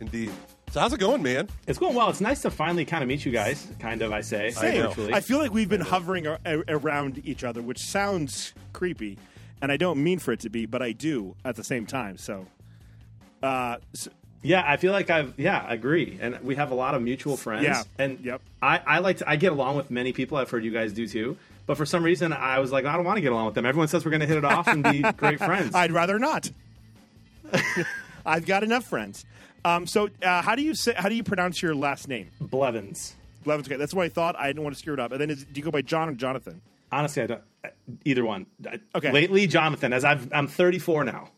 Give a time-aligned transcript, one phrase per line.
[0.00, 0.30] Indeed.
[0.70, 1.48] So how's it going, man?
[1.66, 2.10] It's going well.
[2.10, 3.66] It's nice to finally kind of meet you guys.
[3.78, 4.50] Kind of, I say.
[4.50, 4.82] Same.
[4.82, 5.14] virtually.
[5.14, 9.18] I feel like we've been hovering a- a- around each other, which sounds creepy,
[9.62, 12.18] and I don't mean for it to be, but I do at the same time.
[12.18, 12.46] So,
[13.42, 14.08] uh, s-
[14.42, 17.36] Yeah, I feel like I've yeah, I agree, and we have a lot of mutual
[17.36, 17.64] friends.
[17.64, 17.82] Yeah.
[17.98, 18.40] and Yep.
[18.62, 20.36] I I like to I get along with many people.
[20.38, 21.36] I've heard you guys do too,
[21.66, 23.64] but for some reason I was like I don't want to get along with them.
[23.66, 25.74] Everyone says we're going to hit it off and be great friends.
[25.74, 26.50] I'd rather not.
[28.26, 29.24] I've got enough friends.
[29.64, 30.94] Um, so, uh, how do you say?
[30.96, 32.30] How do you pronounce your last name?
[32.40, 33.14] Blevins.
[33.44, 33.68] Blevins.
[33.68, 34.36] Okay, that's what I thought.
[34.38, 35.12] I didn't want to screw it up.
[35.12, 36.60] And then, is, do you go by John or Jonathan?
[36.90, 37.42] Honestly, I don't
[38.04, 38.46] either one.
[38.94, 39.12] Okay.
[39.12, 41.28] Lately, Jonathan, as I've I'm 34 now,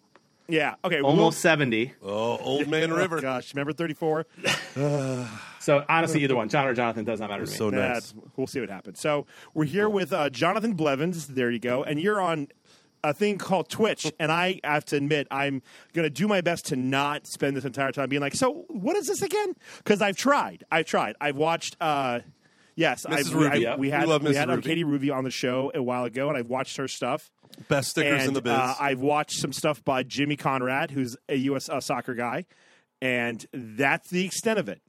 [0.49, 0.75] Yeah.
[0.85, 1.01] Okay.
[1.01, 1.93] almost 70.
[2.03, 3.19] Oh, old man River.
[3.19, 4.27] oh, gosh, remember thirty four?
[5.63, 7.55] So honestly, either one, John or Jonathan, does not matter to me.
[7.57, 7.81] So nice.
[8.13, 8.99] That's, we'll see what happens.
[8.99, 11.27] So we're here with uh, Jonathan Blevins.
[11.27, 11.83] There you go.
[11.85, 12.49] And you're on
[13.03, 14.13] a thing called Twitch.
[14.21, 15.63] And I have to admit, I'm
[15.95, 18.97] going to do my best to not spend this entire time being like, so what
[18.97, 19.55] is this again?
[19.79, 20.65] Because I've tried.
[20.71, 21.17] I've tried.
[21.21, 21.77] I've watched.
[21.81, 22.21] Uh,
[22.77, 23.13] yes, Mrs.
[23.13, 23.67] I've, Ruby.
[23.67, 24.63] I, we We had love we had Ruby.
[24.63, 27.31] Katie Ruby on the show a while ago, and I've watched her stuff.
[27.69, 28.53] Best stickers and in the biz.
[28.53, 31.69] Uh, I've watched some stuff by Jimmy Conrad, who's a U.S.
[31.69, 32.45] Uh, soccer guy,
[33.01, 34.81] and that's the extent of it.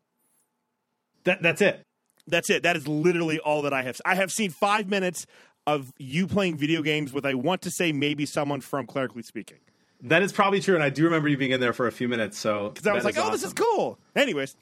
[1.23, 1.83] That, that's it.
[2.27, 2.63] That's it.
[2.63, 3.99] That is literally all that I have.
[4.05, 5.25] I have seen five minutes
[5.67, 9.57] of you playing video games with, I want to say, maybe someone from Clerically Speaking.
[10.03, 12.07] That is probably true, and I do remember you being in there for a few
[12.07, 12.37] minutes.
[12.39, 13.99] So Because I was like, oh, this is cool.
[14.15, 14.55] Anyways,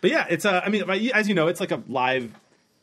[0.00, 2.32] But yeah, it's uh, I mean, as you know, it's like a live.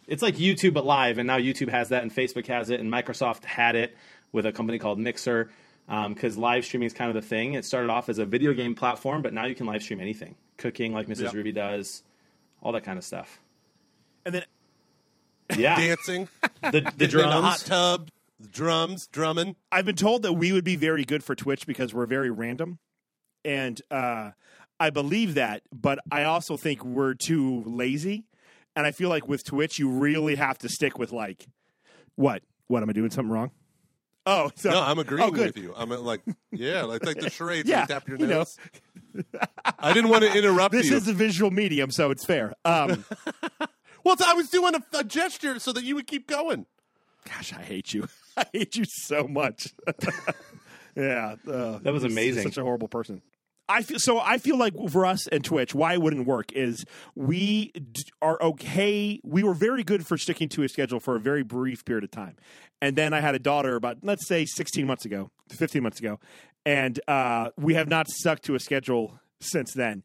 [0.07, 2.91] It's like YouTube but live, and now YouTube has that, and Facebook has it, and
[2.91, 3.95] Microsoft had it
[4.31, 5.49] with a company called Mixer,
[5.87, 7.53] because live streaming is kind of the thing.
[7.53, 10.35] It started off as a video game platform, but now you can live stream anything,
[10.57, 11.23] cooking like Mrs.
[11.23, 11.31] Yeah.
[11.33, 12.03] Ruby does,
[12.61, 13.39] all that kind of stuff.
[14.25, 14.43] and then
[15.55, 16.27] Yeah, Dancing.
[16.61, 17.33] the, the in the drums.
[17.45, 18.09] hot tub.
[18.39, 19.55] The drums, drumming.
[19.71, 22.79] I've been told that we would be very good for Twitch because we're very random.
[23.45, 24.31] And uh,
[24.79, 28.25] I believe that, but I also think we're too lazy.
[28.75, 31.45] And I feel like with Twitch, you really have to stick with like,
[32.15, 32.43] what?
[32.67, 33.51] What am I doing something wrong?
[34.25, 35.55] Oh, so, No, I'm agreeing oh, good.
[35.55, 35.73] with you.
[35.77, 37.69] I'm uh, like, yeah, like, like the charades.
[37.69, 38.43] Yeah, you tap your you know.
[39.79, 40.97] I didn't want to interrupt This you.
[40.97, 42.53] is a visual medium, so it's fair.
[42.65, 43.05] Um,
[44.05, 46.65] well, I was doing a, a gesture so that you would keep going.
[47.27, 48.07] Gosh, I hate you.
[48.37, 49.73] I hate you so much.
[50.95, 52.43] yeah, uh, That was amazing.
[52.43, 53.21] Such a horrible person.
[53.67, 54.19] I feel so.
[54.19, 56.85] I feel like for us and Twitch, why it wouldn't work is
[57.15, 59.19] we d- are okay.
[59.23, 62.11] We were very good for sticking to a schedule for a very brief period of
[62.11, 62.35] time,
[62.79, 66.19] and then I had a daughter about let's say sixteen months ago, fifteen months ago,
[66.63, 70.03] and uh, we have not stuck to a schedule since then.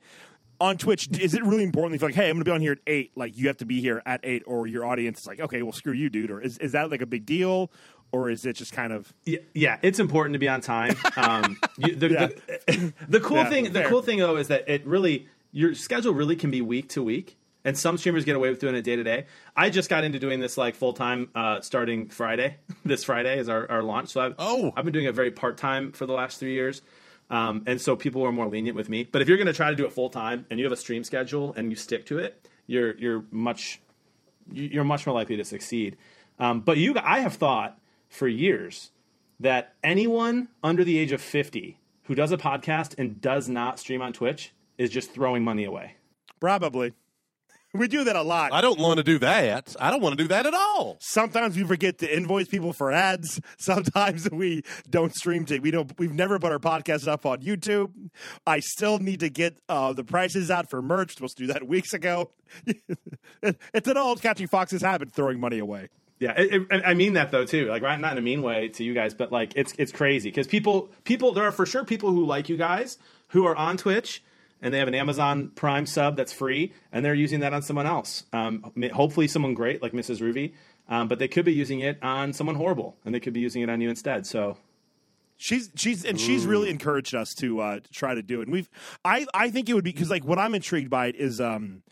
[0.61, 1.95] On Twitch, is it really important?
[1.95, 3.57] If you're like, hey, I'm going to be on here at eight, like you have
[3.59, 6.31] to be here at eight, or your audience is like, okay, well, screw you, dude,
[6.31, 7.71] or is is that like a big deal,
[8.13, 10.97] or is it just kind of Yeah, yeah, it's important to be on time.
[11.17, 12.09] Um, you, the,
[12.67, 16.13] the, the cool Yeah, thing, the cool thing though, is that it really your schedule
[16.13, 18.97] really can be week to week, and some streamers get away with doing it day
[18.97, 19.25] to day.
[19.57, 22.57] I just got into doing this like full time, uh, starting Friday.
[22.85, 24.11] this Friday is our, our launch.
[24.11, 24.73] So I've, Oh.
[24.77, 26.83] I've been doing it very part time for the last three years.
[27.31, 29.05] Um, and so people are more lenient with me.
[29.05, 30.77] But if you're going to try to do it full time and you have a
[30.77, 33.81] stream schedule and you stick to it, you're you're much
[34.53, 35.97] you- you're much more likely to succeed.
[36.39, 38.91] Um, but you, I have thought for years
[39.39, 44.03] that anyone under the age of 50 who does a podcast and does not stream
[44.03, 45.95] on Twitch is just throwing money away.
[46.41, 46.93] probably?
[47.73, 48.53] We do that a lot.
[48.53, 49.77] I don't want to do that.
[49.79, 50.97] I don't want to do that at all.
[51.01, 53.41] Sometimes we forget to invoice people for ads.
[53.59, 55.61] Sometimes we don't stream to.
[55.61, 55.97] We don't.
[55.97, 57.93] We've never put our podcast up on YouTube.
[58.45, 61.15] I still need to get uh, the prices out for merch.
[61.15, 62.33] Supposed to do that weeks ago.
[63.43, 65.91] it's an old catching foxes habit, throwing money away.
[66.19, 67.67] Yeah, it, it, I mean that though too.
[67.67, 70.29] Like, right, not in a mean way to you guys, but like it's it's crazy
[70.29, 72.99] because people people there are for sure people who like you guys
[73.29, 74.25] who are on Twitch
[74.63, 77.87] and they have an Amazon Prime sub that's free and they're using that on someone
[77.87, 78.25] else.
[78.33, 80.21] Um, hopefully, someone great like Mrs.
[80.21, 80.55] Ruby,
[80.89, 83.63] um, but they could be using it on someone horrible and they could be using
[83.63, 84.27] it on you instead.
[84.27, 84.57] So
[85.43, 88.49] She's she's and she's really encouraged us to uh, to try to do it.
[88.49, 88.69] And we've
[89.07, 91.83] I I think it would be because like what I'm intrigued by it is um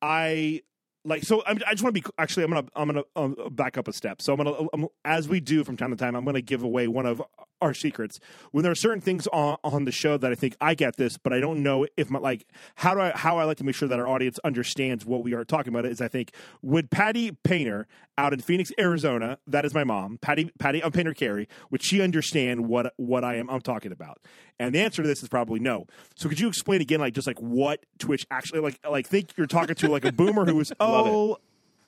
[0.00, 0.62] I
[1.04, 3.76] like so I'm, I just want to be actually I'm gonna I'm gonna um, back
[3.76, 4.22] up a step.
[4.22, 6.86] So I'm gonna um, as we do from time to time I'm gonna give away
[6.86, 7.20] one of
[7.64, 8.20] our secrets
[8.52, 11.16] when there are certain things on, on the show that I think I get this,
[11.16, 12.46] but I don't know if my like
[12.76, 15.34] how do I how I like to make sure that our audience understands what we
[15.34, 16.32] are talking about is I think
[16.62, 21.14] would Patty Painter out in Phoenix, Arizona, that is my mom, Patty Patty um, Painter
[21.14, 24.20] Carey, would she understand what what I am I'm talking about?
[24.58, 25.86] And the answer to this is probably no.
[26.14, 28.78] So could you explain again, like just like what Twitch actually like?
[28.88, 31.38] Like think you're talking to like a boomer who was oh,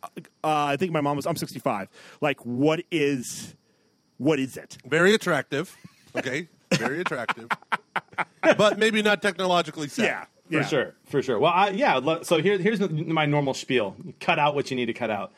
[0.04, 0.10] uh,
[0.42, 1.88] I think my mom was I'm 65.
[2.20, 3.54] Like what is
[4.18, 4.78] what is it?
[4.86, 5.76] Very attractive.
[6.14, 6.48] Okay.
[6.72, 7.48] Very attractive.
[8.56, 10.08] but maybe not technologically savvy.
[10.08, 10.66] Yeah, For yeah.
[10.66, 11.38] sure, for sure.
[11.38, 12.22] Well, I, yeah.
[12.22, 15.32] So here, here's my normal spiel: cut out what you need to cut out.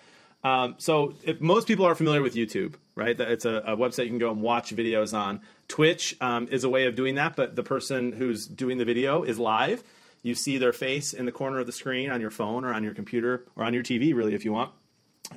[0.45, 3.19] Um, so if most people are familiar with YouTube, right?
[3.19, 5.41] It's a, a website you can go and watch videos on.
[5.67, 9.25] Twitch um, is a way of doing that, but the person who's doing the video
[9.25, 9.83] is live.
[10.23, 12.85] You see their face in the corner of the screen on your phone or on
[12.85, 14.73] your computer or on your TV, really, if you want.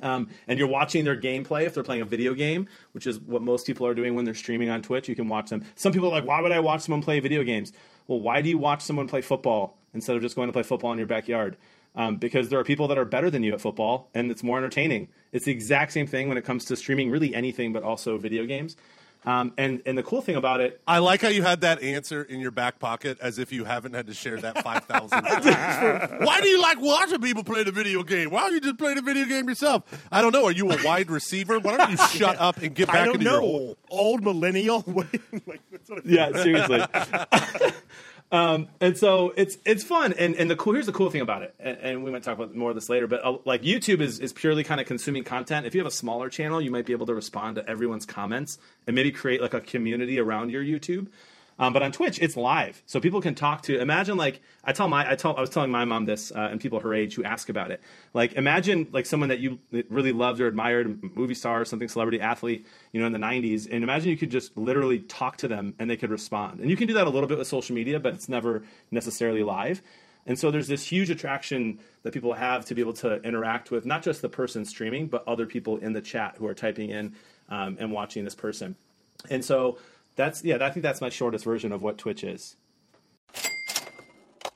[0.00, 3.42] Um, and you're watching their gameplay if they're playing a video game, which is what
[3.42, 5.08] most people are doing when they're streaming on Twitch.
[5.08, 5.64] You can watch them.
[5.74, 7.72] Some people are like, why would I watch someone play video games?
[8.06, 10.92] Well, why do you watch someone play football instead of just going to play football
[10.92, 11.56] in your backyard?
[11.94, 14.56] Um, because there are people that are better than you at football, and it's more
[14.56, 15.08] entertaining.
[15.30, 18.46] It's the exact same thing when it comes to streaming, really anything, but also video
[18.46, 18.76] games.
[19.24, 22.22] Um, and and the cool thing about it, I like how you had that answer
[22.24, 25.10] in your back pocket as if you haven't had to share that 5,000.
[26.26, 28.30] Why do you like watching people play the video game?
[28.30, 29.84] Why don't you just play the video game yourself?
[30.10, 30.44] I don't know.
[30.46, 31.60] Are you a wide receiver?
[31.60, 33.40] Why don't you shut up and get back I don't into your know.
[33.46, 33.76] hole?
[33.90, 34.82] Old millennial.
[35.46, 36.82] like, that's what I- yeah, seriously.
[38.32, 41.42] Um, and so it's it's fun, and and the cool here's the cool thing about
[41.42, 43.06] it, and, and we might talk about more of this later.
[43.06, 45.66] But uh, like YouTube is is purely kind of consuming content.
[45.66, 48.58] If you have a smaller channel, you might be able to respond to everyone's comments
[48.86, 51.08] and maybe create like a community around your YouTube.
[51.62, 53.78] Um, but on Twitch, it's live, so people can talk to.
[53.78, 56.60] Imagine like I tell my I tell I was telling my mom this, uh, and
[56.60, 57.80] people her age who ask about it.
[58.14, 62.20] Like imagine like someone that you really loved or admired, movie star or something, celebrity
[62.20, 65.72] athlete, you know, in the '90s, and imagine you could just literally talk to them
[65.78, 66.58] and they could respond.
[66.58, 69.44] And you can do that a little bit with social media, but it's never necessarily
[69.44, 69.82] live.
[70.26, 73.86] And so there's this huge attraction that people have to be able to interact with
[73.86, 77.14] not just the person streaming, but other people in the chat who are typing in
[77.50, 78.74] um, and watching this person.
[79.30, 79.78] And so
[80.16, 82.56] that's yeah, I think that's my shortest version of what Twitch is.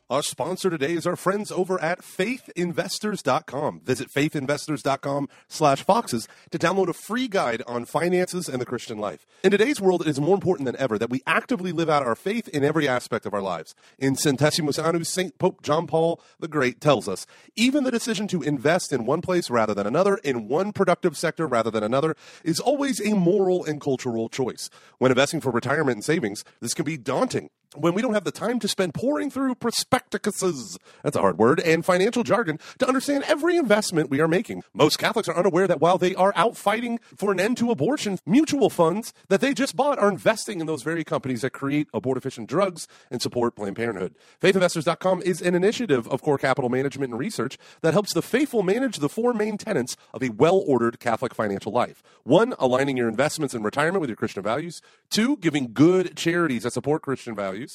[0.08, 3.80] Our sponsor today is our friends over at faithinvestors.com.
[3.80, 9.26] Visit faithinvestors.com slash foxes to download a free guide on finances and the Christian life.
[9.42, 12.14] In today's world, it is more important than ever that we actively live out our
[12.14, 13.74] faith in every aspect of our lives.
[13.98, 15.36] In Centesimus Annus, St.
[15.38, 17.26] Pope John Paul the Great tells us,
[17.56, 21.48] even the decision to invest in one place rather than another, in one productive sector
[21.48, 22.14] rather than another,
[22.44, 24.70] is always a moral and cultural choice.
[24.98, 28.30] When investing for retirement and savings, this can be daunting when we don't have the
[28.30, 33.24] time to spend pouring through prospectuses, that's a hard word, and financial jargon to understand
[33.24, 34.62] every investment we are making.
[34.74, 38.18] Most Catholics are unaware that while they are out fighting for an end to abortion,
[38.26, 42.46] mutual funds that they just bought are investing in those very companies that create abortifacient
[42.46, 44.14] drugs and support Planned Parenthood.
[44.40, 48.98] FaithInvestors.com is an initiative of Core Capital Management and Research that helps the faithful manage
[48.98, 52.02] the four main tenets of a well ordered Catholic financial life.
[52.24, 54.80] One, aligning your investments in retirement with your Christian values.
[55.10, 57.65] Two, giving good charities that support Christian values.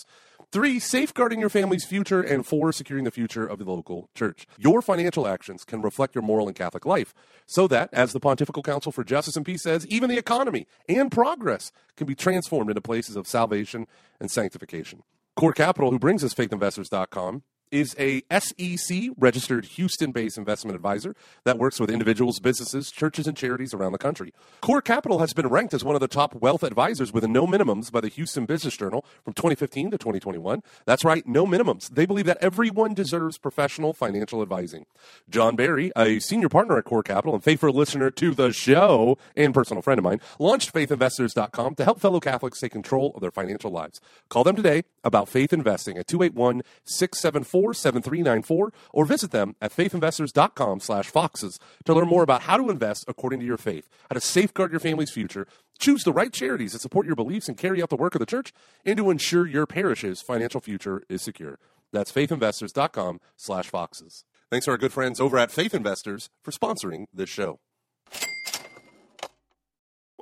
[0.51, 2.21] Three, safeguarding your family's future.
[2.21, 4.45] And four, securing the future of the local church.
[4.57, 7.13] Your financial actions can reflect your moral and Catholic life
[7.45, 11.11] so that, as the Pontifical Council for Justice and Peace says, even the economy and
[11.11, 13.87] progress can be transformed into places of salvation
[14.19, 15.03] and sanctification.
[15.35, 21.15] Core Capital, who brings us faithinvestors.com, is a SEC registered Houston based investment advisor
[21.45, 24.33] that works with individuals, businesses, churches, and charities around the country.
[24.59, 27.91] Core Capital has been ranked as one of the top wealth advisors with no minimums
[27.91, 30.61] by the Houston Business Journal from 2015 to 2021.
[30.85, 31.89] That's right, no minimums.
[31.89, 34.85] They believe that everyone deserves professional financial advising.
[35.29, 39.53] John Barry, a senior partner at Core Capital and faithful listener to the show and
[39.53, 43.71] personal friend of mine, launched faithinvestors.com to help fellow Catholics take control of their financial
[43.71, 44.01] lives.
[44.29, 50.79] Call them today about faith investing at 281 674 7394 or visit them at faithinvestors.com
[50.79, 54.21] slash foxes to learn more about how to invest according to your faith, how to
[54.21, 55.47] safeguard your family's future,
[55.79, 58.25] choose the right charities that support your beliefs and carry out the work of the
[58.25, 58.51] church,
[58.85, 61.59] and to ensure your parish's financial future is secure.
[61.91, 64.23] That's faithinvestors.com slash foxes.
[64.49, 67.59] Thanks to our good friends over at Faith Investors for sponsoring this show.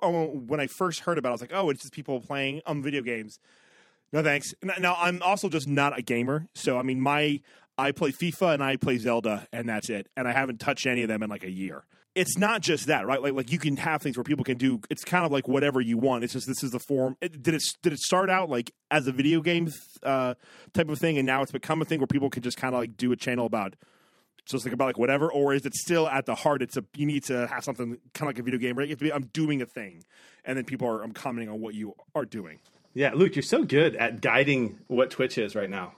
[0.01, 2.61] oh, when I first heard about it, I was like, oh, it's just people playing
[2.65, 3.39] um video games.
[4.11, 4.53] No thanks.
[4.79, 7.41] Now I'm also just not a gamer, so I mean, my
[7.77, 10.07] I play FIFA and I play Zelda, and that's it.
[10.17, 11.85] And I haven't touched any of them in like a year.
[12.15, 13.21] It's not just that, right?
[13.21, 14.81] Like, like you can have things where people can do.
[14.89, 16.23] It's kind of like whatever you want.
[16.23, 17.15] It's just this is the form.
[17.21, 19.69] It, did it did it start out like as a video game
[20.03, 20.33] uh,
[20.73, 22.81] type of thing, and now it's become a thing where people can just kind of
[22.81, 23.75] like do a channel about
[24.45, 26.61] just like about like whatever, or is it still at the heart?
[26.61, 28.87] It's a you need to have something kind of like a video game, right?
[28.87, 30.03] You have to be, I'm doing a thing,
[30.43, 32.59] and then people are I'm commenting on what you are doing.
[32.93, 35.93] Yeah, Luke, you're so good at guiding what Twitch is right now.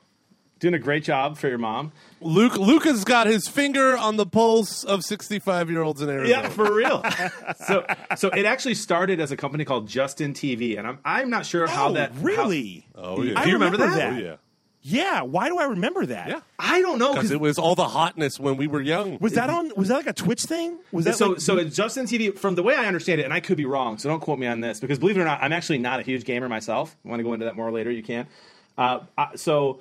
[0.60, 1.92] Doing a great job for your mom.
[2.20, 6.44] Luke Luca's got his finger on the pulse of 65 year olds in Arizona.
[6.44, 7.04] Yeah, for real.
[7.66, 7.84] so,
[8.16, 11.66] so it actually started as a company called Justin TV, and I'm I'm not sure
[11.66, 12.86] how oh, that how- really?
[12.94, 13.42] Oh, yeah.
[13.42, 14.12] Do you remember, remember that?
[14.12, 14.14] that.
[14.14, 14.36] Oh, yeah.
[14.84, 15.22] Yeah.
[15.22, 16.28] Why do I remember that?
[16.30, 16.40] Yeah.
[16.58, 19.18] I don't know Because because it was all the hotness when we were young.
[19.20, 19.72] Was that on?
[19.76, 20.80] Was that like a Twitch thing?
[20.92, 22.36] Was that so like, so it's Justin TV.
[22.38, 24.48] From the way I understand it, and I could be wrong, so don't quote me
[24.48, 26.96] on this because believe it or not, I'm actually not a huge gamer myself.
[27.06, 27.92] I want to go into that more later?
[27.92, 28.28] You can.
[28.78, 29.80] Uh, I- so,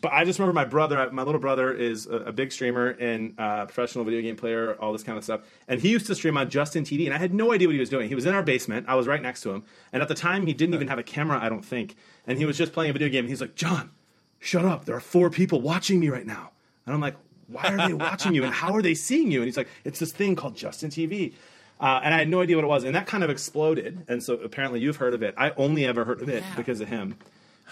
[0.00, 1.10] but I just remember my brother.
[1.10, 4.92] My little brother is a, a big streamer and uh, professional video game player, all
[4.92, 5.40] this kind of stuff.
[5.68, 7.80] And he used to stream on Justin TV, and I had no idea what he
[7.80, 8.08] was doing.
[8.08, 8.86] He was in our basement.
[8.88, 11.02] I was right next to him, and at the time, he didn't even have a
[11.02, 11.38] camera.
[11.42, 11.96] I don't think.
[12.28, 13.20] And he was just playing a video game.
[13.24, 13.90] And he's like, "John,
[14.46, 14.84] shut up!
[14.84, 16.52] There are four people watching me right now."
[16.86, 17.16] And I'm like,
[17.48, 18.44] "Why are they watching you?
[18.44, 21.34] And how are they seeing you?" And he's like, "It's this thing called Justin TV."
[21.78, 24.04] Uh, and I had no idea what it was, and that kind of exploded.
[24.08, 25.34] And so apparently you've heard of it.
[25.36, 27.16] I only ever heard of it because of him.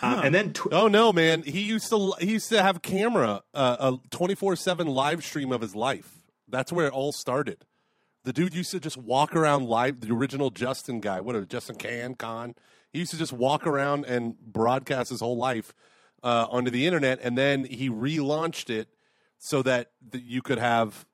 [0.03, 1.43] Uh, and then tw- Oh no, man!
[1.43, 5.53] He used to he used to have camera uh, a twenty four seven live stream
[5.53, 6.19] of his life.
[6.49, 7.65] That's where it all started.
[8.25, 10.01] The dude used to just walk around live.
[10.01, 12.55] The original Justin guy, what a Justin Kan Con.
[12.93, 15.75] He used to just walk around and broadcast his whole life
[16.25, 18.89] uh, onto the internet, and then he relaunched it
[19.39, 21.07] so that, that you could have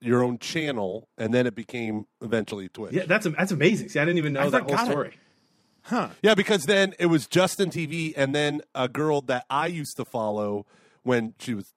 [0.00, 2.92] your own channel, and then it became eventually Twitch.
[2.94, 3.88] yeah, that's that's amazing.
[3.90, 5.08] See, I didn't even know I that whole story.
[5.08, 5.14] it.
[5.86, 6.10] story.
[6.22, 10.04] Yeah, because then it was Justin TV, and then a girl that I used to
[10.04, 10.64] follow
[11.02, 11.72] when she was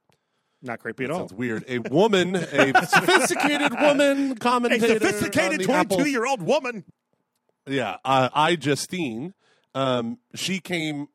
[0.62, 1.20] Not creepy at all.
[1.20, 1.66] sounds weird.
[1.68, 6.84] A woman, a sophisticated woman A commentator, on sophisticated twenty-two-year-old woman.
[7.68, 9.34] Yeah, uh, I Justine.
[9.74, 11.08] Um, she came f-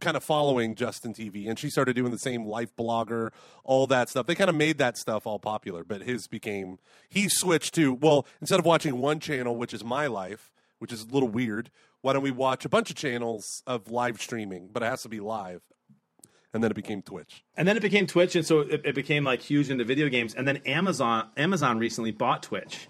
[0.00, 3.30] kind of following Justin TV, and she started doing the same life blogger,
[3.64, 4.26] all that stuff.
[4.26, 8.26] They kind of made that stuff all popular, but his became he switched to well,
[8.40, 11.70] instead of watching one channel, which is my life, which is a little weird.
[12.00, 15.08] Why don't we watch a bunch of channels of live streaming, but it has to
[15.08, 15.62] be live?
[16.52, 17.42] And then it became Twitch.
[17.56, 20.34] And then it became Twitch, and so it, it became like huge into video games.
[20.34, 22.88] And then Amazon Amazon recently bought Twitch,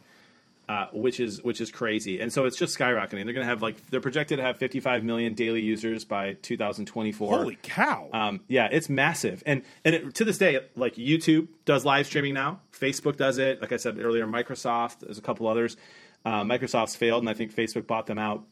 [0.69, 2.21] uh, which is which is crazy.
[2.21, 3.25] And so it's just skyrocketing.
[3.25, 7.37] They're going to have like they're projected to have 55 million daily users by 2024.
[7.39, 8.09] Holy cow!
[8.13, 12.35] Um, yeah, it's massive, and and it, to this day, like YouTube does live streaming
[12.35, 12.61] now.
[12.73, 13.61] Facebook does it.
[13.61, 15.01] Like I said earlier, Microsoft.
[15.01, 15.77] There's a couple others.
[16.25, 18.45] Uh, Microsoft's failed, and I think Facebook bought them out.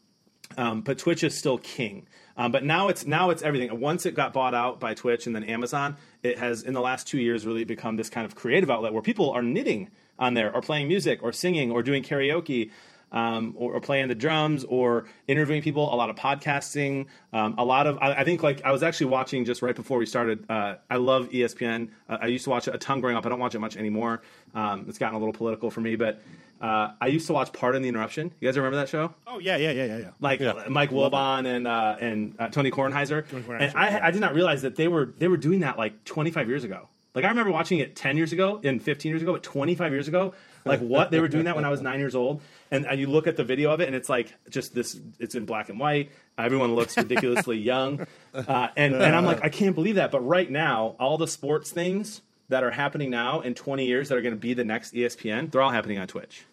[0.57, 2.07] Um, but Twitch is still king.
[2.35, 3.79] Um, but now it's now it's everything.
[3.79, 7.07] Once it got bought out by Twitch and then Amazon, it has in the last
[7.07, 9.89] two years really become this kind of creative outlet where people are knitting
[10.23, 12.71] on there, or playing music, or singing, or doing karaoke.
[13.11, 15.93] Um, or, or playing the drums, or interviewing people.
[15.93, 17.05] A lot of podcasting.
[17.31, 19.99] Um, a lot of I, I think like I was actually watching just right before
[19.99, 20.49] we started.
[20.49, 21.89] Uh, I love ESPN.
[22.09, 23.23] Uh, I used to watch it a ton growing up.
[23.27, 24.23] I don't watch it much anymore.
[24.55, 26.23] Um, it's gotten a little political for me, but
[26.59, 28.31] uh, I used to watch Pardon the Interruption.
[28.39, 29.13] You guys remember that show?
[29.27, 30.09] oh yeah, yeah, yeah, yeah, yeah.
[30.19, 30.39] like
[30.69, 33.27] Mike Wilbon and uh, and uh, Tony Kornheiser.
[33.27, 36.03] Kornheiser, and I, I did not realize that they were they were doing that like
[36.05, 36.87] 25 years ago.
[37.15, 40.07] Like I remember watching it 10 years ago and 15 years ago, but 25 years
[40.07, 40.33] ago,
[40.65, 42.41] like what they were doing that when I was nine years old.
[42.71, 44.99] And, and you look at the video of it, and it's like just this.
[45.19, 46.11] It's in black and white.
[46.37, 50.11] Everyone looks ridiculously young, uh, and and I'm like, I can't believe that.
[50.11, 54.17] But right now, all the sports things that are happening now in 20 years that
[54.17, 56.45] are going to be the next ESPN, they're all happening on Twitch.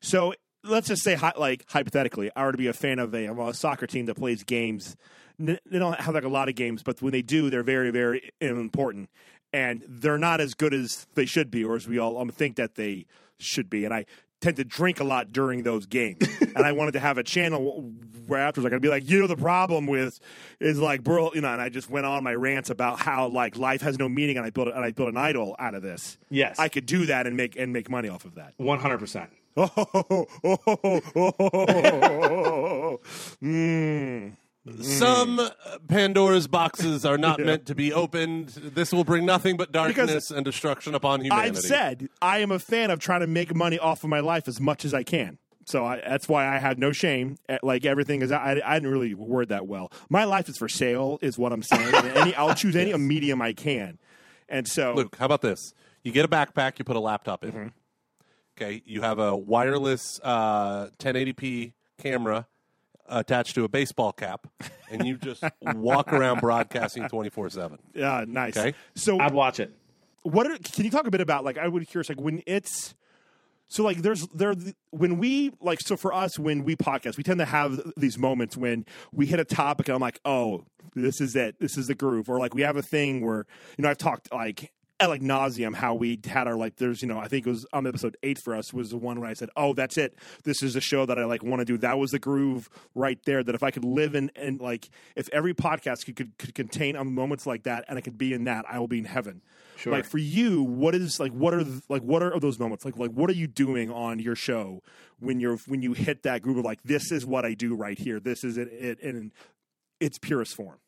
[0.00, 3.38] So let's just say, like hypothetically, I were to be a fan of a, of
[3.38, 4.96] a soccer team that plays games.
[5.38, 8.30] They don't have like a lot of games, but when they do, they're very, very
[8.40, 9.10] important,
[9.54, 12.56] and they're not as good as they should be, or as we all um, think
[12.56, 13.06] that they
[13.38, 13.84] should be.
[13.84, 14.04] And I
[14.40, 17.92] tend to drink a lot during those games, and I wanted to have a channel
[18.26, 20.18] where afterwards I could be like, you know, the problem with
[20.58, 23.56] is like, bro, you know, and I just went on my rants about how like
[23.56, 26.18] life has no meaning, and I built and I built an idol out of this.
[26.30, 26.58] Yes.
[26.58, 28.54] I could do that and make and make money off of that.
[28.56, 28.98] 100.
[28.98, 32.10] percent Oh, oh, oh, oh, oh, oh, oh, oh, oh,
[32.42, 33.00] oh.
[33.40, 34.36] mm.
[34.80, 35.50] Some uh,
[35.88, 38.48] Pandora's boxes are not meant to be opened.
[38.48, 41.48] This will bring nothing but darkness and destruction upon humanity.
[41.48, 44.48] I've said I am a fan of trying to make money off of my life
[44.48, 45.38] as much as I can.
[45.66, 47.36] So I, that's why I have no shame.
[47.48, 49.92] At, Like everything is, I, I didn't really word that well.
[50.08, 51.94] My life is for sale, is what I'm saying.
[51.94, 53.98] And any, I'll choose any medium I can.
[54.48, 55.72] And so, Luke, how about this?
[56.02, 57.52] You get a backpack, you put a laptop in.
[57.52, 57.68] Mm-hmm.
[58.56, 62.46] Okay, you have a wireless uh, 1080p camera
[63.06, 64.46] attached to a baseball cap,
[64.90, 67.78] and you just walk around broadcasting 24 7.
[67.94, 68.56] Yeah, nice.
[68.56, 68.74] Okay.
[68.94, 69.72] So I'd watch it.
[70.22, 72.42] what are, can you talk a bit about like I would be curious like when
[72.46, 72.94] it's
[73.66, 74.54] so like there's there
[74.90, 78.56] when we like so for us when we podcast we tend to have these moments
[78.56, 81.94] when we hit a topic and I'm like oh this is it this is the
[81.94, 83.46] groove or like we have a thing where
[83.76, 84.70] you know I've talked like
[85.04, 87.66] at like nauseum how we had our like there's you know I think it was
[87.72, 90.18] on episode eight for us was the one where I said oh that's it.
[90.42, 91.78] This is a show that I like want to do.
[91.78, 95.28] That was the groove right there that if I could live in and like if
[95.32, 98.44] every podcast could, could, could contain um, moments like that and I could be in
[98.44, 99.42] that I will be in heaven.
[99.76, 99.92] Sure.
[99.92, 102.84] like for you what is like what are like what are those moments?
[102.84, 104.82] Like like what are you doing on your show
[105.20, 107.98] when you're when you hit that groove of like this is what I do right
[107.98, 108.18] here.
[108.20, 109.32] This is it, it in
[110.00, 110.78] its purest form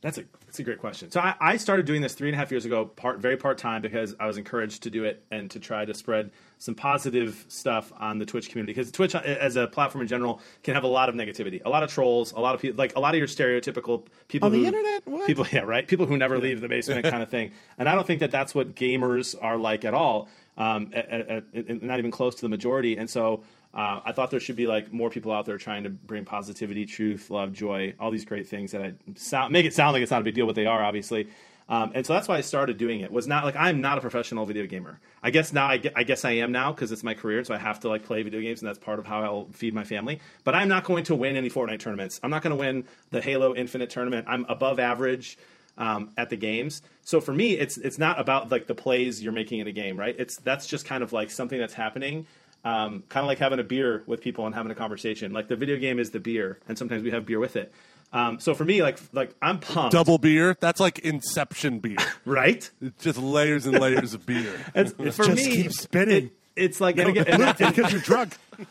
[0.00, 1.10] That's a that's a great question.
[1.10, 3.58] So I, I started doing this three and a half years ago, part very part
[3.58, 7.44] time because I was encouraged to do it and to try to spread some positive
[7.48, 10.84] stuff on the Twitch community because Twitch uh, as a platform in general can have
[10.84, 13.14] a lot of negativity, a lot of trolls, a lot of people like a lot
[13.14, 15.04] of your stereotypical people On the internet?
[15.04, 15.26] What?
[15.26, 17.50] people yeah right people who never leave the basement kind of thing.
[17.76, 20.28] And I don't think that that's what gamers are like at all.
[20.56, 22.96] Um, at, at, at, not even close to the majority.
[22.96, 25.90] And so uh, I thought there should be like more people out there trying to
[25.90, 29.92] bring positivity, truth, love, joy, all these great things that I sound, make it sound
[29.92, 31.28] like it's not a big deal, but they are obviously.
[31.70, 33.12] Um, and so that's why I started doing it.
[33.12, 35.00] Was not like I'm not a professional video gamer.
[35.22, 37.58] I guess now I, I guess I am now because it's my career, so I
[37.58, 40.20] have to like play video games, and that's part of how I'll feed my family.
[40.44, 42.20] But I'm not going to win any Fortnite tournaments.
[42.22, 44.26] I'm not going to win the Halo Infinite tournament.
[44.30, 45.36] I'm above average
[45.76, 46.80] um, at the games.
[47.02, 49.98] So for me, it's it's not about like the plays you're making in a game,
[49.98, 50.16] right?
[50.18, 52.26] It's that's just kind of like something that's happening.
[52.64, 55.32] Um, kind of like having a beer with people and having a conversation.
[55.32, 57.72] Like the video game is the beer, and sometimes we have beer with it.
[58.12, 60.56] Um, so for me, like like I'm pumped, Double beer.
[60.60, 61.96] That's like Inception beer.
[62.24, 62.68] right?
[62.82, 64.54] It's just layers and layers of beer.
[64.74, 66.26] It's, for just me, keeps spinning.
[66.26, 68.36] it- it's like and again, and that- because you're drunk.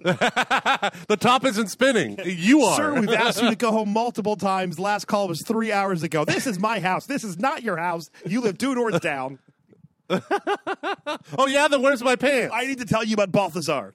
[0.00, 2.18] The top isn't spinning.
[2.24, 2.76] You are.
[2.76, 4.78] Sir, we've asked you to go home multiple times.
[4.78, 6.24] Last call was three hours ago.
[6.24, 7.06] This is my house.
[7.06, 8.08] This is not your house.
[8.24, 9.38] You live two doors down.
[11.38, 12.54] oh yeah, then where's my pants?
[12.54, 13.94] I need to tell you about Balthazar.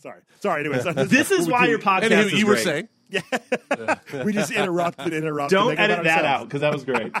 [0.00, 0.20] Sorry.
[0.40, 0.84] Sorry, anyways.
[1.08, 2.64] this is why your podcast Anywho, is you were great.
[2.64, 2.88] saying.
[4.24, 5.56] we just interrupted, interrupted.
[5.56, 6.42] Don't edit that ourselves.
[6.42, 7.12] out because that was great.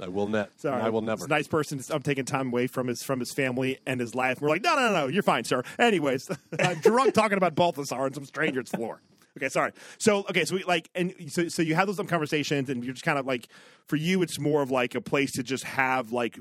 [0.00, 0.50] I will net.
[0.56, 1.26] Sorry, I will This never.
[1.28, 1.80] nice person.
[1.90, 4.40] I'm taking time away from his from his family and his life.
[4.40, 5.64] We're like, no, no, no, no, you're fine, sir.
[5.78, 9.02] Anyways, I'm drunk talking about Balthazar on some stranger's floor.
[9.38, 9.72] Okay, sorry.
[9.98, 12.94] So, okay, so we like, and so so you have those dumb conversations, and you're
[12.94, 13.48] just kind of like,
[13.86, 16.38] for you, it's more of like a place to just have like,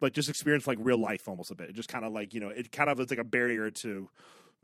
[0.00, 1.70] like just experience like real life almost a bit.
[1.70, 4.08] It just kind of like you know, it kind of is like a barrier to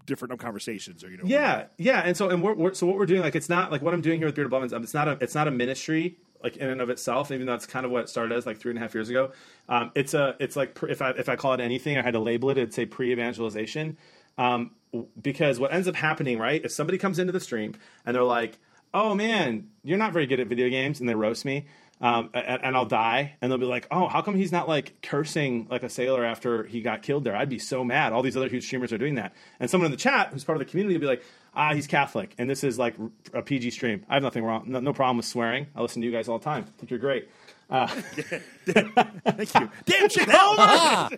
[0.07, 3.07] different conversations, or you know, Yeah, yeah, and so and we're, we're so what we're
[3.07, 4.73] doing like it's not like what I'm doing here with Bearded Blevins.
[4.73, 7.55] Um, it's not a it's not a ministry like in and of itself, even though
[7.55, 9.33] it's kind of what it started as like three and a half years ago.
[9.69, 12.21] Um, it's a it's like if I if I call it anything, I had to
[12.21, 12.59] label it.
[12.59, 13.97] It'd say pre-evangelization,
[14.39, 14.73] um,
[15.21, 16.63] because what ends up happening, right?
[16.65, 18.59] If somebody comes into the stream and they're like,
[18.93, 21.67] "Oh man, you're not very good at video games," and they roast me.
[22.01, 25.01] Um, and, and I'll die, and they'll be like, "Oh, how come he's not like
[25.03, 27.37] cursing like a sailor after he got killed there?
[27.37, 28.13] I'd be so mad.
[28.13, 30.61] All these other huge streamers are doing that." And someone in the chat who's part
[30.61, 31.23] of the community will be like,
[31.55, 32.97] "Ah, he's Catholic, and this is like
[33.33, 34.05] a PG stream.
[34.09, 35.69] I have nothing wrong, no, no problem with swearing.
[35.77, 36.65] I listen to you guys all the time.
[36.67, 37.29] I think you're great."
[38.67, 39.71] Thank you.
[39.87, 41.09] Damn shit, Homer!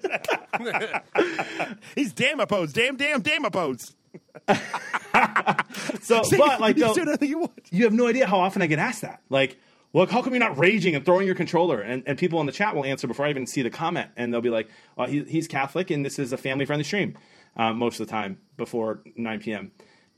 [1.96, 2.76] He's damn opposed.
[2.76, 3.94] Damn, damn, damn opposed.
[6.00, 8.66] So, but like, you though, do anything you you have no idea how often I
[8.66, 9.20] get asked that.
[9.30, 9.58] Like,
[9.92, 11.80] look, how come you're not raging and throwing your controller?
[11.80, 14.32] And, and people in the chat will answer before I even see the comment, and
[14.32, 17.18] they'll be like, well, he, he's Catholic, and this is a family friendly stream
[17.56, 19.72] uh, most of the time before 9 p.m.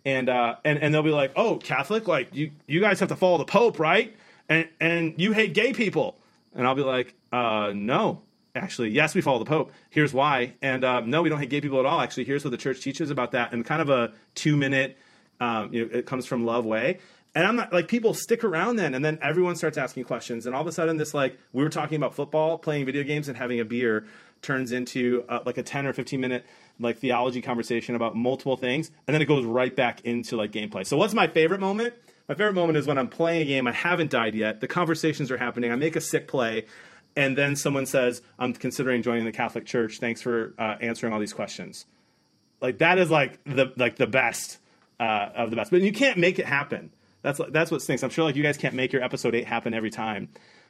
[0.05, 3.17] And, uh, and and they'll be like, oh, Catholic, like you you guys have to
[3.17, 4.15] follow the Pope, right?
[4.49, 6.19] And and you hate gay people.
[6.57, 8.23] And I'll be like, uh, no.
[8.55, 9.71] Actually, yes, we follow the Pope.
[9.91, 10.55] Here's why.
[10.63, 12.01] And uh, no, we don't hate gay people at all.
[12.01, 13.53] Actually, here's what the church teaches about that.
[13.53, 14.97] And kind of a two minute,
[15.41, 16.99] um, you know, it comes from love way.
[17.37, 20.55] And I'm not like people stick around then, and then everyone starts asking questions, and
[20.55, 23.37] all of a sudden, this like we were talking about football, playing video games, and
[23.37, 24.07] having a beer
[24.41, 26.47] turns into uh, like a 10 or 15 minute
[26.81, 30.87] like theology conversation about multiple things, and then it goes right back into like gameplay.
[30.87, 31.93] So, what's my favorite moment?
[32.29, 35.31] My favorite moment is when I'm playing a game, I haven't died yet, the conversations
[35.31, 36.67] are happening, I make a sick play,
[37.15, 39.99] and then someone says, "I'm considering joining the Catholic Church.
[39.99, 41.87] Thanks for uh, answering all these questions."
[42.61, 44.59] Like that is like the like the best
[45.01, 46.91] uh, of the best, but you can't make it happen.
[47.23, 48.03] That's that's what stinks.
[48.03, 50.29] I'm sure like you guys can't make your episode eight happen every time.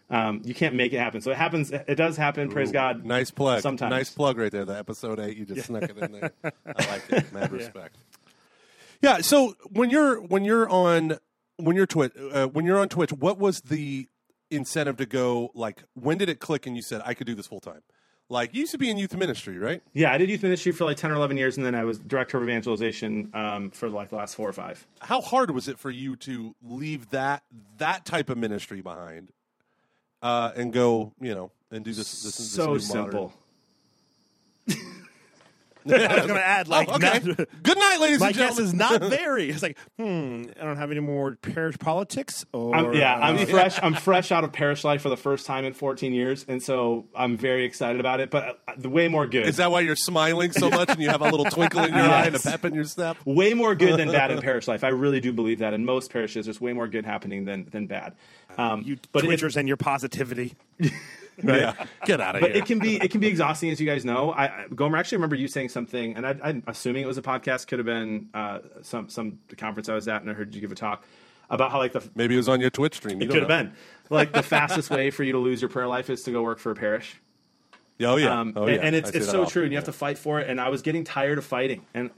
[0.08, 1.20] Um, you can't make it happen.
[1.20, 1.72] So it happens.
[1.72, 2.48] It does happen.
[2.48, 3.04] praise God.
[3.04, 3.60] Nice plug.
[3.60, 3.90] Sometimes.
[3.90, 4.64] Nice plug right there.
[4.64, 5.36] The episode eight.
[5.36, 6.32] You just snuck it in there.
[6.44, 7.32] I like it.
[7.32, 7.96] Mad respect.
[9.02, 9.20] Yeah.
[9.20, 11.18] So when you're when you're on
[11.56, 14.08] when you're Twitch uh, when you're on Twitch, what was the
[14.50, 15.50] incentive to go?
[15.54, 17.82] Like, when did it click and you said I could do this full time?
[18.28, 19.82] Like, you used to be in youth ministry, right?
[19.92, 21.98] Yeah, I did youth ministry for like ten or eleven years, and then I was
[21.98, 24.84] director of evangelization um, for like the last four or five.
[25.00, 27.44] How hard was it for you to leave that
[27.78, 29.30] that type of ministry behind
[30.22, 32.22] uh, and go, you know, and do this?
[32.22, 33.32] this, this so new simple.
[35.94, 37.20] I was going to add, like, Oh, okay.
[37.24, 38.64] not- Good night, ladies my and guess gentlemen.
[38.66, 39.50] is not very.
[39.50, 42.44] It's like, hmm, I don't have any more parish politics.
[42.52, 43.78] Or I'm, yeah, uh, I'm fresh.
[43.82, 47.06] I'm fresh out of parish life for the first time in 14 years, and so
[47.14, 48.30] I'm very excited about it.
[48.30, 49.46] But uh, the way more good.
[49.46, 52.02] Is that why you're smiling so much and you have a little twinkle in your
[52.08, 53.16] eye and a pep in your step?
[53.24, 54.84] way more good than bad in parish life.
[54.84, 55.74] I really do believe that.
[55.74, 58.14] In most parishes, there's way more good happening than than bad.
[58.58, 60.54] Um, you but it- Twitchers and your positivity.
[61.42, 61.74] Yeah.
[62.04, 62.62] Get out of but here.
[62.62, 64.30] it can be it can be exhausting, as you guys know.
[64.30, 67.18] I, I Gomer I actually remember you saying something, and I, I'm assuming it was
[67.18, 67.66] a podcast.
[67.66, 70.72] Could have been uh, some some conference I was at, and I heard you give
[70.72, 71.04] a talk
[71.50, 73.20] about how like the Maybe it was on your Twitch stream.
[73.20, 73.72] You it could have been
[74.10, 76.58] like the fastest way for you to lose your prayer life is to go work
[76.58, 77.20] for a parish.
[78.00, 78.40] Oh yeah.
[78.40, 78.80] Um, oh, and- yeah.
[78.82, 79.52] and it's it's so often.
[79.52, 80.48] true, and you have to fight for it.
[80.48, 82.10] And I was getting tired of fighting, and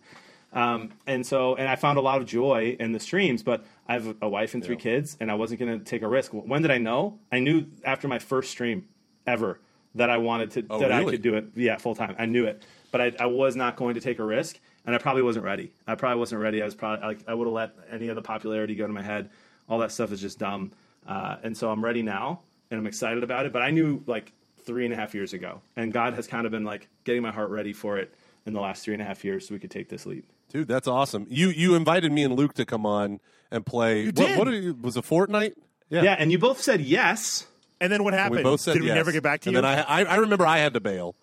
[0.52, 3.42] um, and so and I found a lot of joy in the streams.
[3.42, 6.08] But I have a wife and three kids, and I wasn't going to take a
[6.08, 6.32] risk.
[6.32, 7.18] When did I know?
[7.30, 8.86] I knew after my first stream
[9.28, 9.60] ever
[9.94, 11.46] that I wanted to that I could do it.
[11.54, 12.16] Yeah, full time.
[12.18, 14.98] I knew it, but I, I was not going to take a risk, and I
[14.98, 15.72] probably wasn't ready.
[15.86, 16.62] I probably wasn't ready.
[16.62, 19.02] I was probably like I would have let any of the popularity go to my
[19.02, 19.30] head.
[19.68, 20.72] All that stuff is just dumb,
[21.06, 23.52] uh, and so I'm ready now, and I'm excited about it.
[23.52, 24.32] But I knew like
[24.64, 27.30] three and a half years ago, and God has kind of been like getting my
[27.30, 28.14] heart ready for it
[28.46, 30.24] in the last three and a half years, so we could take this leap.
[30.50, 31.26] Dude, that's awesome.
[31.28, 34.02] You you invited me and Luke to come on and play.
[34.02, 34.30] You did.
[34.30, 35.54] What, what did you, was it Fortnite?
[35.90, 37.46] Yeah, and you both said yes.
[37.80, 38.38] And then what happened?
[38.38, 38.96] We both said Did we yes.
[38.96, 39.62] never get back to and you?
[39.62, 41.14] then I, I I remember I had to bail.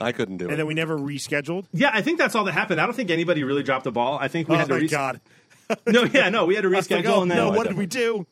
[0.00, 0.50] I couldn't do it.
[0.50, 1.66] and then we never rescheduled.
[1.72, 2.80] Yeah, I think that's all that happened.
[2.80, 4.16] I don't think anybody really dropped the ball.
[4.20, 5.20] I think we oh had to my res- god!
[5.86, 7.66] No, yeah, no, we had to I was like, reschedule, oh, and then no, what
[7.66, 8.26] did we do?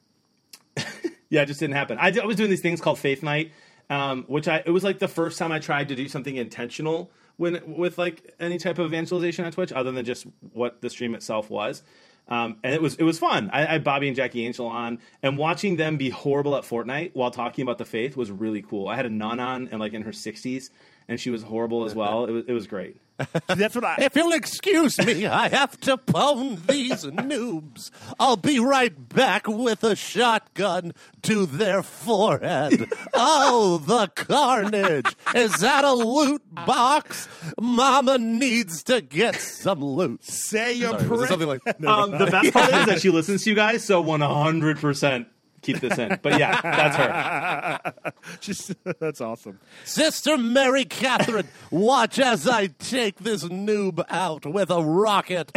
[1.29, 1.99] Yeah, it just didn't happen.
[2.01, 3.51] I, did, I was doing these things called Faith Night,
[3.91, 7.11] um, which I it was like the first time I tried to do something intentional
[7.37, 11.17] when with like any type of evangelization on Twitch, other than just what the stream
[11.17, 11.83] itself was.
[12.29, 13.51] Um, and it was it was fun.
[13.53, 17.13] I, I had Bobby and Jackie Angel on, and watching them be horrible at Fortnite
[17.15, 18.89] while talking about the faith was really cool.
[18.89, 20.71] I had a nun on and like in her sixties,
[21.09, 22.25] and she was horrible as well.
[22.27, 22.97] It was it was great.
[23.47, 23.97] That's what I.
[24.01, 27.91] If you'll excuse me, I have to pwn these noobs.
[28.21, 30.93] I'll be right back with a shotgun
[31.23, 32.91] to their forehead.
[33.15, 35.17] Oh, the carnage!
[35.35, 37.27] Is that a loot box?
[37.59, 40.23] Mama needs to get some loot.
[40.23, 41.29] Say your Sorry, was prayer.
[41.29, 44.21] something like Um, the best part is that she listens to you guys, so one
[44.21, 45.29] hundred percent
[45.67, 46.19] keep this in.
[46.23, 48.13] But yeah, that's her.
[48.41, 49.59] Just that's awesome.
[49.85, 55.53] Sister Mary Catherine, watch as I take this noob out with a rocket.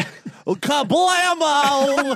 [0.47, 2.15] Kablamo!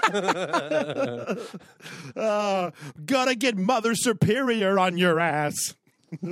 [2.16, 2.72] Uh,
[3.06, 5.76] gotta get Mother Superior on your ass.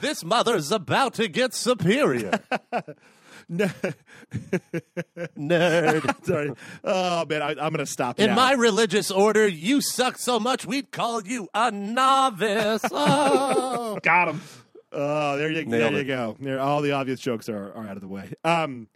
[0.00, 2.40] this mother's about to get superior.
[3.50, 3.94] Nerd.
[6.24, 6.52] Sorry.
[6.84, 8.36] Oh man, I, I'm gonna stop In now.
[8.36, 12.84] my religious order, you suck so much we'd call you a novice.
[12.92, 13.98] Oh.
[14.02, 14.40] Got him.
[14.92, 16.36] Oh, there you, Nailed there you go.
[16.40, 18.32] There, all the obvious jokes are, are out of the way.
[18.44, 18.88] Um,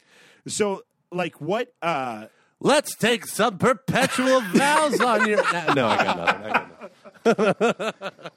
[0.46, 1.72] so like what?
[1.82, 2.26] Uh,
[2.60, 5.42] Let's take some perpetual vows on your.
[5.74, 6.42] No, I got nothing.
[7.24, 8.30] I got nothing.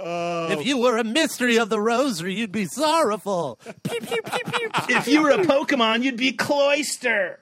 [0.00, 3.58] If you were a mystery of the rosary, you'd be sorrowful.
[3.82, 4.70] Pew, pew, pew, pew.
[4.88, 7.40] If you were a Pokemon, you'd be cloister.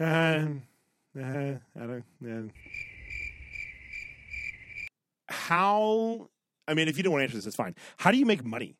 [0.00, 0.44] uh, uh,
[1.20, 2.04] I don't.
[2.24, 2.42] Uh,
[5.28, 6.28] how?
[6.66, 7.74] I mean, if you don't want to answer this, it's fine.
[7.96, 8.76] How do you make money?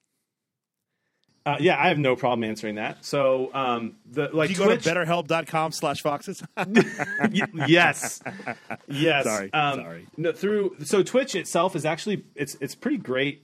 [1.49, 3.03] Uh, yeah, I have no problem answering that.
[3.03, 6.43] So, um, the like Do you Twitch, go to betterhelp.com slash foxes?
[7.67, 8.23] Yes,
[8.87, 9.25] yes.
[9.25, 10.07] Sorry, um, sorry.
[10.19, 13.43] No, through so Twitch itself is actually it's it's pretty great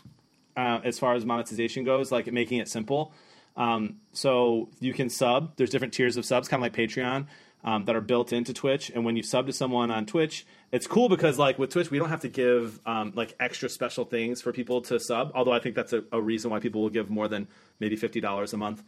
[0.55, 3.14] uh, as far as monetization goes, like making it simple.
[3.57, 5.57] Um, so you can sub.
[5.57, 7.27] There's different tiers of subs, kind of like Patreon.
[7.66, 10.87] Um, that are built into Twitch, and when you sub to someone on Twitch, it's
[10.87, 14.42] cool because like with Twitch, we don't have to give um, like extra special things
[14.42, 15.33] for people to sub.
[15.35, 17.48] Although I think that's a, a reason why people will give more than
[17.81, 18.83] maybe fifty dollars a month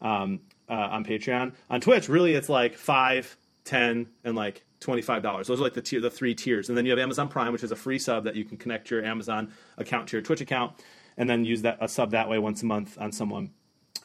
[0.00, 1.52] um, uh, on Patreon.
[1.68, 5.46] On Twitch, really, it's like five, ten, and like twenty-five dollars.
[5.48, 7.62] Those are like the tier, the three tiers, and then you have Amazon Prime, which
[7.62, 10.72] is a free sub that you can connect your Amazon account to your Twitch account,
[11.18, 13.50] and then use that a sub that way once a month on someone.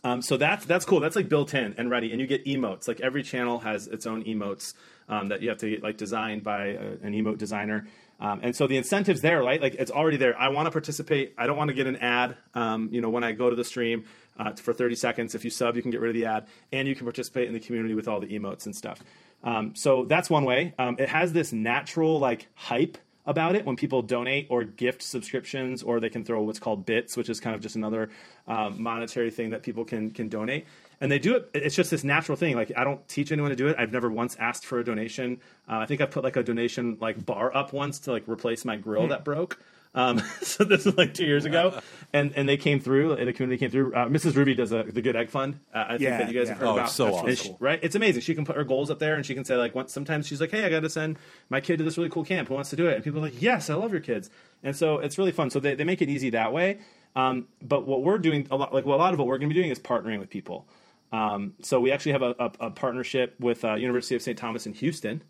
[0.04, 1.00] Um, so that's that's cool.
[1.00, 2.88] That's like built in and ready, and you get emotes.
[2.88, 4.74] Like every channel has its own emotes
[5.10, 7.88] um, that you have to get like designed by a, an emote designer.
[8.22, 9.62] Um, and so the incentives there, right?
[9.62, 10.38] Like it's already there.
[10.38, 11.34] I want to participate.
[11.38, 12.38] I don't want to get an ad.
[12.54, 14.06] Um, you know, when I go to the stream
[14.38, 16.88] uh, for 30 seconds, if you sub, you can get rid of the ad, and
[16.88, 19.02] you can participate in the community with all the emotes and stuff.
[19.44, 20.74] Um, so that's one way.
[20.78, 22.98] Um, it has this natural like hype
[23.30, 27.16] about it when people donate or gift subscriptions, or they can throw what's called bits,
[27.16, 28.10] which is kind of just another
[28.48, 30.66] um, monetary thing that people can can donate.
[31.00, 31.50] And they do it.
[31.54, 32.56] It's just this natural thing.
[32.56, 33.76] Like I don't teach anyone to do it.
[33.80, 35.40] I've never once asked for a donation.
[35.70, 38.66] Uh, I think I put like a donation like bar up once to like replace
[38.66, 39.60] my grill that broke.
[39.96, 41.80] Um, so this was like two years ago,
[42.14, 43.16] and and they came through.
[43.16, 43.94] The community came through.
[43.94, 44.36] Uh, Mrs.
[44.36, 45.60] Ruby does a, the Good Egg Fund.
[45.74, 46.54] Uh, I think Yeah, that you guys yeah.
[46.54, 46.92] have heard Oh, about.
[46.92, 47.36] so And awesome.
[47.36, 47.80] she- right?
[47.82, 48.22] It's amazing.
[48.22, 50.40] She can put her goals up there, and she can say like, once, sometimes she's
[50.40, 51.18] like, "Hey, I got to send
[51.50, 52.50] my kid to this really cool camp.
[52.50, 54.30] Who wants to do it?" And people are like, "Yes, I love your kids."
[54.64, 55.50] And so it's really fun.
[55.50, 56.80] So they, they make it easy that way.
[57.16, 59.50] Um, but what we're doing a lot, like well, a lot of what we're going
[59.50, 60.68] to be doing is partnering with people.
[61.12, 64.38] Um, so we actually have a, a, a partnership with uh, University of St.
[64.38, 65.24] Thomas in Houston.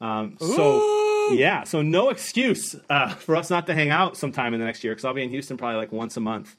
[0.00, 0.78] Um, so
[1.32, 4.84] yeah, so no excuse uh, for us not to hang out sometime in the next
[4.84, 6.56] year because I'll be in Houston probably like once a month,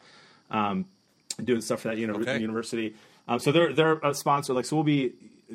[0.51, 0.85] um,
[1.43, 2.39] doing stuff for that uni- Okay.
[2.39, 2.95] university.
[3.27, 4.53] Um, so they're they're a sponsor.
[4.53, 5.13] Like so, we'll be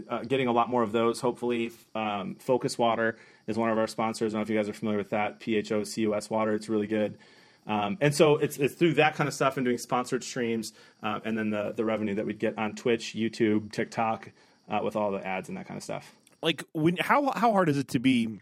[0.09, 1.21] uh, getting a lot more of those.
[1.21, 4.33] Hopefully, um, Phocus Water is one of our sponsors.
[4.35, 5.41] I don't know if you guys are familiar with that.
[5.41, 6.55] P H O C U S Water.
[6.55, 7.19] It's really good.
[7.67, 11.21] Um, and so it's, it's through that kind of stuff and doing sponsored streams, uh,
[11.25, 14.31] and then the the revenue that we'd get on Twitch, YouTube, TikTok,
[14.69, 16.15] uh, with all the ads and that kind of stuff.
[16.43, 18.39] Like when how how hard is it to be?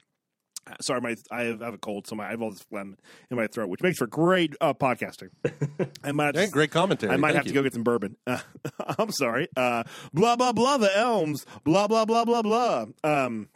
[0.81, 2.97] Sorry, my I have, I have a cold, so my I have all this phlegm
[3.31, 5.31] in my throat, which makes for great uh, podcasting.
[6.05, 7.13] I might Hey, great commentary.
[7.13, 7.53] I might Thank have you.
[7.53, 8.17] to go get some bourbon.
[8.27, 8.39] Uh,
[8.99, 9.49] I'm sorry.
[9.57, 9.83] Uh,
[10.15, 10.77] blah blah blah.
[10.79, 11.45] The Elms.
[11.65, 12.87] Blah blah blah blah blah.
[13.03, 13.49] Um.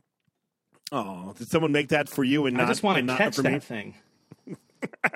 [0.92, 2.66] Oh, did someone make that for you and not?
[2.66, 3.58] I just want to not catch for that me?
[3.60, 3.94] thing.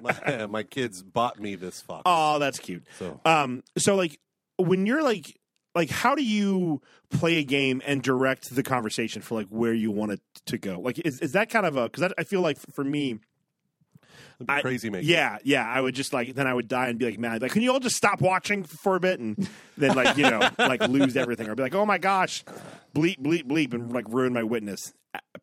[0.03, 2.03] my, my kids bought me this fox.
[2.07, 2.85] Oh, that's cute.
[2.99, 4.19] So Um, so like
[4.59, 5.39] when you're like
[5.75, 6.81] like how do you
[7.11, 10.81] play a game and direct the conversation for like where you want it to go?
[10.81, 13.19] Like is is that kind of a because I feel like for me,
[14.39, 15.03] be I- crazy, man.
[15.05, 17.53] yeah, yeah, I would just like then I would die and be like, man, like
[17.53, 20.83] can you all just stop watching for a bit and then like you know like
[20.89, 22.45] lose everything or be like, oh my gosh,
[22.95, 24.93] bleep bleep bleep and like ruin my witness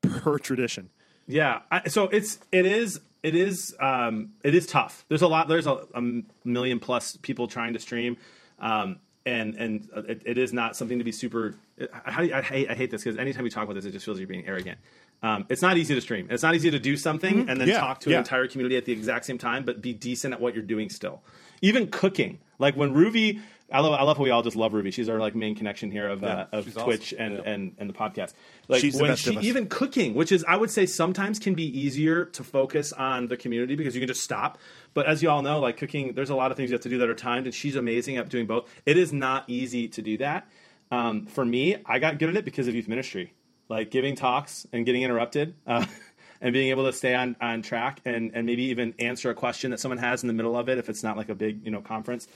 [0.02, 0.90] per tradition.
[1.28, 1.62] Yeah.
[1.70, 5.06] I, so it's it is it is um, it is tough.
[5.10, 5.48] There's a lot.
[5.48, 6.02] There's a, a
[6.46, 8.18] million plus people trying to stream,
[8.60, 11.56] um, and and it, it is not something to be super.
[11.78, 14.18] You, I hate I hate this because anytime we talk about this, it just feels
[14.18, 14.80] like you're being arrogant.
[15.22, 16.28] Um, it's not easy to stream.
[16.30, 18.18] It's not easy to do something and then Yeah, talk to yeah.
[18.18, 20.90] an entire community at the exact same time, but be decent at what you're doing
[20.90, 21.24] still.
[21.62, 24.92] Even cooking, like when Ruby, I love I love how we all just love Ruby.
[24.92, 27.26] She's our like main connection here of uh, of Twitch awesome.
[27.26, 27.52] and, Yeah.
[27.52, 28.34] and and the podcast.
[28.70, 29.44] Like She's the when best she of us.
[29.44, 33.28] even even cooking, which is I would say sometimes can be easier to focus on
[33.28, 34.58] the community because you can just stop.
[34.94, 36.90] But as you all know, like cooking, there's a lot of things you have to
[36.90, 38.70] do that are timed, and she's amazing at doing both.
[38.86, 40.48] It is not easy to do that.
[40.90, 43.34] Um, for me, I got good at it because of youth ministry,
[43.68, 45.56] like giving talks and getting interrupted.
[45.66, 45.86] Uh,
[46.40, 49.72] And being able to stay on, on track and, and maybe even answer a question
[49.72, 51.72] that someone has in the middle of it if it's not like a big you
[51.72, 52.28] know conference,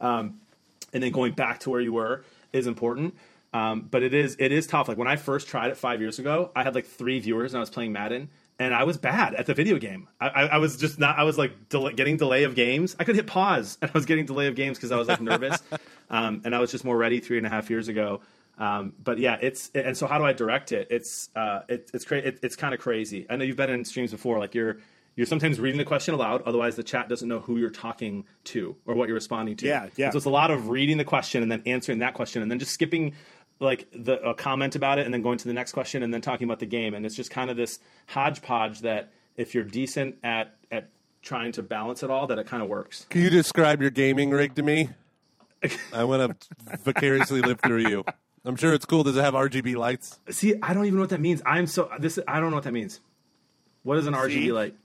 [0.00, 0.38] um,
[0.92, 3.14] and then going back to where you were is important.
[3.52, 4.88] Um, but it is it is tough.
[4.88, 7.58] Like when I first tried it five years ago, I had like three viewers and
[7.58, 10.08] I was playing Madden, and I was bad at the video game.
[10.20, 11.18] I, I, I was just not.
[11.18, 12.94] I was like del- getting delay of games.
[12.98, 15.20] I could hit pause, and I was getting delay of games because I was like
[15.20, 15.62] nervous,
[16.10, 18.20] um, and I was just more ready three and a half years ago.
[18.58, 20.88] Um, but yeah, it's and so how do I direct it?
[20.90, 23.24] It's uh, it, it's cra- it, it's kind of crazy.
[23.30, 24.38] I know you've been in streams before.
[24.38, 24.78] Like you're
[25.18, 28.76] you're sometimes reading the question aloud, otherwise the chat doesn't know who you're talking to
[28.86, 29.66] or what you're responding to.
[29.66, 30.10] Yeah, yeah.
[30.10, 32.60] So it's a lot of reading the question and then answering that question and then
[32.60, 33.14] just skipping
[33.58, 36.20] like the a comment about it and then going to the next question and then
[36.20, 40.14] talking about the game and it's just kind of this hodgepodge that if you're decent
[40.22, 40.88] at at
[41.20, 43.04] trying to balance it all that it kind of works.
[43.10, 44.90] Can you describe your gaming rig to me?
[45.92, 48.04] I want to vicariously live through you.
[48.44, 49.02] I'm sure it's cool.
[49.02, 50.20] Does it have RGB lights?
[50.30, 51.42] See, I don't even know what that means.
[51.44, 53.00] I'm so this I don't know what that means.
[53.82, 54.76] What is an RGB light?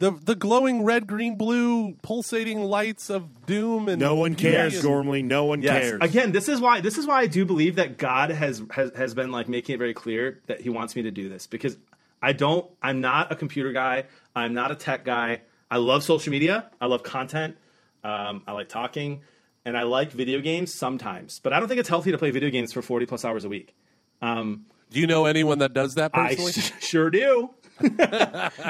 [0.00, 4.82] The the glowing red, green, blue, pulsating lights of doom and No one cares, Yes.
[4.82, 5.22] Gormley.
[5.22, 5.72] No one Yes.
[5.90, 5.98] cares.
[6.00, 9.12] Again, this is why this is why I do believe that God has, has has
[9.14, 11.76] been like making it very clear that He wants me to do this because
[12.22, 12.68] I don't.
[12.82, 14.04] I'm not a computer guy.
[14.34, 15.42] I'm not a tech guy.
[15.70, 16.70] I love social media.
[16.80, 17.56] I love content.
[18.02, 19.20] Um, I like talking,
[19.66, 21.40] and I like video games sometimes.
[21.40, 23.50] But I don't think it's healthy to play video games for 40 plus hours a
[23.50, 23.74] week.
[24.22, 26.52] Do you know anyone that does that I personally?
[26.80, 27.50] sure do,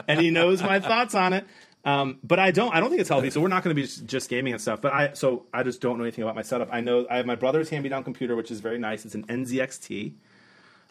[0.09, 1.46] and he knows my thoughts on it.
[1.85, 2.75] Um, but I don't.
[2.75, 3.31] I don't think it's healthy.
[3.31, 4.81] So we're not going to be just, just gaming and stuff.
[4.83, 6.68] But I so I just don't know anything about my setup.
[6.70, 9.05] I know I have my brother's hand-me-down computer, which is very nice.
[9.05, 10.12] It's an NZXT.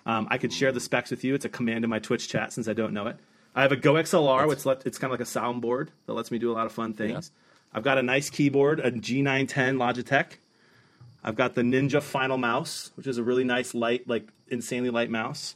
[0.05, 1.35] Um, I could share the specs with you.
[1.35, 3.17] It's a command in my Twitch chat since I don't know it.
[3.53, 6.31] I have a Go XLR, which let, it's kind of like a soundboard that lets
[6.31, 7.31] me do a lot of fun things.
[7.73, 10.37] I've got a nice keyboard, a G910 Logitech.
[11.23, 15.09] I've got the Ninja Final Mouse, which is a really nice light, like insanely light
[15.09, 15.55] mouse.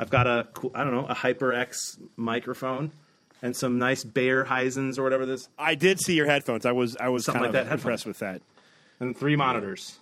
[0.00, 2.90] I've got a cool, I don't know, a HyperX microphone
[3.42, 6.64] and some nice Bayer Heisens or whatever this, I did see your headphones.
[6.64, 8.40] I was I was Something kind like of that, impressed with that.
[8.98, 9.98] and three monitors.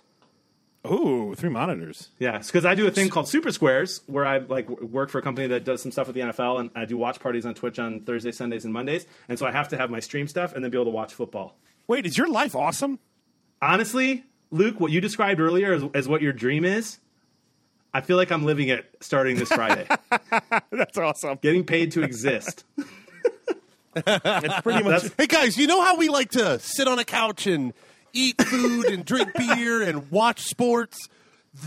[0.89, 2.07] Ooh, three monitors.
[2.19, 5.21] Yeah, because I do a thing called Super Squares, where I like work for a
[5.21, 7.77] company that does some stuff with the NFL, and I do watch parties on Twitch
[7.79, 9.05] on Thursdays, Sundays, and Mondays.
[9.27, 11.13] And so I have to have my stream stuff and then be able to watch
[11.13, 11.57] football.
[11.87, 12.97] Wait, is your life awesome?
[13.61, 16.99] Honestly, Luke, what you described earlier as, as what your dream is,
[17.93, 19.87] I feel like I'm living it starting this Friday.
[20.71, 21.39] That's awesome.
[21.41, 22.63] Getting paid to exist.
[23.95, 25.01] It's pretty much.
[25.03, 27.73] That's- Hey guys, you know how we like to sit on a couch and
[28.13, 31.09] eat food and drink beer and watch sports?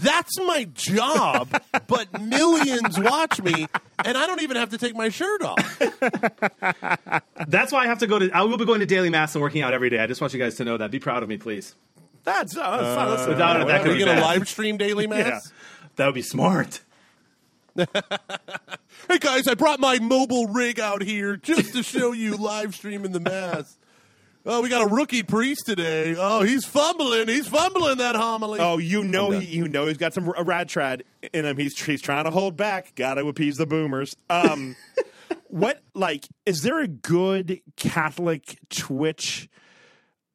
[0.01, 1.49] That's my job,
[1.89, 3.67] but millions watch me,
[4.05, 5.79] and I don't even have to take my shirt off.
[7.49, 8.31] That's why I have to go to.
[8.31, 9.99] I will be going to daily mass and working out every day.
[9.99, 10.91] I just want you guys to know that.
[10.93, 11.75] Be proud of me, please.
[12.25, 14.39] that's, uh, that's that's- Without it, that could be going to bad.
[14.39, 15.53] live stream Daily Mass?
[15.97, 16.83] That would be smart.
[19.09, 23.11] Hey guys, I brought my mobile rig out here just to show you live streaming
[23.11, 23.77] the Mass.
[24.47, 26.15] Oh, we got a rookie priest today.
[26.17, 27.29] Oh, he's fumbling.
[27.29, 28.61] He's fumbling that homily.
[28.61, 31.03] Oh, you know, he, you know, he's got some a rad trad
[31.33, 31.57] in him.
[31.57, 32.95] He's he's trying to hold back.
[32.95, 34.17] Got to appease the boomers.
[34.31, 34.77] Um,
[35.49, 39.49] what like is there a good Catholic Twitch,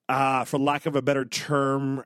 [0.10, 2.04] uh, for lack of a better term,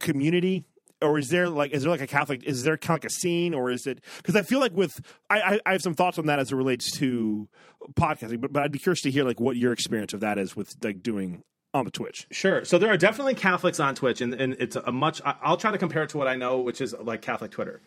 [0.00, 0.64] community?
[1.02, 3.14] Or is there like is there like a Catholic is there kind of like a
[3.14, 6.18] scene or is it because I feel like with I, I I have some thoughts
[6.18, 7.48] on that as it relates to
[7.92, 10.56] podcasting but but I'd be curious to hear like what your experience of that is
[10.56, 11.42] with like doing
[11.74, 12.26] on the Twitch.
[12.30, 12.64] Sure.
[12.64, 15.20] So there are definitely Catholics on Twitch, and, and it's a much.
[15.24, 17.82] I'll try to compare it to what I know, which is like Catholic Twitter.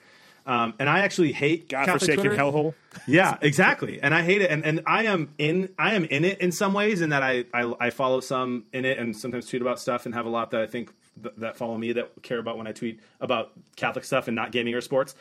[0.46, 2.36] Um, and I actually hate God Catholic Twitter.
[2.36, 2.74] hellhole.
[3.08, 4.02] Yeah, exactly.
[4.02, 4.50] And I hate it.
[4.50, 7.46] And, and I am in I am in it in some ways, in that I,
[7.54, 10.52] I I follow some in it, and sometimes tweet about stuff, and have a lot
[10.52, 14.06] that I think th- that follow me that care about when I tweet about Catholic
[14.06, 15.16] stuff and not gaming or sports.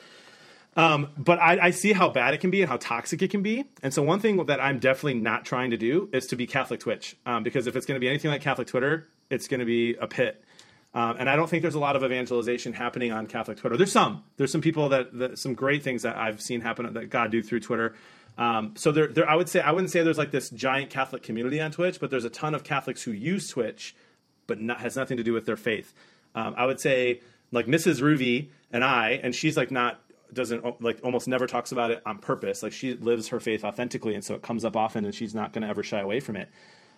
[0.77, 3.43] Um, but I, I see how bad it can be and how toxic it can
[3.43, 3.65] be.
[3.83, 6.81] And so one thing that I'm definitely not trying to do is to be Catholic
[6.81, 9.67] Twitch, um, because if it's going to be anything like Catholic Twitter, it's going to
[9.67, 10.45] be a pit.
[10.95, 13.77] Um, and I don't think there's a lot of evangelization happening on Catholic Twitter.
[13.77, 14.25] There's some.
[14.37, 17.43] There's some people that, that some great things that I've seen happen that God do
[17.43, 17.95] through Twitter.
[18.39, 21.23] Um, so there, there, I would say I wouldn't say there's like this giant Catholic
[21.23, 23.97] community on Twitch, but there's a ton of Catholics who use Twitch,
[24.49, 25.95] but not, has nothing to do with their faith.
[26.35, 27.21] Um, I would say
[27.53, 28.01] like Mrs.
[28.01, 30.01] Ruby and I, and she's like not
[30.33, 32.63] doesn't like almost never talks about it on purpose.
[32.63, 35.53] Like she lives her faith authentically, and so it comes up often, and she's not
[35.53, 36.49] going to ever shy away from it.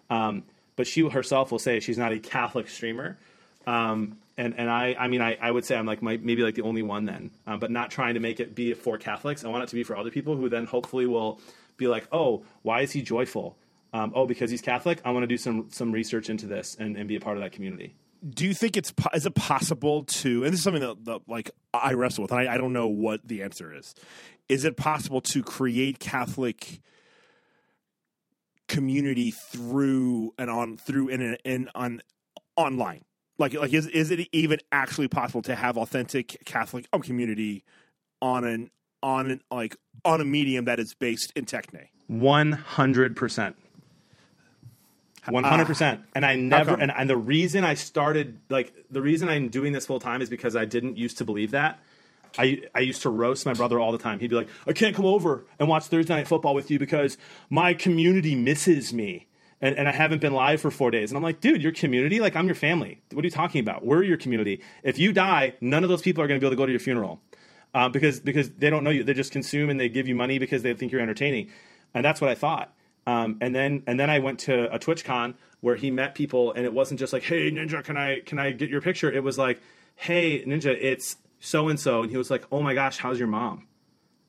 [0.09, 0.45] Um,
[0.77, 3.19] but she herself will say she's not a Catholic streamer.
[3.67, 6.55] Um, and and I I mean I, I would say I'm like my, maybe like
[6.55, 9.45] the only one then, uh, but not trying to make it be for Catholics.
[9.45, 11.39] I want it to be for other people who then hopefully will
[11.77, 13.57] be like, oh, why is he joyful?
[13.93, 15.01] Um, oh, because he's Catholic.
[15.05, 17.43] I want to do some some research into this and, and be a part of
[17.43, 17.97] that community.
[18.29, 21.51] do you think it's is it possible to and this is something that, that like
[21.73, 23.95] I wrestle with and I, I don't know what the answer is
[24.49, 26.81] is it possible to create Catholic
[28.69, 32.03] community through and on through in in on
[32.57, 33.03] online
[33.39, 37.65] like like is is it even actually possible to have authentic Catholic um, community
[38.21, 38.71] on an
[39.03, 42.53] on an like on a medium that is based in techne One
[45.35, 46.01] hundred percent.
[46.01, 46.15] One hundred.
[46.15, 49.87] And I never and, and the reason I started like the reason I'm doing this
[49.87, 51.79] full time is because I didn't used to believe that.
[52.39, 54.21] I I used to roast my brother all the time.
[54.21, 57.19] He'd be like, I can't come over and watch Thursday night football with you because
[57.49, 59.27] my community misses me.
[59.63, 61.11] And, and I haven't been live for four days.
[61.11, 62.19] And I'm like, dude, your community?
[62.19, 63.03] Like, I'm your family.
[63.13, 63.85] What are you talking about?
[63.85, 64.63] We're your community.
[64.83, 66.73] If you die, none of those people are going to be able to go to
[66.73, 67.21] your funeral
[67.75, 69.05] uh, because because they don't know you.
[69.05, 71.51] They just consume and they give you money because they think you're entertaining,
[71.95, 72.75] and that's what I thought.
[73.11, 76.65] Um, and then and then I went to a TwitchCon where he met people, and
[76.65, 79.37] it wasn't just like, "Hey Ninja, can I can I get your picture?" It was
[79.37, 79.61] like,
[79.97, 83.27] "Hey Ninja, it's so and so," and he was like, "Oh my gosh, how's your
[83.27, 83.67] mom?"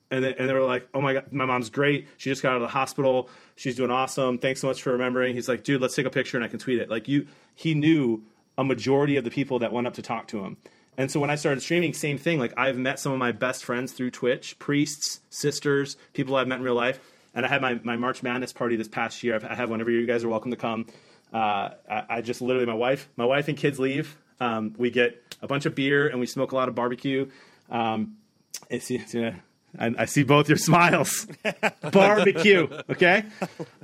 [0.09, 2.07] And, and they were like, "Oh my god, my mom's great.
[2.17, 3.29] She just got out of the hospital.
[3.55, 4.39] She's doing awesome.
[4.39, 6.57] Thanks so much for remembering." He's like, "Dude, let's take a picture and I can
[6.57, 8.23] tweet it." Like you, he knew
[8.57, 10.57] a majority of the people that went up to talk to him.
[10.97, 12.39] And so when I started streaming, same thing.
[12.39, 16.57] Like I've met some of my best friends through Twitch, priests, sisters, people I've met
[16.57, 16.99] in real life.
[17.33, 19.35] And I had my, my March Madness party this past year.
[19.35, 20.85] I've- I have whenever you guys are welcome to come.
[21.33, 24.17] Uh, I, I just literally my wife, my wife and kids leave.
[24.39, 27.29] Um, we get a bunch of beer and we smoke a lot of barbecue.
[27.69, 28.17] Um,
[28.69, 29.33] it's, it's, uh,
[29.79, 31.27] I, I see both your smiles.
[31.91, 33.23] barbecue, okay?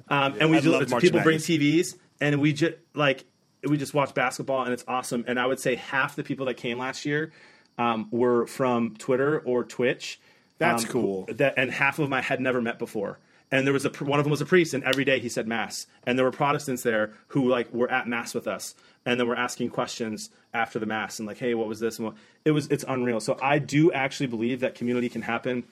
[0.10, 3.26] Um, and we just people bring TVs and we just like
[3.68, 5.24] we just watch basketball and it's awesome.
[5.28, 7.32] And I would say half the people that came last year
[7.78, 10.20] um, were from Twitter or Twitch.
[10.58, 11.26] That's um, cool.
[11.34, 13.20] That and half of them I had never met before.
[13.50, 15.48] And there was a one of them was a priest, and every day he said
[15.48, 15.88] mass.
[16.06, 19.38] And there were Protestants there who like were at mass with us, and then were
[19.38, 21.98] asking questions after the mass, and like, hey, what was this?
[21.98, 23.20] And what, it was it's unreal.
[23.22, 25.64] So I do actually believe that community can happen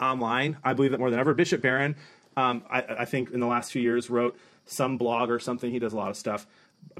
[0.00, 0.58] online.
[0.62, 1.34] I believe that more than ever.
[1.34, 1.96] Bishop Barron,
[2.36, 5.70] um, I, I think in the last few years wrote some blog or something.
[5.70, 6.46] He does a lot of stuff,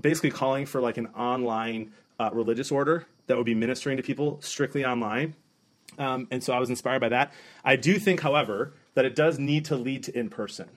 [0.00, 4.40] basically calling for like an online uh, religious order that would be ministering to people
[4.40, 5.34] strictly online.
[5.98, 7.32] Um, and so I was inspired by that.
[7.64, 10.68] I do think, however, that it does need to lead to in person.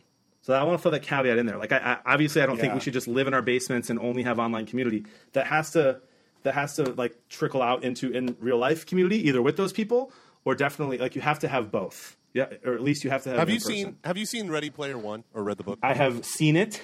[0.41, 1.57] So I want to throw that caveat in there.
[1.57, 3.97] Like, I, I, obviously, I don't think we should just live in our basements and
[3.97, 5.05] only have online community.
[5.33, 6.01] That has to
[6.43, 10.11] that has to like trickle out into in real life community, either with those people
[10.45, 12.17] or definitely like you have to have both.
[12.33, 13.39] Yeah, or at least you have to have.
[13.39, 15.79] Have you seen Have you seen Ready Player One or read the book?
[15.81, 16.81] I have seen it,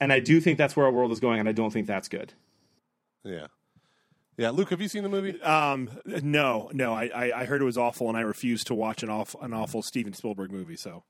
[0.00, 2.08] and I do think that's where our world is going, and I don't think that's
[2.08, 2.32] good.
[3.24, 3.46] yeah,
[4.36, 4.50] yeah.
[4.50, 5.40] Luke, have you seen the movie?
[5.42, 6.92] Um, no, no.
[6.92, 9.52] I, I, I heard it was awful, and I refused to watch an awful, an
[9.52, 10.76] awful Steven Spielberg movie.
[10.76, 11.04] So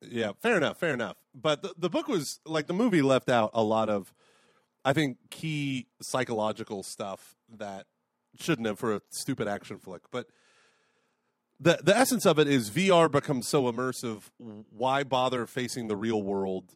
[0.00, 1.16] Yeah, fair enough, fair enough.
[1.34, 4.12] But the, the book was like the movie left out a lot of,
[4.84, 7.86] I think, key psychological stuff that
[8.38, 10.02] shouldn't have for a stupid action flick.
[10.10, 10.26] But
[11.60, 14.22] the the essence of it is VR becomes so immersive.
[14.70, 16.74] Why bother facing the real world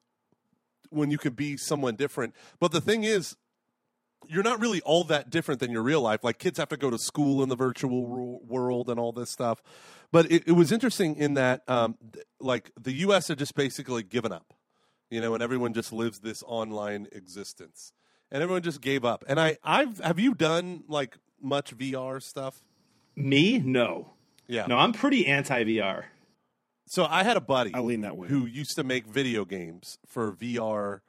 [0.90, 2.34] when you can be someone different.
[2.60, 3.36] But the thing is,
[4.28, 6.22] you're not really all that different than your real life.
[6.22, 9.30] Like kids have to go to school in the virtual ro- world and all this
[9.30, 9.62] stuff.
[10.12, 13.28] But it, it was interesting in that, um, th- like the U.S.
[13.28, 14.54] had just basically given up,
[15.10, 17.92] you know, and everyone just lives this online existence,
[18.30, 19.24] and everyone just gave up.
[19.28, 22.62] And I, I've have you done like much VR stuff?
[23.16, 23.58] Me?
[23.58, 24.12] No.
[24.46, 24.66] Yeah.
[24.66, 26.04] No, I'm pretty anti VR.
[26.86, 28.28] So I had a buddy I lean that way.
[28.28, 31.00] who used to make video games for VR,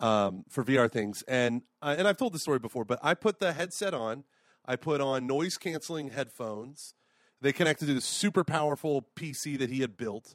[0.00, 3.38] um, for VR things, and uh, and I've told this story before, but I put
[3.38, 4.24] the headset on,
[4.64, 6.94] I put on noise canceling headphones,
[7.40, 10.34] they connected to the super powerful PC that he had built,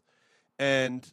[0.57, 1.12] and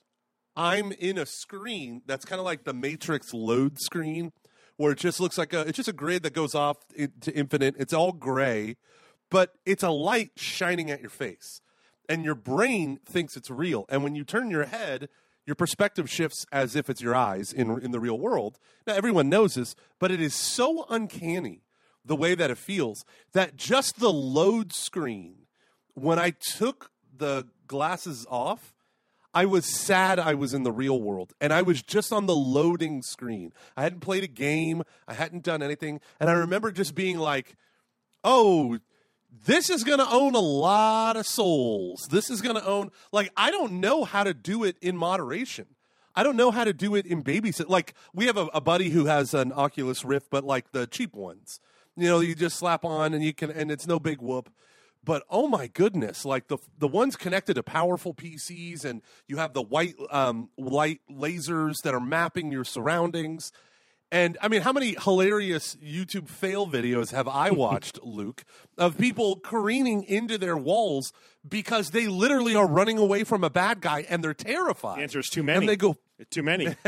[0.56, 4.32] I'm in a screen that's kind of like the Matrix load screen,
[4.76, 7.76] where it just looks like a it's just a grid that goes off to infinite.
[7.78, 8.76] It's all gray,
[9.30, 11.60] but it's a light shining at your face.
[12.08, 13.84] And your brain thinks it's real.
[13.90, 15.10] And when you turn your head,
[15.48, 18.58] your perspective shifts as if it's your eyes in in the real world.
[18.86, 21.62] Now everyone knows this, but it is so uncanny
[22.04, 25.46] the way that it feels that just the load screen
[25.94, 28.74] when I took the glasses off,
[29.32, 32.36] I was sad I was in the real world and I was just on the
[32.36, 33.54] loading screen.
[33.74, 37.56] I hadn't played a game, I hadn't done anything, and I remember just being like,
[38.22, 38.78] "Oh,
[39.30, 42.08] this is going to own a lot of souls.
[42.10, 45.66] This is going to own like I don't know how to do it in moderation.
[46.14, 47.68] I don't know how to do it in babysit.
[47.68, 51.14] Like we have a, a buddy who has an Oculus Rift, but like the cheap
[51.14, 51.60] ones.
[51.96, 54.50] You know, you just slap on and you can, and it's no big whoop.
[55.04, 59.52] But oh my goodness, like the the ones connected to powerful PCs, and you have
[59.52, 63.52] the white um, light lasers that are mapping your surroundings.
[64.10, 68.44] And I mean, how many hilarious YouTube fail videos have I watched, Luke,
[68.78, 71.12] of people careening into their walls
[71.46, 74.98] because they literally are running away from a bad guy and they're terrified?
[74.98, 75.58] The answer is too many.
[75.58, 75.96] And they go,
[76.30, 76.74] Too many.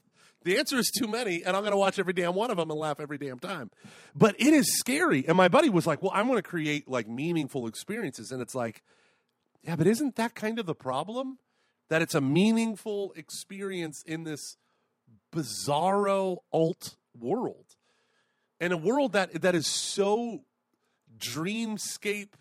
[0.44, 2.70] the answer is too many, and I'm going to watch every damn one of them
[2.70, 3.70] and laugh every damn time.
[4.14, 5.24] But it is scary.
[5.26, 8.32] And my buddy was like, well, I'm going to create like meaningful experiences.
[8.32, 8.82] And it's like,
[9.62, 11.38] yeah, but isn't that kind of the problem?
[11.88, 14.56] That it's a meaningful experience in this
[15.34, 17.66] bizarro alt world
[18.60, 20.40] and a world that that is so
[21.18, 22.34] dreamscape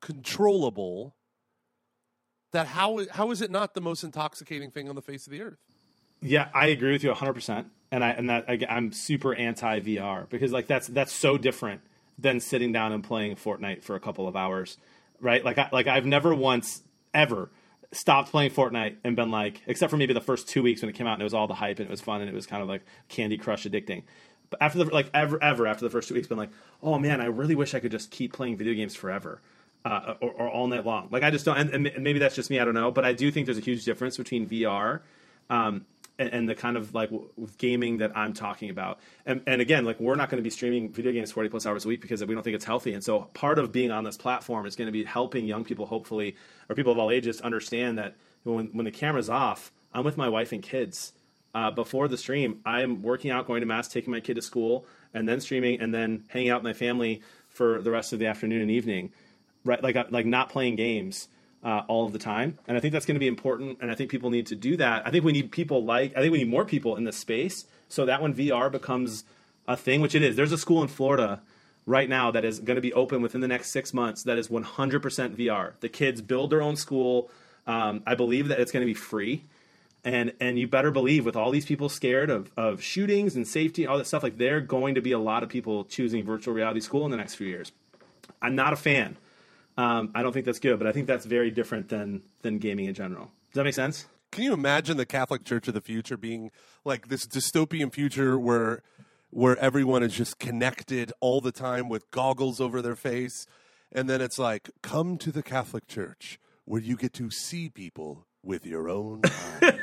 [0.00, 1.14] controllable
[2.52, 5.42] that how how is it not the most intoxicating thing on the face of the
[5.42, 5.58] earth
[6.20, 7.66] Yeah, I agree with you 100%.
[7.90, 11.80] And I and that I, I'm super anti VR because like that's that's so different
[12.18, 14.78] than sitting down and playing Fortnite for a couple of hours,
[15.20, 15.44] right?
[15.44, 16.82] Like I, like I've never once
[17.12, 17.50] ever
[17.94, 20.94] stopped playing Fortnite and been like, except for maybe the first two weeks when it
[20.94, 22.46] came out and it was all the hype and it was fun and it was
[22.46, 24.02] kind of like Candy Crush addicting.
[24.50, 26.50] But after the like ever ever after the first two weeks, been like,
[26.82, 29.40] oh man, I really wish I could just keep playing video games forever.
[29.86, 31.08] Uh, or, or all night long.
[31.10, 32.58] Like I just don't, and, and maybe that's just me.
[32.58, 35.00] I don't know, but I do think there's a huge difference between VR
[35.50, 35.84] um,
[36.18, 39.00] and, and the kind of like w- gaming that I'm talking about.
[39.26, 41.84] And, and again, like we're not going to be streaming video games 40 plus hours
[41.84, 42.94] a week because we don't think it's healthy.
[42.94, 45.86] And so part of being on this platform is going to be helping young people,
[45.86, 46.36] hopefully,
[46.68, 50.28] or people of all ages, understand that when when the camera's off, I'm with my
[50.28, 51.12] wife and kids.
[51.54, 54.86] Uh, before the stream, I'm working out, going to mass, taking my kid to school,
[55.12, 58.26] and then streaming, and then hanging out with my family for the rest of the
[58.26, 59.12] afternoon and evening.
[59.64, 61.28] Right, like like not playing games
[61.64, 62.58] uh, all of the time.
[62.68, 63.78] And I think that's going to be important.
[63.80, 65.06] And I think people need to do that.
[65.06, 67.64] I think we need people like, I think we need more people in this space
[67.88, 69.24] so that when VR becomes
[69.66, 71.40] a thing, which it is, there's a school in Florida
[71.86, 74.48] right now that is going to be open within the next six months that is
[74.48, 75.72] 100% VR.
[75.80, 77.30] The kids build their own school.
[77.66, 79.44] Um, I believe that it's going to be free.
[80.04, 83.86] And, and you better believe with all these people scared of, of shootings and safety,
[83.86, 86.52] all that stuff, like there are going to be a lot of people choosing virtual
[86.52, 87.72] reality school in the next few years.
[88.42, 89.16] I'm not a fan.
[89.76, 92.86] Um, I don't think that's good, but I think that's very different than than gaming
[92.86, 93.30] in general.
[93.52, 94.06] Does that make sense?
[94.30, 96.50] Can you imagine the Catholic Church of the future being
[96.84, 98.82] like this dystopian future where
[99.30, 103.46] where everyone is just connected all the time with goggles over their face
[103.90, 108.26] and then it's like come to the Catholic Church where you get to see people
[108.42, 109.22] with your own
[109.62, 109.73] eyes.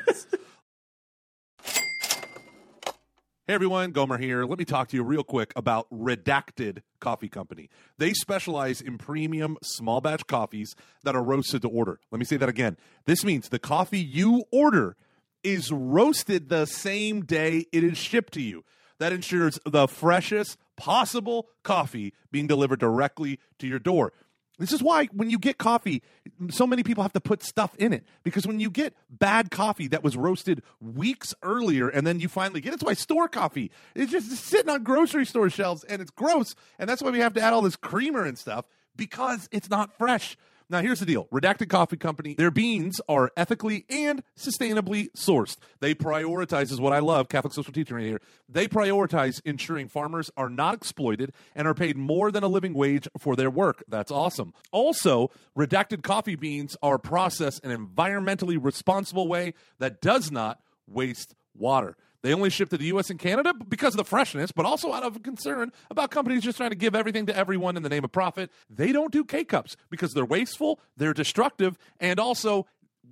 [3.52, 4.46] Hey everyone, Gomer here.
[4.46, 7.70] Let me talk to you real quick about Redacted Coffee Company.
[7.98, 10.74] They specialize in premium small batch coffees
[11.04, 12.00] that are roasted to order.
[12.12, 12.78] Let me say that again.
[13.04, 14.96] This means the coffee you order
[15.44, 18.64] is roasted the same day it is shipped to you.
[19.00, 24.14] That ensures the freshest possible coffee being delivered directly to your door.
[24.62, 26.04] This is why when you get coffee,
[26.50, 28.06] so many people have to put stuff in it.
[28.24, 32.62] Because when you get bad coffee that was roasted weeks earlier and then you finally
[32.62, 33.72] get it, it's why store coffee.
[33.96, 36.56] Is just sitting on grocery store shelves and it's gross.
[36.78, 39.98] And that's why we have to add all this creamer and stuff because it's not
[39.98, 40.38] fresh.
[40.72, 45.58] Now, here's the deal Redacted Coffee Company, their beans are ethically and sustainably sourced.
[45.82, 48.22] They prioritize, is what I love, Catholic social teaching right here.
[48.48, 53.06] They prioritize ensuring farmers are not exploited and are paid more than a living wage
[53.20, 53.84] for their work.
[53.90, 54.54] That's awesome.
[54.72, 61.36] Also, Redacted Coffee beans are processed in an environmentally responsible way that does not waste
[61.54, 61.98] water.
[62.24, 63.10] They only ship to the U.S.
[63.10, 66.70] and Canada because of the freshness, but also out of concern about companies just trying
[66.70, 68.52] to give everything to everyone in the name of profit.
[68.70, 72.68] They don't do K cups because they're wasteful, they're destructive, and also,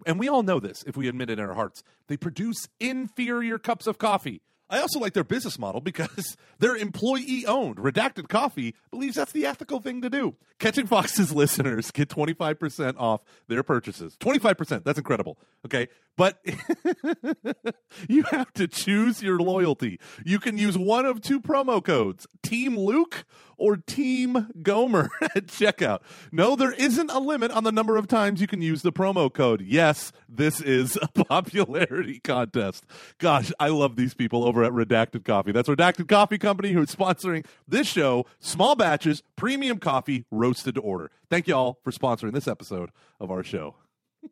[0.06, 3.58] and we all know this if we admit it in our hearts, they produce inferior
[3.58, 4.42] cups of coffee.
[4.70, 7.78] I also like their business model because they're employee owned.
[7.78, 10.36] Redacted Coffee believes that's the ethical thing to do.
[10.60, 14.16] Catching Foxes listeners get 25% off their purchases.
[14.20, 14.84] 25%.
[14.84, 15.38] That's incredible.
[15.66, 15.88] Okay.
[16.18, 16.44] But
[18.10, 20.00] you have to choose your loyalty.
[20.26, 23.26] You can use one of two promo codes Team Luke
[23.60, 26.00] or Team Gomer at checkout.
[26.32, 29.32] No, there isn't a limit on the number of times you can use the promo
[29.32, 29.62] code.
[29.62, 32.86] Yes, this is a popularity contest.
[33.20, 35.52] Gosh, I love these people over at Redacted Coffee.
[35.52, 41.12] That's Redacted Coffee Company who's sponsoring this show, small batches, premium coffee, roasted to order.
[41.30, 42.90] Thank you all for sponsoring this episode
[43.20, 43.76] of our show.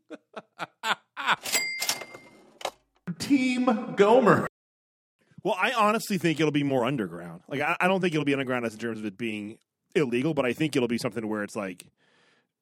[3.20, 4.48] Team Gomer.
[5.48, 7.40] Well, I honestly think it'll be more underground.
[7.48, 9.58] Like, I, I don't think it'll be underground as in terms of it being
[9.96, 11.86] illegal, but I think it'll be something where it's like,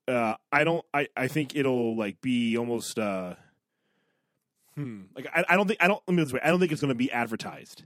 [0.08, 3.34] uh, I don't, I, I think it'll like be almost, uh,
[4.76, 6.72] hmm, like I, I don't think, I don't, let me this way, I don't think
[6.72, 7.86] it's going to be advertised.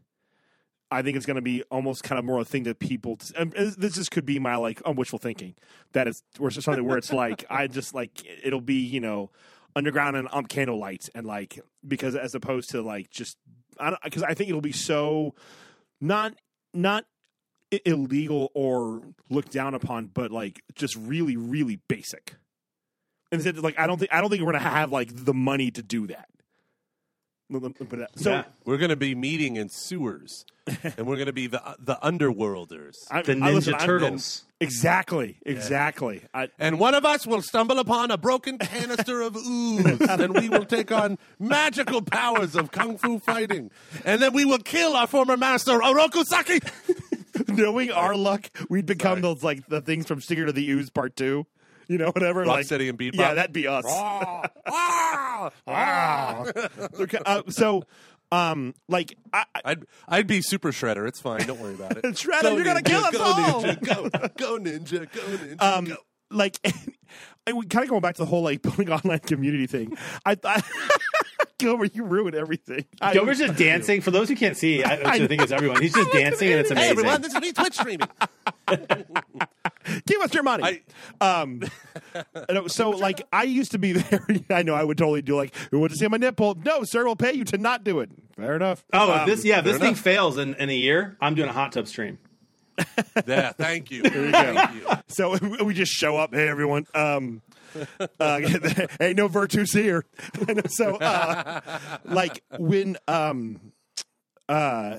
[0.91, 3.17] I think it's going to be almost kind of more a thing that people.
[3.55, 5.55] This just could be my like um, wishful thinking
[5.93, 9.29] that it's or something where it's like I just like it'll be you know
[9.75, 13.37] underground and um candle lights and like because as opposed to like just
[13.79, 15.35] I because I think it'll be so
[16.01, 16.33] not
[16.73, 17.05] not
[17.85, 22.35] illegal or looked down upon, but like just really really basic.
[23.31, 25.83] And like I don't think I don't think we're gonna have like the money to
[25.83, 26.29] do that.
[27.49, 27.63] But,
[28.01, 28.43] uh, so Yeah.
[28.65, 31.95] We're going to be meeting in sewers, and we're going to be the uh, the
[32.03, 32.95] underworlders.
[33.09, 34.43] I, The Ninja listen, I'm- Turtles.
[34.61, 36.21] Exactly, exactly.
[36.33, 40.49] I, and one of us will stumble upon a broken canister of ooze, and we
[40.49, 43.71] will take on magical powers of kung fu fighting,
[44.03, 46.59] and then we will kill our former master Oroku Saki.
[47.47, 51.15] knowing our luck, we'd become those like the things from Stinger to the Ooze Part
[51.15, 51.47] Two.
[51.89, 52.45] You know, whatever.
[52.45, 53.15] like, Rocksteady and Bebop.
[53.15, 53.83] Yeah, that'd be us.
[57.25, 57.83] Uh, so,
[58.31, 61.07] um, like, I, I- I'd I'd be Super Shredder.
[61.07, 61.45] It's fine.
[61.47, 62.03] Don't worry about it.
[62.05, 63.63] Shredder, Go you're gonna ninja, kill us go all.
[63.63, 65.61] Ninja, go, go ninja, go ninja.
[65.61, 65.95] um, go.
[66.29, 69.97] like, kind of going back to the whole like building online community thing.
[70.25, 70.63] I thought,
[71.59, 72.85] Gilbert, you ruined everything.
[72.99, 74.01] I, Gilbert's just dancing.
[74.01, 75.81] For those who can't see, I, I think it's everyone.
[75.81, 76.85] He's just dancing, and it's amazing.
[76.87, 78.07] Hey everyone, this is me Twitch streaming.
[80.05, 80.81] give us your money.
[81.21, 81.61] um,
[82.49, 84.25] no, so like I used to be there.
[84.49, 86.55] I know I would totally do like, we want to see my nipple.
[86.65, 88.09] No, sir, we'll pay you to not do it.
[88.35, 88.83] Fair enough.
[88.93, 91.53] Oh, Um, this yeah, this fair thing fails in, in a year, I'm doing a
[91.53, 92.17] hot tub stream.
[93.27, 94.03] yeah, thank you.
[94.03, 94.87] Thank you.
[95.09, 96.33] So we just show up.
[96.33, 96.87] Hey, everyone.
[96.95, 97.41] Um,
[98.19, 98.39] uh,
[98.99, 100.05] ain't no virtues here.
[100.69, 101.61] So, uh,
[102.05, 103.73] like when um,
[104.47, 104.97] uh,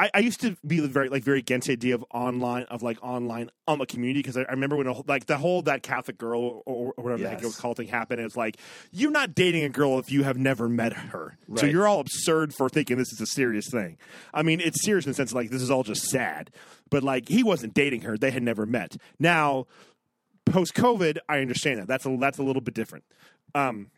[0.00, 2.96] I, I used to be very like very against the idea of online of like
[3.02, 6.16] online um a community because I, I remember when a, like the whole that Catholic
[6.16, 8.18] girl or, or whatever the heck it was called thing happened.
[8.18, 8.56] It was like
[8.92, 11.36] you're not dating a girl if you have never met her.
[11.56, 13.98] So you're all absurd for thinking this is a serious thing.
[14.32, 16.50] I mean, it's serious in the sense like this is all just sad.
[16.88, 18.96] But like he wasn't dating her; they had never met.
[19.18, 19.66] Now,
[20.50, 21.88] post COVID, I understand that.
[21.88, 23.04] That's a that's a little bit different.
[23.54, 23.90] Um,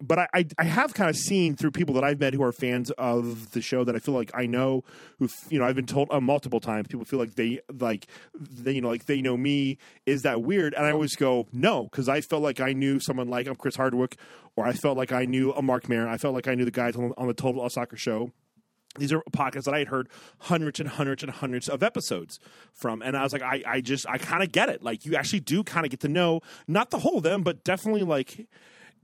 [0.00, 2.52] but I, I I have kind of seen through people that I've met who are
[2.52, 4.84] fans of the show that I feel like I know
[5.18, 8.06] who you know I've been told uh, multiple times people feel like they like
[8.38, 11.84] they you know like they know me is that weird and I always go no
[11.84, 14.16] because I felt like I knew someone like um, Chris Hardwick
[14.54, 16.70] or I felt like I knew a Marc Maron I felt like I knew the
[16.70, 18.32] guys on, on the Total Soccer show
[18.98, 20.08] these are podcasts that I had heard
[20.40, 22.38] hundreds and hundreds and hundreds of episodes
[22.72, 23.02] from.
[23.02, 24.82] And I was like, I, I just, I kind of get it.
[24.82, 27.64] Like, you actually do kind of get to know, not the whole of them, but
[27.64, 28.46] definitely like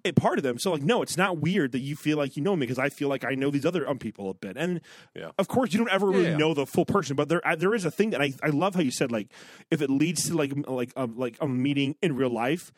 [0.05, 0.59] a part of them.
[0.59, 2.89] So, like, no, it's not weird that you feel like you know me because I
[2.89, 4.57] feel like I know these other um, people a bit.
[4.57, 4.81] And
[5.15, 5.31] Yeah.
[5.39, 6.37] of course, you don't ever really Yeah.
[6.37, 8.75] know the full person, but there, uh, there is a thing that I, I love
[8.75, 9.29] how you said, like,
[9.71, 12.73] if it leads to like, like, um, like a meeting in real life,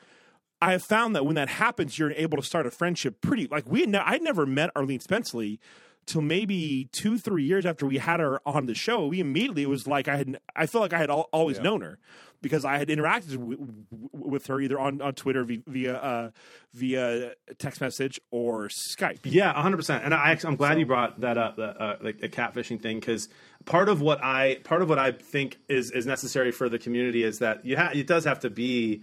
[0.60, 3.64] I have found that when that happens, you're able to start a friendship pretty like
[3.66, 3.80] we.
[3.80, 5.58] had Ne- I'd never met Arleen Spenceley
[6.06, 9.06] till maybe two, three years after we had her on the show.
[9.06, 10.38] We immediately it was like I had.
[10.54, 11.98] I felt like I had al- always known her
[12.42, 13.80] because I had interacted w- w-
[14.12, 16.30] with her either on, on Twitter vi- via uh,
[16.74, 19.20] via text message or Skype.
[19.24, 20.04] Yeah, 100%.
[20.04, 23.28] And I, I'm glad you brought that up, the, uh, like the catfishing thing, because
[23.64, 27.22] part of what I part of what I think is is necessary for the community
[27.22, 29.02] is that you ha- it does have to be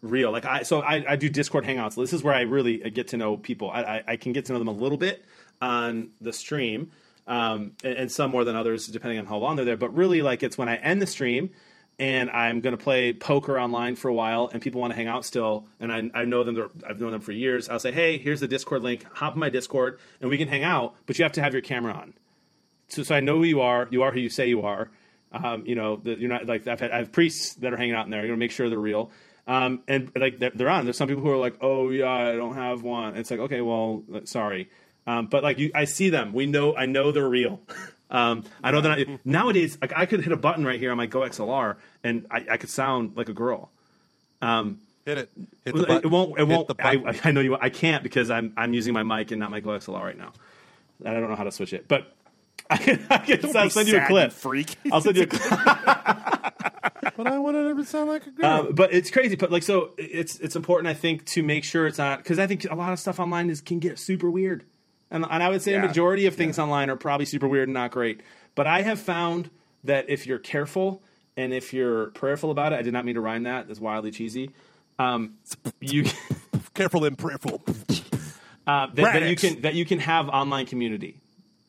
[0.00, 0.30] real.
[0.32, 1.96] Like I, so I, I do Discord hangouts.
[1.96, 3.70] This is where I really get to know people.
[3.70, 5.22] I, I, I can get to know them a little bit
[5.60, 6.90] on the stream,
[7.26, 9.76] um, and, and some more than others depending on how long they're there.
[9.76, 11.50] But really, like it's when I end the stream
[11.98, 15.06] and I'm going to play poker online for a while, and people want to hang
[15.06, 16.70] out still, and I, I know them.
[16.88, 17.68] I've known them for years.
[17.68, 19.04] I'll say, hey, here's the Discord link.
[19.16, 20.94] Hop in my Discord, and we can hang out.
[21.04, 22.14] But you have to have your camera on
[22.90, 23.88] so, so I know who you are.
[23.90, 24.90] You are who you say you are.
[25.32, 27.94] Um, you know, that you're not like I've had I have priests that are hanging
[27.94, 28.20] out in there.
[28.20, 29.10] You're gonna make sure they're real.
[29.46, 30.84] Um, and like they're, they're on.
[30.84, 33.16] There's some people who are like, oh yeah, I don't have one.
[33.16, 34.68] It's like okay, well, sorry.
[35.06, 36.32] Um, but like you, I see them.
[36.32, 36.76] We know.
[36.76, 37.60] I know they're real.
[38.12, 39.20] Um, I know they're.
[39.24, 42.56] Nowadays, like I could hit a button right here on my GoXLR, and I, I
[42.56, 43.70] could sound like a girl.
[44.42, 45.30] Hit it.
[45.64, 45.96] Hit the It, button.
[45.98, 46.32] it won't.
[46.32, 46.66] It Hit won't.
[46.66, 47.20] the I.
[47.22, 47.56] I know you.
[47.60, 50.32] I can't because I'm I'm using my mic and not my GoXLR right now.
[51.04, 52.12] And I don't know how to switch it, but
[52.70, 53.06] I can.
[53.10, 54.32] I can I'll be send you a clip.
[54.32, 54.74] freak.
[54.92, 55.42] I'll send you a clip.
[57.16, 58.46] but I want to sound like a girl.
[58.46, 59.36] Um, but it's crazy.
[59.36, 62.46] But like, so it's it's important, I think, to make sure it's not because I
[62.48, 64.64] think a lot of stuff online is can get super weird,
[65.10, 67.74] and and I would say a majority of things online are probably super weird and
[67.74, 68.20] not great.
[68.54, 69.50] But I have found
[69.84, 71.02] that if you're careful
[71.36, 73.66] and if you're prayerful about it, I did not mean to rhyme that.
[73.68, 74.50] That's wildly cheesy.
[74.98, 75.34] Um,
[75.80, 76.04] you
[76.74, 77.62] Careful and prayerful.
[78.66, 81.20] uh, that, that you can that you can have online community.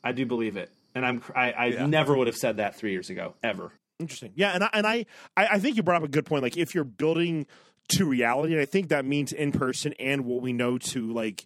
[0.04, 1.86] I do believe it, and I'm I, I Yeah.
[1.86, 3.72] never would have said that three years ago ever.
[4.00, 4.32] Interesting.
[4.36, 5.06] Yeah, and I, and I
[5.38, 6.44] I I think you brought up a good point.
[6.44, 7.46] Like if you're building
[7.90, 11.46] to reality, and I think that means in person and what we know to like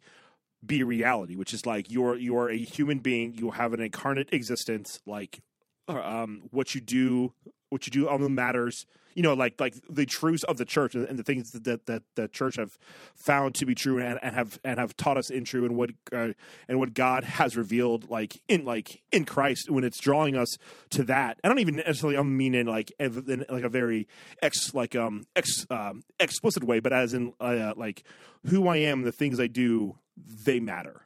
[0.66, 3.34] be reality, which is like you're you're a human being.
[3.34, 5.00] You have an incarnate existence.
[5.06, 5.42] Like
[5.88, 7.34] um, what you do,
[7.70, 8.86] what you do on the matters.
[9.14, 12.28] You know, like like the truths of the church and, the things that that the
[12.28, 12.78] church have
[13.16, 15.92] found to be true and, and have and have taught us in true and what
[16.12, 16.34] uh,
[16.68, 20.58] and what God has revealed like in like in Christ when it's drawing us
[20.90, 21.40] to that.
[21.46, 24.10] I don't even necessarily I mean in like in like a very
[24.42, 28.04] ex like um ex um, explicit way, but as in uh, like
[28.48, 31.06] who I am, the things I do, they matter.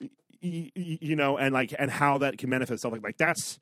[0.00, 0.08] Y-
[0.42, 2.92] y- y- you know, and like and how that can manifest itself.
[2.92, 3.58] Like, like that's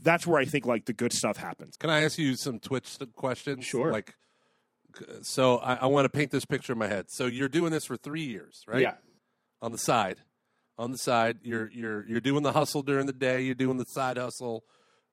[0.00, 1.76] that's where I think like the good stuff happens.
[1.76, 3.64] Can I ask you some Twitch questions?
[3.64, 3.92] Sure.
[3.92, 4.14] Like,
[5.22, 7.06] so I, I want to paint this picture in my head.
[7.08, 8.82] So you're doing this for three years, right?
[8.82, 8.94] Yeah.
[9.60, 10.16] On the side,
[10.76, 13.42] on the side, you're you're you're doing the hustle during the day.
[13.42, 14.64] You're doing the side hustle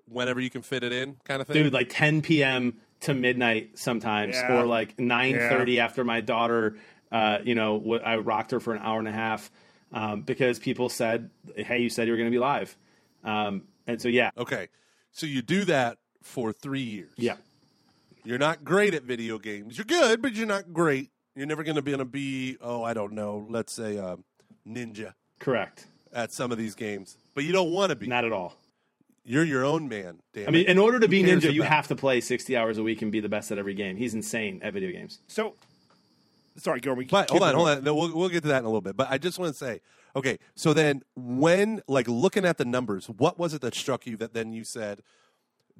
[0.05, 1.61] whenever you can fit it in, kind of thing.
[1.63, 4.57] dude like 10 p.m to midnight sometimes Yeah.
[4.59, 6.77] or like 9.30 after my daughter
[7.12, 9.49] uh, you know wh- i rocked her for an hour and a half
[9.91, 12.76] um, because people said hey you said you were going to be live
[13.24, 14.68] um, and so yeah Okay,
[15.12, 17.12] so you do that for three years.
[17.18, 17.36] yeah
[18.24, 19.78] You're not great at video games.
[19.78, 21.10] You're good, but you're not great.
[21.36, 24.18] You're never going to be going to be, oh, I don't know, let's say uh,
[24.68, 27.18] ninja correct at some of these games.
[27.34, 28.07] But you don't want to be.
[28.07, 28.55] not at all
[29.24, 30.20] You're your own man.
[30.34, 30.70] Damn i mean it.
[30.70, 33.12] in order to be cares ninja you have to play 60 hours a week and
[33.12, 35.55] be the best at every game he's insane at video games So,
[36.60, 37.07] sorry, Gilroy.
[37.10, 37.84] But hold on, hold on.
[37.84, 38.95] No, we'll, we'll get to that in a little bit.
[38.95, 39.82] But I just want to say,
[40.16, 44.18] okay, so then when, like, looking at the numbers, what was it that struck you
[44.18, 45.01] that then you said,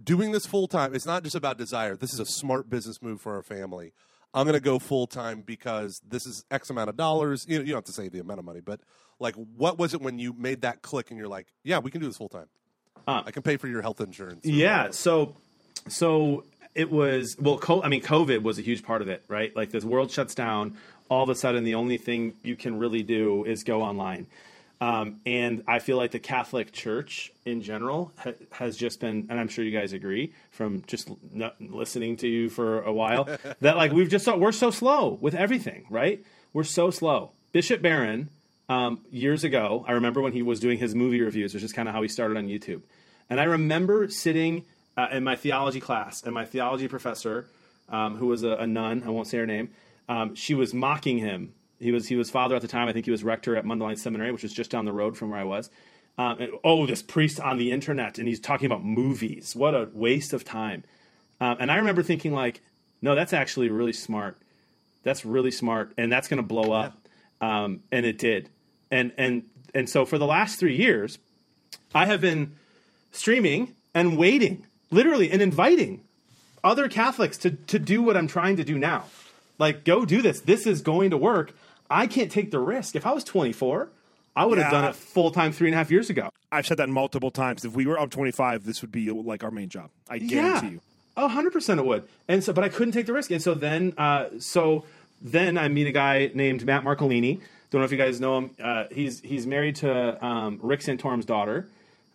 [0.01, 1.95] doing this full time, it's not just about desire.
[1.95, 3.93] This is a smart business move for our family.
[4.34, 7.45] I'm going to go full time because this is X amount of dollars.
[7.47, 8.80] You, know, you don't have to say the amount of money, but
[9.19, 11.99] like, what was it when you made that click and you're like, yeah, we can
[11.99, 12.47] do this full time?
[13.07, 14.45] Uh, I can pay for your health insurance.
[14.45, 14.77] Yeah.
[14.77, 14.93] whatever.
[14.93, 15.36] So,
[15.88, 16.43] so
[16.76, 17.57] it was well.
[17.57, 19.55] Co- I mean, COVID was a huge part of it, right?
[19.55, 20.78] Like this world shuts down.
[21.09, 24.28] All of a sudden, the only thing you can really do is go online.
[24.82, 29.38] Um, and I feel like the Catholic Church in general ha- has just been, and
[29.38, 33.28] I'm sure you guys agree from just n- listening to you for a while,
[33.61, 36.24] that like we've just we're so slow with everything, right?
[36.53, 37.32] We're so slow.
[37.51, 38.30] Bishop Barron,
[38.70, 41.89] um, years ago, I remember when he was doing his movie reviews, which is kind
[41.89, 42.82] of how he started on YouTube.
[43.30, 44.63] And I remember sitting
[44.99, 47.47] uh, in my theology class, and my theology professor,
[47.87, 49.69] um, who was a, a nun, I won't say her name,
[50.09, 51.53] um, she was mocking him.
[51.79, 52.89] He was he was father at the time.
[52.89, 55.29] I think he was rector at Mundelein Seminary, which was just down the road from
[55.29, 55.69] where I was.
[56.17, 59.55] Um, and, oh, this priest on the internet, and he's talking about movies.
[59.55, 60.83] What a waste of time.
[61.39, 62.61] Um, and I remember thinking, like,
[63.01, 64.37] no, that's actually really smart.
[65.03, 66.97] That's really smart, and that's going to blow up.
[67.39, 68.49] Um, and it did.
[68.91, 69.43] And and
[69.73, 71.19] and so for the last three years,
[71.95, 72.57] I have been
[73.11, 76.03] streaming and waiting, literally, and inviting
[76.63, 79.05] other Catholics to to do what I'm trying to do now.
[79.57, 80.41] Like, go do this.
[80.41, 81.53] This is going to work.
[81.89, 82.95] I can't take the risk.
[82.95, 83.89] If I was 24,
[84.35, 86.29] I would have done it full time three and a half years ago.
[86.51, 87.65] I've said that multiple times.
[87.65, 89.89] If we were on 25, this would be like our main job.
[90.09, 90.81] I guarantee you.
[91.17, 92.07] Oh, 100% it would.
[92.29, 93.29] And so, but I couldn't take the risk.
[93.31, 94.85] And so then, uh, so
[95.21, 97.41] then I meet a guy named Matt Marcolini.
[97.71, 98.51] Don't know if you guys know him.
[98.63, 101.67] Uh, he's, he's married to um, Rick Santorum's daughter.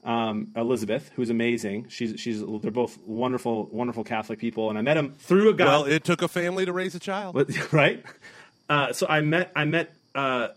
[0.04, 1.86] Um, Elizabeth, who's amazing.
[1.88, 5.64] She's she's they're both wonderful, wonderful Catholic people, and I met him through a guy.
[5.64, 7.34] Well, it took a family to raise a child.
[7.72, 8.04] Right?
[8.68, 10.48] Uh, so I met I met uh,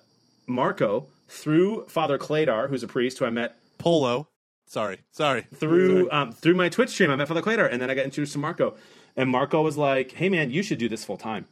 [0.46, 4.28] Marco through Father Cladar, who's a priest who I met Polo.
[4.66, 5.48] Sorry, sorry.
[5.56, 7.10] through um, through my Twitch stream.
[7.10, 8.76] I met Father Cladar, and then I got introduced to Marco.
[9.16, 11.48] And Marco was like, "Hey, man, you should do this full time."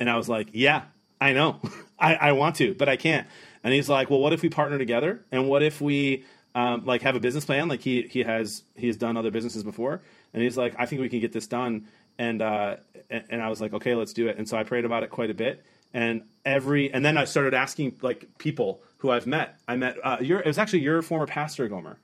[0.00, 0.82] And I was like, "Yeah,
[1.20, 1.60] I know,
[1.98, 3.26] I, I want to, but I can't."
[3.62, 5.24] And he's like, "Well, what if we partner together?
[5.30, 6.24] And what if we
[6.54, 7.68] um, like have a business plan?
[7.68, 10.02] Like he he has he has done other businesses before."
[10.34, 11.86] And he's like, "I think we can get this done."
[12.18, 12.76] And uh,
[13.10, 15.10] and, and I was like, "Okay, let's do it." And so I prayed about it
[15.10, 15.64] quite a bit.
[15.94, 19.58] And every and then I started asking like people who I've met.
[19.68, 21.98] I met uh, your it was actually your former pastor Gomer,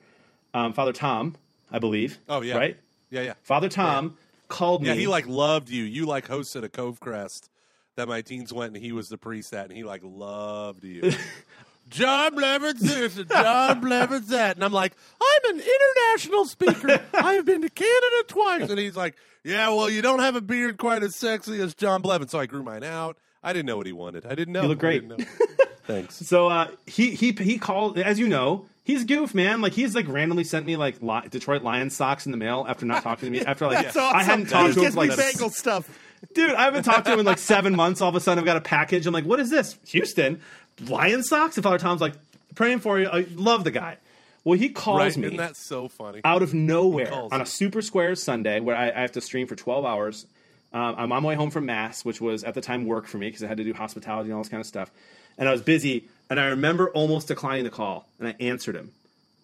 [0.55, 1.37] um, Father Tom,
[1.71, 2.19] I believe.
[2.29, 2.77] Oh yeah, right.
[3.11, 4.17] Yeah, yeah, Father Tom
[4.49, 4.89] called me.
[4.89, 4.95] yeah.
[4.95, 5.85] He like loved you.
[5.85, 7.49] You like hosted a Covecrest
[7.97, 11.13] that my teens went, and he was the priest at, and he like loved you.
[11.89, 17.01] John Blevins this, and John Blevins that, and I'm like, I'm an international speaker.
[17.15, 19.15] I have been to Canada twice, and he's like,
[19.45, 22.47] Yeah, well, you don't have a beard quite as sexy as John Blevins, so I
[22.47, 23.17] grew mine out.
[23.43, 24.27] I didn't know what he wanted.
[24.27, 24.63] I didn't know.
[24.63, 25.05] You look great.
[25.87, 26.17] Thanks.
[26.17, 28.67] So uh, he he he called as you know.
[28.85, 29.61] He's goof, man.
[29.61, 32.85] Like he's like randomly sent me like li- Detroit Lions socks in the mail after
[32.87, 34.19] not talking to me after like That's awesome.
[34.19, 35.99] I hadn't talked to him gets for me like bagel stuff.
[36.35, 36.53] dude.
[36.53, 38.01] I haven't talked to him in like seven months.
[38.01, 39.07] All of a sudden, I've got a package.
[39.07, 39.79] I'm like, what is this?
[39.89, 40.41] Houston
[40.87, 41.57] Lion socks.
[41.57, 42.15] And Father Tom's like,
[42.55, 43.09] praying for you.
[43.09, 43.97] I love the guy.
[44.45, 45.17] Well, he calls Right?
[45.17, 46.21] me Isn't that so funny?
[46.25, 49.57] out of nowhere on a Super square Sunday where I, I have to stream for
[49.57, 50.27] 12 hours.
[50.73, 53.19] Um, I'm on my way home from Mass, which was at the time work for
[53.19, 54.91] me because I had to do hospitality and all this kind of stuff.
[55.39, 58.91] And I was busy, and I remember almost declining the call, and I answered him,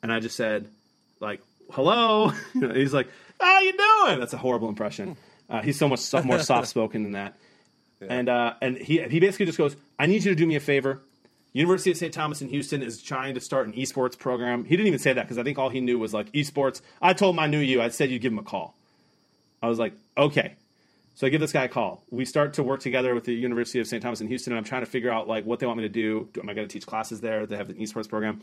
[0.02, 0.66] and I just said,
[1.20, 1.40] like,
[1.72, 3.08] "Hello." He's like,
[3.40, 5.16] "How you doing?" That's a horrible impression.
[5.48, 7.34] Uh, he's so much so- more soft spoken than that.
[8.06, 10.60] And uh, and he he basically just goes, "I need you to do me a
[10.60, 11.00] favor."
[11.54, 12.12] University of St.
[12.12, 14.64] Thomas in Houston is trying to start an esports program.
[14.64, 16.82] He didn't even say that because I think all he knew was like esports.
[17.00, 17.80] I told him I knew you.
[17.80, 18.74] I said you'd give him a call.
[19.62, 20.56] I was like, okay.
[21.14, 22.02] So I give this guy a call.
[22.10, 24.02] We start to work together with the University of St.
[24.02, 25.88] Thomas in Houston, and I'm trying to figure out like what they want me to
[25.88, 26.28] do.
[26.40, 27.46] Am I going to teach classes there?
[27.46, 28.40] They have an esports program.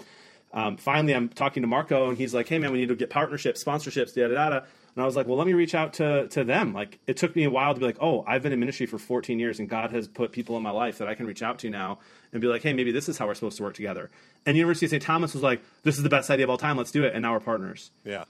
[0.53, 3.09] Um, finally, I'm talking to Marco, and he's like, "Hey, man, we need to get
[3.09, 5.93] partnerships, sponsorships, da da da." Da." And I was like, "Well, let me reach out
[5.95, 8.53] to to them." Like, it took me a while to be like, "Oh, I've been
[8.53, 11.15] in ministry for 14 years, and God has put people in my life that I
[11.15, 11.99] can reach out to now
[12.33, 14.09] and be like, hey, maybe this is how we're supposed to work together."
[14.45, 15.03] And University of St.
[15.03, 16.77] Thomas was like, "This is the best idea of all time.
[16.77, 17.91] Let's do it." And now we're partners.
[18.03, 18.25] yeah.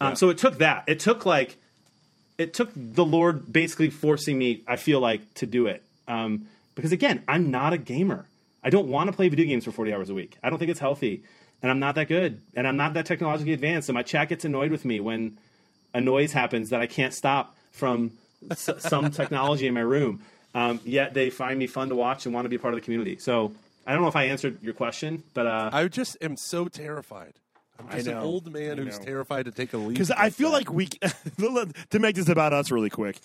[0.00, 0.84] Um, So it took that.
[0.86, 1.56] It took like,
[2.36, 4.62] it took the Lord basically forcing me.
[4.66, 8.26] I feel like to do it um, because again, I'm not a gamer.
[8.62, 10.36] I don't want to play video games for 40 hours a week.
[10.42, 11.22] I don't think it's healthy,
[11.62, 13.88] and I'm not that good, and I'm not that technologically advanced.
[13.88, 15.38] And my chat gets annoyed with me when
[15.96, 18.12] a noise happens that I can't stop from
[18.50, 20.20] s- some technology in my room.
[20.54, 22.84] Um, yet they find me fun to watch and want to be part of the
[22.84, 23.16] community.
[23.18, 23.52] So
[23.86, 27.34] I don't know if I answered your question, but uh, I just am so terrified.
[27.78, 29.04] I'm just an old man I who's know.
[29.04, 29.90] terrified to take a leap.
[29.90, 30.86] Because I feel like we
[31.90, 33.18] to make this about us really quick.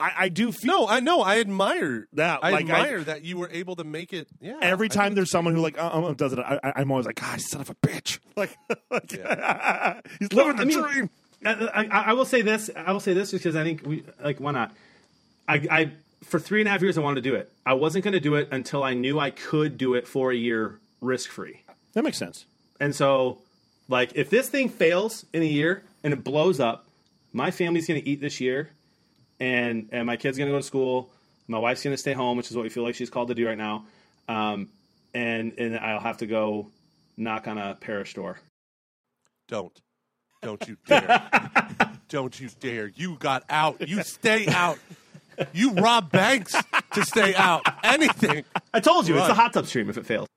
[0.00, 1.20] I, I do feel no, I know.
[1.20, 4.26] I admire That, I like, I- admire that you were able to make it.
[4.40, 4.58] Yeah.
[4.60, 6.90] every I time think- there's someone who like uh, uh, does it, I, I- I'm
[6.90, 8.18] always like, God, son of a bitch!
[8.36, 8.56] Like,
[8.90, 9.10] like
[10.18, 11.10] he's living the I mean, dream.
[11.44, 12.70] I, I, I will say this.
[12.74, 14.72] I will say this because I think we like why not?
[15.48, 15.90] I, I
[16.24, 17.50] for three and a half years I wanted to do it.
[17.66, 20.36] I wasn't going to do it until I knew I could do it for a
[20.36, 21.62] year risk free.
[21.94, 22.46] That makes sense.
[22.80, 23.38] And so,
[23.88, 26.86] like, if this thing fails in a year and it blows up,
[27.32, 28.70] my family's going to eat this year,
[29.40, 31.10] and and my kid's going to go to school.
[31.48, 33.34] My wife's going to stay home, which is what we feel like she's called to
[33.34, 33.84] do right now.
[34.28, 34.68] Um,
[35.14, 36.68] and and I'll have to go
[37.16, 38.38] knock on a parish door.
[39.48, 39.76] don't,
[40.42, 41.30] don't you dare,
[42.08, 42.88] don't you dare!
[42.94, 43.88] You got out.
[43.88, 44.78] You stay out.
[45.52, 46.54] You rob banks
[46.92, 47.62] to stay out.
[47.82, 48.44] Anything.
[48.74, 50.28] I told you it's the hot tub stream if it fails.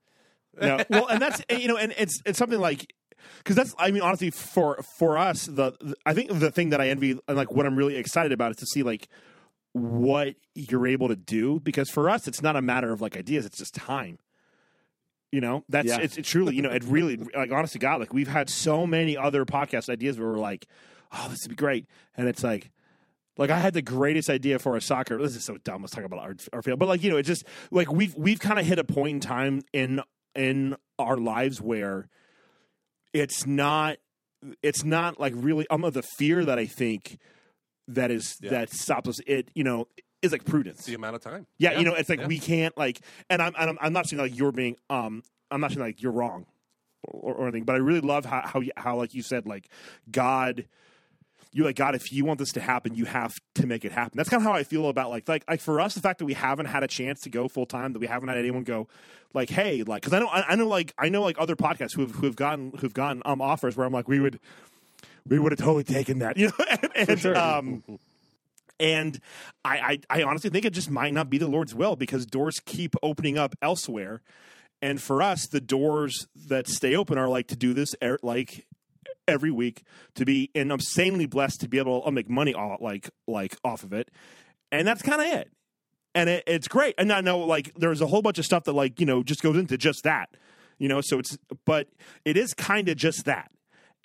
[0.62, 2.94] No, well, and that's you know, and it's it's something like
[3.40, 6.80] because that's I mean honestly for for us the, the I think the thing that
[6.80, 9.08] I envy and like what I'm really excited about is to see like
[9.74, 13.46] what you're able to do because for us it's not a matter of like ideas
[13.46, 14.18] it's just time.
[15.36, 15.98] You know that's Yeah.
[16.00, 19.18] it's, it's truly you know it really like honestly God like we've had so many
[19.18, 20.66] other podcast ideas where we're like
[21.12, 22.72] oh this would be great and it's like
[23.38, 25.18] like I had the greatest idea for a soccer.
[25.22, 25.82] This is so dumb.
[25.82, 28.40] Let's talk about our, our field, but like you know, it's just like we've we've
[28.40, 30.00] kind of hit a point in time in
[30.36, 32.08] in our lives where
[33.14, 33.98] it's not
[34.64, 37.18] it's not like really um of the fear that I think
[37.90, 38.52] that is Yeah.
[38.52, 39.20] that stops us.
[39.28, 39.90] It you know
[40.26, 40.86] is like prudence.
[40.86, 41.48] The amount of time.
[41.58, 42.28] Yeah, you know, it's like yeah.
[42.28, 43.00] we can't like,
[43.30, 46.02] and I'm, and I'm I'm not saying like you're being um I'm not saying like
[46.02, 46.46] you're wrong
[47.04, 49.70] or, or anything, but I really love how how you- how like you said like
[50.12, 50.66] God
[51.56, 54.18] you're like God, if you want this to happen, you have to make it happen.
[54.18, 56.26] That's kind of how I feel about like like like for us, the fact that
[56.26, 58.90] we haven't had a chance to go full time, that we haven't had anyone go
[59.34, 61.94] like, hey, like because I know I, I know like I know like other podcasts
[61.96, 64.40] who've who've gotten who've gotten um offers where I'm like we would
[65.28, 66.66] we would have totally taken that, you know,
[66.96, 67.84] and, and um.
[68.80, 69.20] And
[69.64, 72.60] I, I, I honestly think it just might not be the Lord's will because doors
[72.66, 74.22] keep opening up elsewhere.
[74.82, 78.68] And for us, the doors that stay open are like to do this er, like
[79.28, 79.84] every week
[80.16, 83.84] to be and insanely blessed to be able to make money off like like off
[83.84, 84.12] of it.
[84.72, 85.52] And that's kind of it.
[86.14, 86.96] And it, it's great.
[86.98, 89.42] And I know like there's a whole bunch of stuff that like, you know, just
[89.42, 90.30] goes into just that.
[90.78, 91.88] You know, so it's but
[92.26, 93.50] it is kind of just that.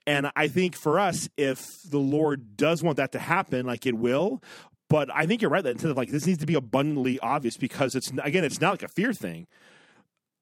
[0.07, 3.95] And I think for us, if the Lord does want that to happen, like it
[3.95, 4.43] will.
[4.89, 7.57] But I think you're right that instead of like this needs to be abundantly obvious
[7.57, 9.47] because it's again, it's not like a fear thing.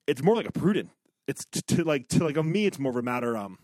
[0.07, 0.91] It's more like a prudent.
[1.27, 3.59] It's to, to like to like of me, it's more of a matter um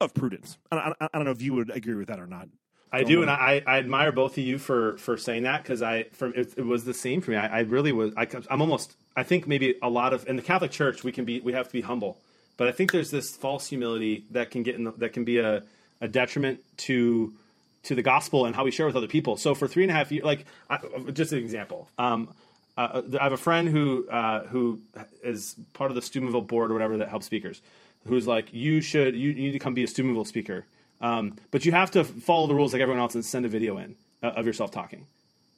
[0.00, 0.58] of prudence.
[0.70, 2.48] I, I, I don't know if you would agree with that or not.
[2.92, 6.04] I do, and I, I admire both of you for for saying that because I
[6.12, 7.36] from it, it, was the same for me.
[7.36, 8.12] I, I really was.
[8.16, 8.96] I, I'm almost.
[9.16, 11.66] I think maybe a lot of in the Catholic Church we can be we have
[11.68, 12.18] to be humble,
[12.60, 15.38] but I think there's this false humility that can get in the, that can be
[15.38, 15.62] a,
[16.02, 17.32] a detriment to
[17.84, 19.38] to the gospel and how we share with other people.
[19.38, 20.78] So for three and a half years, like I,
[21.10, 22.28] just an example, um,
[22.76, 24.78] uh, I have a friend who uh, who
[25.24, 27.62] is part of the Steubenville board or whatever that helps speakers,
[28.06, 30.66] who's like, you should you, you need to come be a Steubenville speaker,
[31.00, 33.78] um, but you have to follow the rules like everyone else and send a video
[33.78, 35.06] in uh, of yourself talking.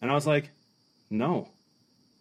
[0.00, 0.50] And I was like,
[1.10, 1.48] no.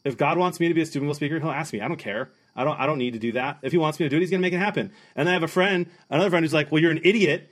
[0.03, 1.81] If God wants me to be a Steubenville speaker, He'll ask me.
[1.81, 2.31] I don't care.
[2.55, 2.79] I don't.
[2.79, 3.59] I don't need to do that.
[3.61, 4.91] If He wants me to do it, He's going to make it happen.
[5.15, 7.49] And I have a friend, another friend, who's like, well, you're an idiot.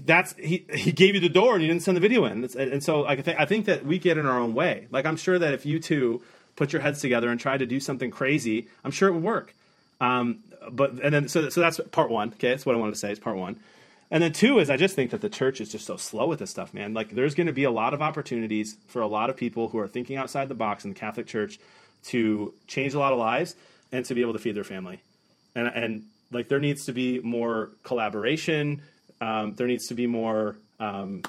[0.00, 2.44] That's he he gave you the door and you didn't send the video in.
[2.56, 4.88] And so I think I think that we get in our own way.
[4.90, 6.22] Like I'm sure that if you two
[6.56, 9.54] put your heads together and tried to do something crazy I'm sure it would work.
[10.00, 12.50] Um, but and then so so that's part one okay?
[12.50, 13.60] That's what I wanted to say it's part one.
[14.10, 16.38] And then two is I just think that the church is just so slow with
[16.38, 16.94] this stuff man.
[16.94, 19.78] Like there's going to be a lot of opportunities for a lot of people who
[19.78, 21.60] are thinking outside the box in the Catholic Church
[22.04, 23.54] to change a lot of lives
[23.92, 25.00] and to be able to feed their family
[25.54, 28.80] and and like there needs to be more collaboration
[29.22, 31.22] um, there needs to be more um,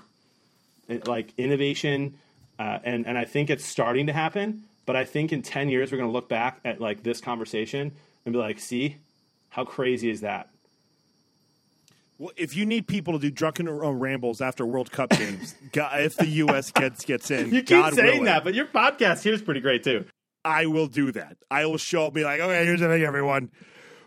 [1.05, 2.15] like innovation,
[2.57, 4.63] uh, and and I think it's starting to happen.
[4.87, 7.91] But I think in ten years we're going to look back at like this conversation
[8.25, 8.97] and be like, "See,
[9.49, 10.49] how crazy is that?"
[12.17, 16.15] Well, if you need people to do drunken rambles after World Cup games, God, if
[16.15, 16.71] the U.S.
[16.71, 19.83] gets gets in, you keep God saying that, but your podcast here is pretty great
[19.83, 20.05] too.
[20.45, 21.37] I will do that.
[21.49, 23.51] I will show up, be like, "Okay, here's the thing, everyone."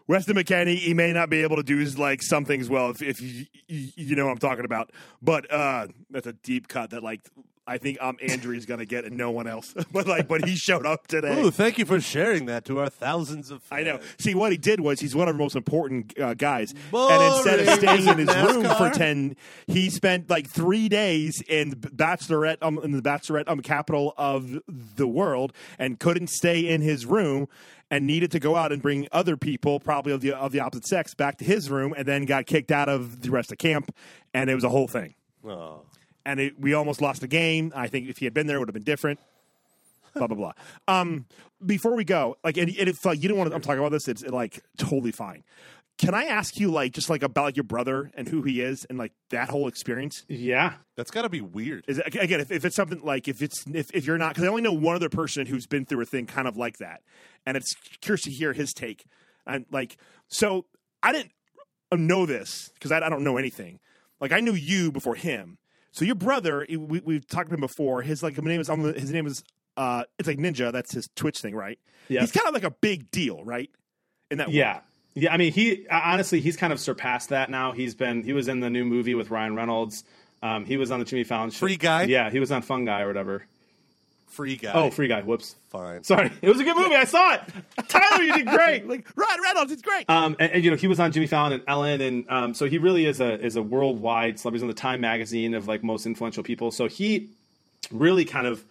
[0.09, 3.21] Weston McKennie, he may not be able to do like some things well if, if
[3.21, 4.93] you, you know what I'm talking about.
[5.21, 7.23] But uh, that's a deep cut that like
[7.67, 9.75] I think um Andrew's gonna get and no one else.
[9.93, 11.41] but like, but he showed up today.
[11.41, 13.63] Ooh, thank you for sharing that to our thousands of.
[13.63, 13.81] Fans.
[13.81, 14.01] I know.
[14.19, 17.17] See, what he did was he's one of our most important uh, guys, Boring.
[17.17, 19.37] and instead of staying in his room for ten,
[19.67, 25.07] he spent like three days in Bachelorette um, in the Bachelorette um, capital of the
[25.07, 27.49] world, and couldn't stay in his room
[27.91, 30.87] and needed to go out and bring other people, probably of the of the opposite
[30.87, 33.95] sex, back to his room, and then got kicked out of the rest of camp,
[34.35, 35.15] and it was a whole thing.
[35.45, 35.83] Oh.
[36.27, 37.73] And it, we almost lost the game.
[37.75, 39.21] I think if he had been there, it would have been different.
[40.15, 40.53] blah blah blah.
[40.89, 41.25] Um,
[41.65, 43.93] before we go, like, and, and if like you don't want to, I'm talking about
[43.93, 44.09] this.
[44.09, 45.45] It's like totally fine.
[45.99, 48.85] Can I ask you like just like about like your brother and who he is
[48.91, 50.25] and like that whole experience?
[50.29, 51.85] Yeah, that's got to be weird.
[51.89, 54.45] Is it, again if, if it's something like if it's if, if you're not because
[54.45, 57.01] I only know one other person who's been through a thing kind of like that,
[57.47, 59.05] and it's curious to hear his take.
[59.47, 59.97] And like
[60.29, 60.67] so,
[61.03, 61.33] I didn't
[61.93, 63.79] know this because I, I don't know anything.
[64.21, 65.57] Like I knew you before him.
[65.97, 68.03] So your brother, we, we've talked to him before.
[68.03, 69.43] His like his name is his name is
[69.79, 70.71] uh, it's like Ninja.
[70.71, 71.79] That's his Twitch thing, right?
[72.09, 72.21] Yeah.
[72.21, 73.71] He's kind of like a big deal, right?
[74.31, 74.75] In that yeah.
[74.75, 74.83] World.
[75.15, 77.73] Yeah, I mean, he honestly he's kind of surpassed that now.
[77.73, 80.05] He's been he was in the new movie with Ryan Reynolds.
[80.43, 81.61] Um, he was on the Jimmy Fallon show.
[81.61, 82.03] Free guy.
[82.03, 83.47] Yeah, he was on Fun Guy or whatever.
[84.29, 84.73] Free guy.
[84.75, 85.23] Oh, free guy.
[85.23, 85.57] Whoops.
[85.71, 86.05] Fine.
[86.05, 86.95] Sorry, it was a good movie.
[86.95, 87.41] I saw it.
[87.89, 88.87] Tyler, you did great.
[88.89, 90.09] like Ryan Reynolds, it's great.
[90.11, 92.67] Um, and, and, you know he was on Jimmy Fallon and Ellen, and um, so
[92.67, 94.59] he really is a is a worldwide celebrity.
[94.59, 96.71] He's on the Time magazine of like most influential people.
[96.71, 97.29] So he
[97.91, 98.65] really kind of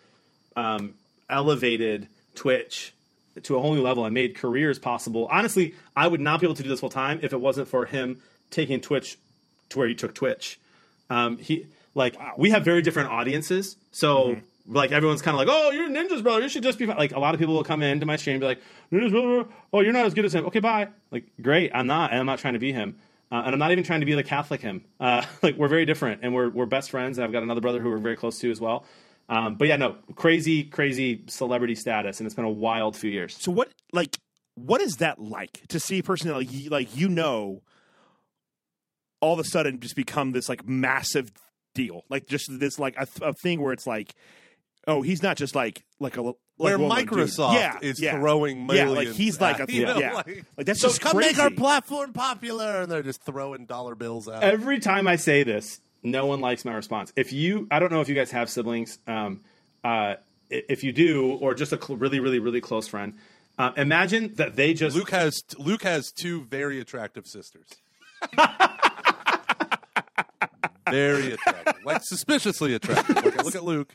[0.56, 0.94] um,
[1.30, 2.94] elevated Twitch
[3.42, 5.28] to a whole new level and made careers possible.
[5.32, 7.86] Honestly, I would not be able to do this full time if it wasn't for
[7.86, 9.18] him taking Twitch
[9.70, 10.60] to where he took Twitch.
[11.10, 12.34] Um, he like wow.
[12.38, 14.24] we have very different audiences, so.
[14.24, 14.40] Mm-hmm.
[14.68, 16.42] Like everyone's kind of like, oh, you're Ninja's brother.
[16.42, 17.12] You should just be like.
[17.12, 18.62] A lot of people will come into my stream and be like,
[18.92, 19.46] Ninja's brother.
[19.72, 20.46] Oh, you're not as good as him.
[20.48, 20.88] Okay, bye.
[21.12, 21.72] Like, great.
[21.74, 22.98] I'm not, and I'm not trying to be him.
[23.32, 24.86] Uh, and I'm not even trying to be the Catholic him.
[25.00, 27.18] Uh, like we're very different, and we're we're best friends.
[27.18, 28.86] And I've got another brother who we're very close to as well.
[29.28, 33.36] Um, but yeah, no, crazy, crazy celebrity status, and it's been a wild few years.
[33.40, 34.18] So what, like,
[34.54, 37.62] what is that like to see a person like, like you know,
[39.20, 41.32] all of a sudden just become this like massive
[41.74, 42.04] deal.
[42.10, 44.14] Like just this like a, a thing where it's like,
[44.88, 47.10] oh, he's not just like like a like Where well-known dude.
[47.10, 48.18] Microsoft yeah, is yeah.
[48.18, 51.02] throwing yeah, like he's like a at, you know, yeah, like, like that's so just
[51.02, 51.34] come crazy.
[51.34, 54.44] make our platform popular, and they're just throwing dollar bills out.
[54.44, 57.12] Every time I say this, no one likes my response.
[57.16, 59.00] If you, I don't know if you guys have siblings.
[59.08, 59.42] Um,
[59.84, 60.16] uh,
[60.50, 63.14] if you do, or just a cl- really, really, really close friend,
[63.58, 67.68] uh, imagine that they just Luke has Luke has two very attractive sisters.
[70.90, 73.16] very attractive, like suspiciously attractive.
[73.16, 73.94] Like, look at Luke,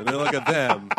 [0.00, 0.90] and then I look at them.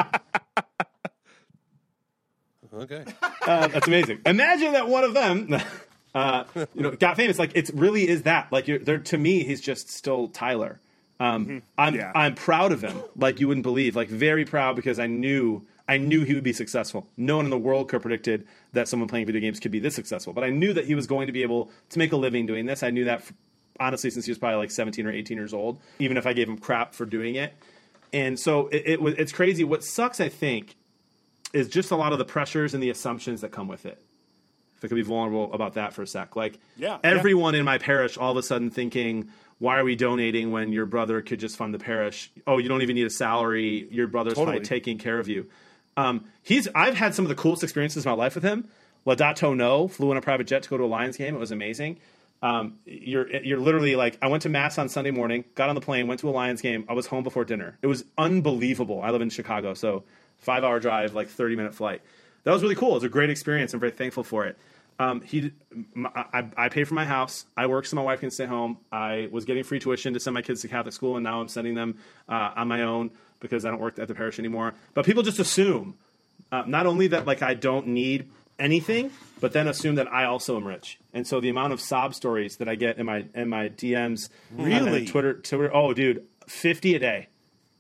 [2.74, 3.04] Okay.
[3.42, 4.22] Uh, that's amazing.
[4.26, 5.54] Imagine that one of them,
[6.16, 7.38] uh, you know, got famous.
[7.38, 8.52] Like it really is that.
[8.52, 10.80] Like you're, they're, to me, he's just still Tyler.
[11.20, 12.12] Um, I'm Yeah.
[12.16, 12.98] I'm proud of him.
[13.16, 13.96] Like you wouldn't believe.
[13.96, 17.08] Like very proud because I knew I knew he would be successful.
[17.18, 19.80] No one in the world could have predicted that someone playing video games could be
[19.80, 20.32] this successful.
[20.32, 22.66] But I knew that he was going to be able to make a living doing
[22.66, 22.82] this.
[22.84, 23.34] I knew that f-
[23.80, 25.80] honestly since he was probably like 17 or 18 years old.
[26.00, 27.54] Even if I gave him crap for doing it.
[28.14, 29.16] And so it, it was.
[29.18, 29.64] It's crazy.
[29.64, 30.76] What sucks, I think,
[31.54, 34.02] is just a lot of the pressures and the assumptions that come with it.
[34.78, 36.36] If I could be vulnerable about that for a sec.
[36.36, 40.52] Like Yeah, everyone in my parish all of a sudden thinking, why are we donating
[40.52, 42.32] when your brother could just fund the parish?
[42.48, 43.88] Oh, you don't even need a salary.
[43.92, 44.58] Your brother's Totally.
[44.58, 45.48] probably taking care of you.
[45.96, 48.70] Um, he's I've had some of the coolest experiences in my life with him.
[49.06, 51.36] Ladato no flew in a private jet to go to a Lions game.
[51.36, 52.00] It was amazing.
[52.42, 55.82] Um, you're you're literally like I went to mass on Sunday morning, got on the
[55.82, 56.86] plane, went to a Lions game.
[56.90, 57.78] I was home before dinner.
[57.82, 59.02] It was unbelievable.
[59.04, 60.04] I live in Chicago, so
[60.40, 62.02] five hour drive, like thirty minute flight.
[62.44, 62.92] That was really cool.
[62.92, 63.74] It was a great experience.
[63.74, 64.58] I'm very thankful for it.
[64.98, 65.52] Um, he,
[65.96, 67.46] m- I, I pay for my house.
[67.56, 68.78] I work so my wife can stay home.
[68.92, 71.48] I was getting free tuition to send my kids to Catholic school, and now I'm
[71.48, 71.98] sending them
[72.30, 74.74] uh, on my own because I don't work at the parish anymore.
[74.94, 75.96] But people just assume
[76.52, 78.30] uh, not only that like I don't need
[78.60, 79.12] anything,
[79.42, 81.00] but then assume that I also am rich.
[81.14, 84.30] And so the amount of sob stories that I get in my in my DMs,
[84.56, 85.06] Really?
[85.06, 87.28] Twitter, Twitter, oh dude, fifty a day,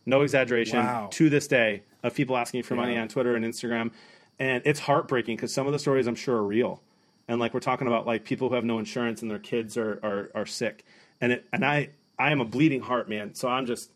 [0.05, 0.79] no exaggeration.
[0.79, 1.07] Wow.
[1.11, 3.91] To this day, of people asking for money on Twitter and Instagram,
[4.39, 6.81] and it's heartbreaking because some of the stories I'm sure are real.
[7.27, 9.99] And like we're talking about like people who have no insurance and their kids are
[10.03, 10.83] are, are sick,
[11.21, 13.91] and it and I I am a bleeding heart man, so I'm just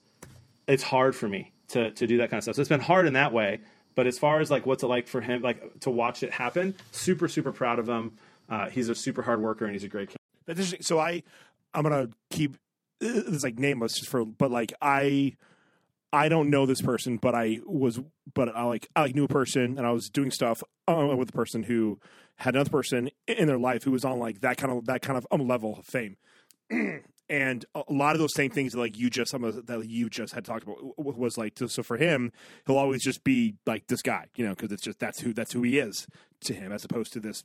[0.67, 2.55] it's hard for me to to do that kind of stuff.
[2.55, 3.59] So it's been hard in that way.
[3.95, 6.75] But as far as like what's it like for him, like to watch it happen,
[6.91, 8.13] super super proud of him.
[8.47, 10.17] Uh, he's a super hard worker and he's a great kid.
[10.45, 10.83] That's interesting.
[10.83, 11.23] So I,
[11.73, 12.57] I'm gonna keep
[13.01, 15.35] it's like nameless just for, but like I,
[16.13, 17.99] I don't know this person, but I was,
[18.33, 21.33] but I like I knew a person, and I was doing stuff uh, with a
[21.33, 21.99] person who
[22.37, 25.17] had another person in their life who was on like that kind of that kind
[25.17, 26.17] of um, level of fame.
[27.29, 30.09] and a lot of those same things that like you just some of that you
[30.09, 32.31] just had talked about was like so for him
[32.67, 35.53] he'll always just be like this guy you know because it's just that's who that's
[35.53, 36.07] who he is
[36.41, 37.43] to him as opposed to this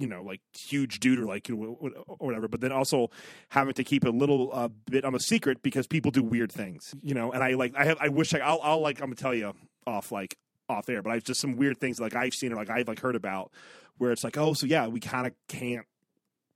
[0.00, 2.48] you know, like huge dude or like you know, or whatever.
[2.48, 3.10] But then also
[3.50, 6.94] having to keep a little uh, bit of a secret because people do weird things,
[7.02, 7.30] you know.
[7.30, 9.52] And I like I have I wish I'll, I'll like I'm gonna tell you
[9.86, 10.36] off like
[10.70, 13.00] off air, but I've just some weird things like I've seen or like I've like
[13.00, 13.52] heard about
[13.98, 15.84] where it's like oh so yeah we kind of can't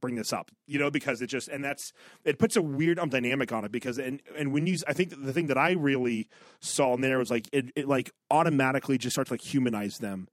[0.05, 1.93] bring this up you know because it just and that's
[2.25, 5.15] it puts a weird um dynamic on it because and and when you I think
[5.25, 6.29] the thing that I really
[6.61, 10.29] saw in there was like it, it like automatically just starts like humanize them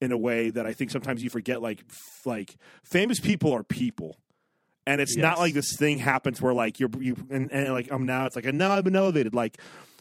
[0.00, 1.62] in a way that I think sometimes you forget.
[1.62, 4.18] Like, f- like famous people are people,
[4.86, 8.04] and it's not like this thing happens where like you're you and, and like I'm
[8.04, 9.34] now it's like and now I've been elevated.
[9.34, 9.60] Like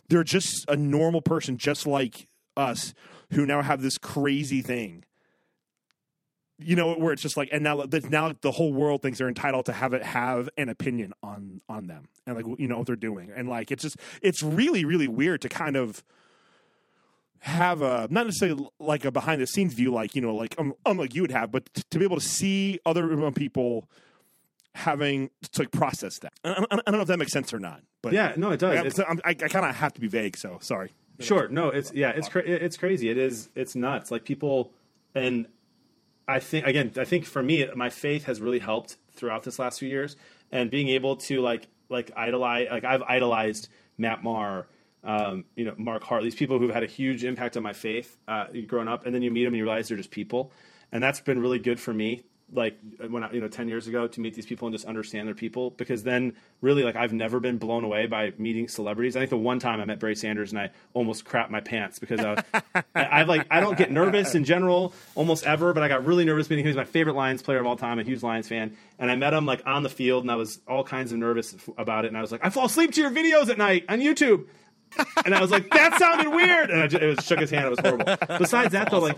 [0.09, 2.27] they're just a normal person, just like
[2.57, 2.93] us,
[3.31, 5.03] who now have this crazy thing.
[6.57, 9.65] You know, where it's just like, and now now the whole world thinks they're entitled
[9.65, 12.95] to have it have an opinion on on them and like you know what they're
[12.95, 16.01] doing, and like it's just it's really really weird to kind of
[17.39, 20.73] have a not necessarily like a behind the scenes view, like you know, like um,
[20.85, 23.87] um like you would have, but t- to be able to see other um, people
[24.73, 26.33] having to like process that.
[26.43, 28.59] I, I, I don't know if that makes sense or not, but Yeah, no, it
[28.59, 28.71] does.
[28.77, 30.93] I, It's- I'm- I, I kind of have to be vague, so sorry.
[31.19, 31.47] Sure.
[31.47, 33.09] No, it's yeah, it's cra- it's crazy.
[33.09, 34.09] It is it's nuts.
[34.11, 34.71] Like people
[35.13, 35.47] and
[36.27, 39.79] I think again, I think for me my faith has really helped throughout this last
[39.79, 40.15] few years
[40.51, 44.67] and being able to like like idolize like I've idolized Matt Maher
[45.05, 48.17] um, you know, Mark Hart, these people who've had a huge impact on my faith
[48.27, 50.51] uh, growing up, and then you meet them and you realize they're just people,
[50.91, 52.23] and that's been really good for me.
[52.53, 52.77] Like
[53.09, 55.33] when I, you know, ten years ago, to meet these people and just understand their
[55.35, 59.15] people, because then really, like I've never been blown away by meeting celebrities.
[59.15, 61.97] I think the one time I met Barry Sanders and I almost crapped my pants
[61.97, 62.43] because I,
[62.95, 66.23] I, I like I don't get nervous in general almost ever, but I got really
[66.23, 66.69] nervous meeting him.
[66.69, 69.33] He's my favorite Lions player of all time, a huge Lions fan, and I met
[69.33, 72.09] him like on the field, and I was all kinds of nervous f- about it,
[72.09, 74.45] and I was like, I fall asleep to your videos at night on YouTube.
[75.25, 76.69] And I was like, that sounded weird.
[76.69, 77.65] And I just, it was shook his hand.
[77.65, 78.15] It was horrible.
[78.37, 79.17] Besides that, though, like,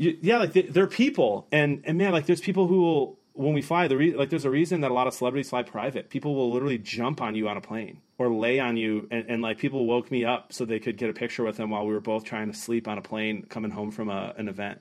[0.00, 3.62] yeah, like they, they're people, and and man, like there's people who will when we
[3.62, 6.08] fly, the re- like there's a reason that a lot of celebrities fly private.
[6.08, 9.42] People will literally jump on you on a plane or lay on you, and, and
[9.42, 11.92] like people woke me up so they could get a picture with them while we
[11.92, 14.80] were both trying to sleep on a plane coming home from a, an event.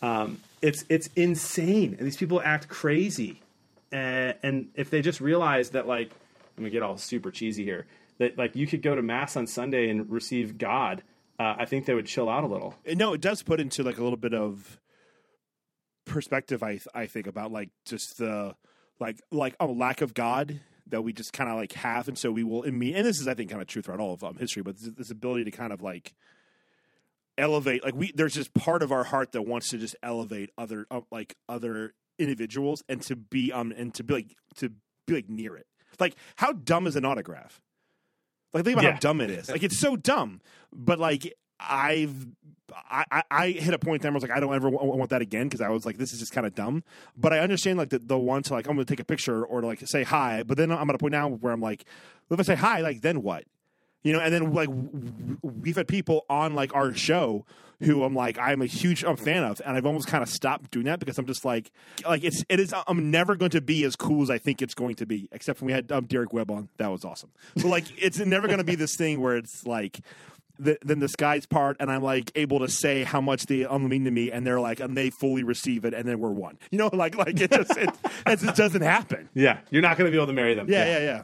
[0.00, 3.42] Um, it's it's insane, and these people act crazy.
[3.92, 6.10] Uh, and if they just realize that, like,
[6.56, 7.86] I'm gonna get all super cheesy here,
[8.16, 11.02] that like you could go to mass on Sunday and receive God,
[11.38, 12.74] uh, I think they would chill out a little.
[12.86, 14.80] no, it does put into like a little bit of
[16.04, 16.62] perspective.
[16.62, 18.54] I I think about like just the
[18.98, 22.30] like like a lack of God that we just kind of like have, and so
[22.30, 22.62] we will.
[22.62, 24.62] In me, and this is I think kind of true throughout all of um, history,
[24.62, 26.14] but this, this ability to kind of like
[27.38, 30.86] elevate like we there's just part of our heart that wants to just elevate other
[30.90, 34.72] uh, like other individuals and to be um and to be like to
[35.06, 35.66] be like near it
[36.00, 37.60] like how dumb is an autograph
[38.54, 38.92] like think about Yeah.
[38.92, 40.40] how dumb it is like it's so dumb
[40.72, 42.26] but like i've
[42.90, 44.92] I, I- I hit a point there where I was like, I don't ever w-
[44.92, 46.84] want that again because I was like, this is just kind of dumb.
[47.16, 49.42] But I understand like the, the one to like, I'm going to take a picture
[49.42, 50.42] or to like say hi.
[50.42, 51.86] But then I'm at a point now where I'm like,
[52.30, 53.44] if I say hi, like then what?
[54.02, 54.68] You know, and then like
[55.42, 57.46] we've had people on like our show
[57.80, 60.28] who I'm like I'm a huge I'm a fan of, and I've almost kind of
[60.28, 61.70] stopped doing that because I'm just like
[62.06, 64.74] like it's it is I'm never going to be as cool as I think it's
[64.74, 65.28] going to be.
[65.32, 67.30] Except when we had um, Derek Webb on, that was awesome.
[67.56, 70.00] So like it's never going to be this thing where it's like.
[70.60, 73.88] The, then the skies part, and I'm like able to say how much they um,
[73.88, 76.58] mean to me, and they're like, and they fully receive it, and then we're one.
[76.72, 77.88] You know, like like it just it,
[78.26, 79.28] it just doesn't happen.
[79.34, 80.68] Yeah, you're not gonna be able to marry them.
[80.68, 81.22] Yeah, yeah, yeah.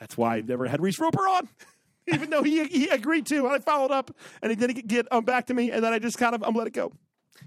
[0.00, 1.48] That's why I've never had Reese Roper on,
[2.12, 3.46] even though he he agreed to.
[3.46, 5.98] And I followed up, and he didn't get um, back to me, and then I
[5.98, 6.92] just kind of um, let it go.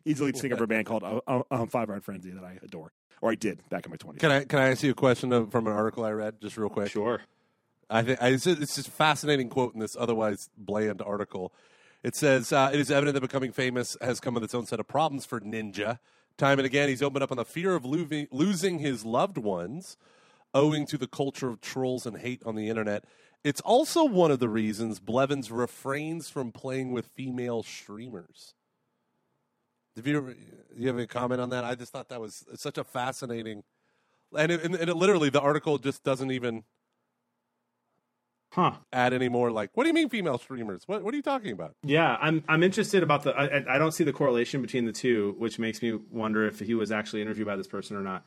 [0.04, 2.44] He's the lead singer of a band called uh, uh, um, Five Iron Frenzy that
[2.44, 2.92] I adore,
[3.22, 4.20] or I did back in my twenties.
[4.20, 6.58] Can I can I ask you a question of, from an article I read, just
[6.58, 6.92] real quick?
[6.92, 7.22] Sure.
[7.90, 11.54] I think I, it's, just, it's just a fascinating quote in this otherwise bland article.
[12.04, 14.80] It says uh, it is evident that becoming famous has come with its own set
[14.80, 16.00] of problems for Ninja.
[16.38, 19.98] Time and again, he's opened up on the fear of losing, losing his loved ones,
[20.54, 23.06] owing to the culture of trolls and hate on the internet.
[23.46, 28.56] It's also one of the reasons Blevins refrains from playing with female streamers.
[29.96, 30.36] Have you ever,
[30.76, 31.64] you have a comment on that?
[31.64, 33.62] I just thought that was such a fascinating,
[34.36, 36.64] and it, and it literally the article just doesn't even
[38.52, 38.72] Huh.
[38.94, 41.52] add any more like what do you mean female streamers what, what are you talking
[41.52, 43.32] about Yeah, I'm I'm interested about the.
[43.32, 46.74] I, I- don't see the correlation between the two, which makes me wonder if he
[46.74, 48.24] was actually interviewed by this person or not.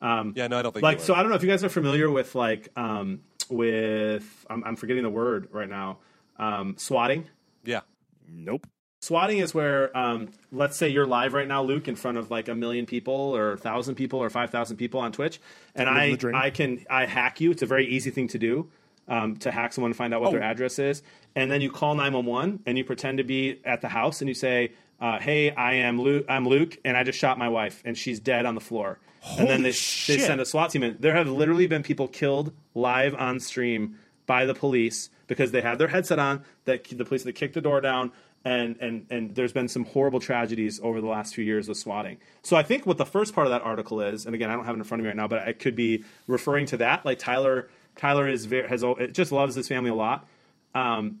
[0.00, 1.14] Um, yeah no i don't think like, so.
[1.14, 3.20] I don't know if you guys are familiar with like um,
[3.52, 5.98] with I'm, I'm forgetting the word right now.
[6.38, 7.26] Um, swatting.
[7.64, 7.80] yeah
[8.28, 8.66] Nope.
[9.00, 12.46] Swatting is where, um, let's say you're live right now, Luke, in front of like
[12.48, 15.40] a million people or a thousand people or five thousand people on Twitch,
[15.74, 16.16] and I.
[16.34, 17.50] I can I hack you.
[17.50, 18.70] It's a very easy thing to do.
[19.08, 20.46] Um, to hack someone and find out what their Oh.
[20.46, 21.02] address is,
[21.34, 24.20] and then you call nine one one and you pretend to be at the house
[24.22, 26.24] and you say, uh, "Hey, I am Luke.
[26.28, 29.00] I'm Luke, and I just shot my wife and she's dead on the floor."
[29.38, 30.96] And then Holy they, they send a SWAT team in.
[30.98, 35.78] There have literally been people killed live on stream by the police because they had
[35.78, 36.44] their headset on.
[36.64, 38.12] That the police that kicked the door down,
[38.44, 42.18] and and and there's been some horrible tragedies over the last few years with swatting.
[42.42, 44.64] So I think what the first part of that article is, and again I don't
[44.64, 47.04] have it in front of me right now, but it could be referring to that.
[47.04, 50.26] Like Tyler, Tyler is very, has just loves his family a lot,
[50.74, 51.20] um,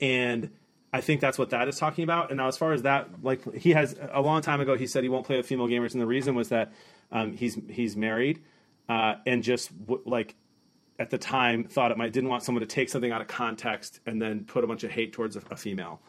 [0.00, 0.50] and.
[0.96, 2.30] I think that's what that is talking about.
[2.30, 5.02] And now, as far as that, like he has a long time ago, he said
[5.02, 6.72] he won't play with female gamers, and the reason was that
[7.12, 8.40] um, he's he's married
[8.88, 10.34] uh, and just w- like
[10.98, 14.00] at the time thought it might didn't want someone to take something out of context
[14.06, 16.00] and then put a bunch of hate towards a, a female.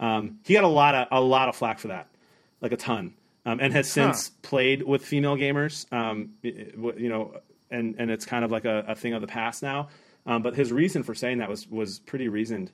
[0.00, 2.08] Um, he got a lot of a lot of flack for that,
[2.60, 3.14] like a ton,
[3.46, 5.90] um, and has since played with female gamers.
[5.92, 7.36] Um, it- it- you know,
[7.70, 9.88] and and it's kind of like a, a thing of the past now.
[10.26, 12.72] Um, but his reason for saying that was was pretty reasoned,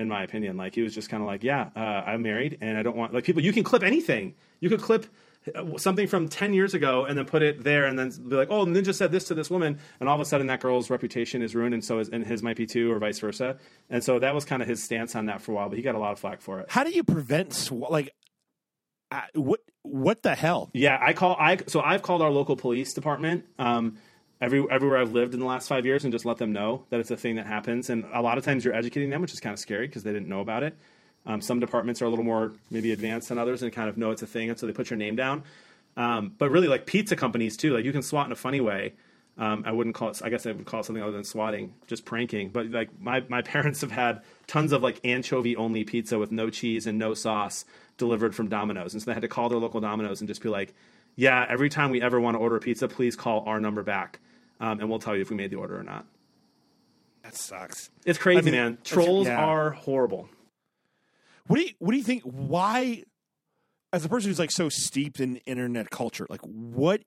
[0.00, 0.56] in my opinion.
[0.56, 3.12] Like he was just kind of like, yeah, uh, I'm married and I don't want
[3.12, 3.42] like people.
[3.42, 4.34] You can clip anything.
[4.58, 5.06] You could clip
[5.54, 8.48] uh, something from 10 years ago and then put it there and then be like,
[8.50, 9.78] oh, Ninja said this to this woman.
[10.00, 12.42] And all of a sudden that girl's reputation is ruined and so is, and his
[12.42, 13.58] might be too or vice versa.
[13.90, 15.82] And so that was kind of his stance on that for a while, but he
[15.82, 16.66] got a lot of flack for it.
[16.70, 18.10] How do you prevent sw- like
[19.10, 20.70] uh, what what the hell?
[20.72, 23.98] Yeah, I call I so I've called our local police department um,
[24.40, 27.00] every everywhere I've lived in the last five years and just let them know that
[27.00, 27.90] it's a thing that happens.
[27.90, 30.12] And a lot of times you're educating them, which is kind of scary because they
[30.12, 30.76] didn't know about it.
[31.26, 34.10] Um, some departments are a little more maybe advanced than others and kind of know
[34.10, 35.44] it's a thing, and so they put your name down.
[35.96, 38.94] Um, but really, like pizza companies too, like you can swat in a funny way.
[39.36, 40.20] Um, I wouldn't call it.
[40.24, 42.48] I guess I would call it something other than swatting, just pranking.
[42.48, 46.48] But like my my parents have had tons of like anchovy only pizza with no
[46.50, 47.64] cheese and no sauce
[47.98, 50.48] delivered from Domino's, and so they had to call their local Domino's and just be
[50.48, 50.74] like,
[51.16, 54.20] "Yeah, every time we ever want to order a pizza, please call our number back,
[54.60, 56.06] um, and we'll tell you if we made the order or not."
[57.22, 57.90] That sucks.
[58.06, 58.78] It's crazy, I mean, man.
[58.84, 59.44] Trolls yeah.
[59.44, 60.28] are horrible.
[61.46, 62.22] What do you what do you think?
[62.22, 63.04] Why,
[63.92, 67.02] as a person who's like so steeped in internet culture, like what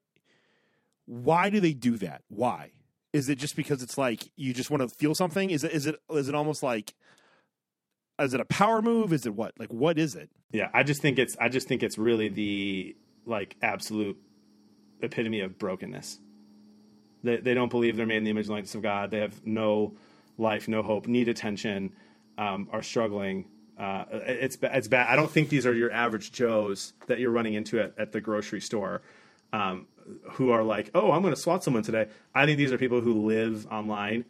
[1.05, 2.21] why do they do that?
[2.29, 2.71] Why?
[3.11, 5.49] Is it just because it's like you just want to feel something?
[5.49, 6.93] Is it is it is it almost like
[8.19, 9.13] is it a power move?
[9.13, 9.53] Is it what?
[9.57, 10.29] Like what is it?
[10.51, 14.17] Yeah, I just think it's I just think it's really the like absolute
[15.01, 16.19] epitome of brokenness.
[17.23, 19.11] They they don't believe they're made in the image and likeness of God.
[19.11, 19.93] They have no
[20.37, 21.93] life, no hope, need attention,
[22.37, 23.45] um, are struggling.
[23.77, 25.07] Uh, it's it's bad.
[25.09, 28.21] I don't think these are your average Joes that you're running into at, at the
[28.21, 29.01] grocery store,
[29.51, 29.87] um,
[30.33, 32.07] who are like, oh, I'm going to swat someone today.
[32.35, 34.25] I think these are people who live online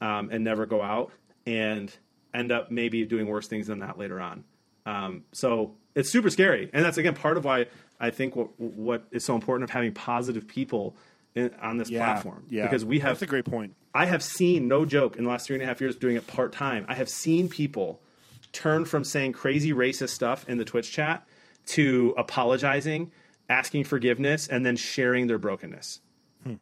[0.00, 1.12] um, and never go out
[1.46, 1.94] and
[2.34, 4.44] end up maybe doing worse things than that later on.
[4.86, 7.66] Um, so it's super scary, and that's again part of why
[8.00, 10.96] I think what what is so important of having positive people
[11.34, 12.44] in, on this platform.
[12.48, 13.74] Yeah, because we have that's a great point.
[13.94, 16.26] I have seen, no joke, in the last three and a half years doing it
[16.26, 18.00] part time, I have seen people
[18.52, 21.26] turn from saying crazy racist stuff in the Twitch chat
[21.66, 23.12] to apologizing,
[23.48, 26.00] asking forgiveness, and then sharing their brokenness.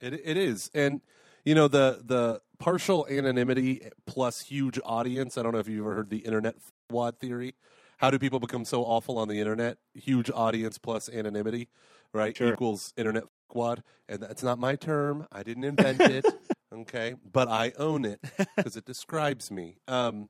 [0.00, 1.00] It, it is, and
[1.44, 5.36] you know the the partial anonymity plus huge audience.
[5.36, 6.56] I don't know if you've ever heard the internet
[6.90, 7.54] wad theory.
[7.98, 9.78] How do people become so awful on the internet?
[9.94, 11.68] Huge audience plus anonymity,
[12.12, 12.36] right?
[12.36, 12.52] Sure.
[12.52, 15.26] Equals internet wad, and that's not my term.
[15.32, 16.26] I didn't invent it.
[16.72, 18.20] Okay, but I own it
[18.56, 20.28] because it describes me um,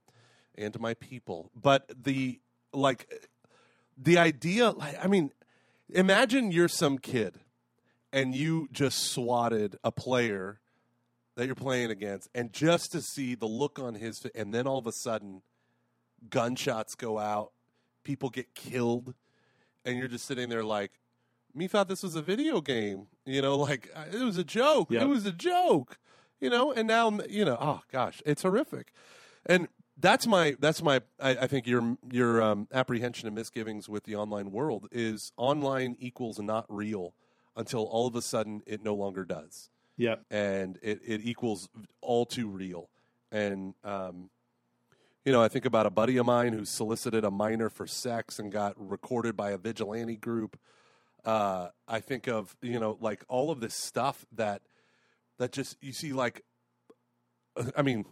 [0.54, 1.50] and my people.
[1.60, 2.40] But the
[2.72, 3.10] like
[3.96, 5.32] the idea, like, I mean,
[5.88, 7.40] imagine you're some kid
[8.12, 10.60] and you just swatted a player
[11.36, 14.66] that you're playing against, and just to see the look on his face, and then
[14.66, 15.42] all of a sudden,
[16.30, 17.52] gunshots go out,
[18.04, 19.14] people get killed,
[19.84, 20.92] and you're just sitting there like,
[21.56, 24.88] me thought this was a video game, you know, like uh, it was a joke.
[24.90, 25.02] Yeah.
[25.02, 25.98] It was a joke,
[26.40, 28.92] you know, and now you know, oh gosh, it's horrific,
[29.46, 29.68] and
[29.98, 34.16] that's my that's my I, I think your your um, apprehension and misgivings with the
[34.16, 37.14] online world is online equals not real
[37.56, 40.24] until all of a sudden it no longer does Yep.
[40.30, 41.70] and it, it equals
[42.02, 42.90] all too real.
[43.32, 44.28] And um,
[45.24, 48.38] you know, I think about a buddy of mine who solicited a minor for sex
[48.38, 50.58] and got recorded by a vigilante group.
[51.26, 54.62] Uh, I think of you know, like all of this stuff that
[55.38, 56.42] that just you see, like,
[57.76, 58.04] I mean,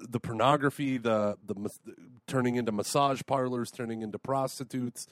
[0.00, 1.80] the pornography, the the mas-
[2.26, 5.06] turning into massage parlors, turning into prostitutes,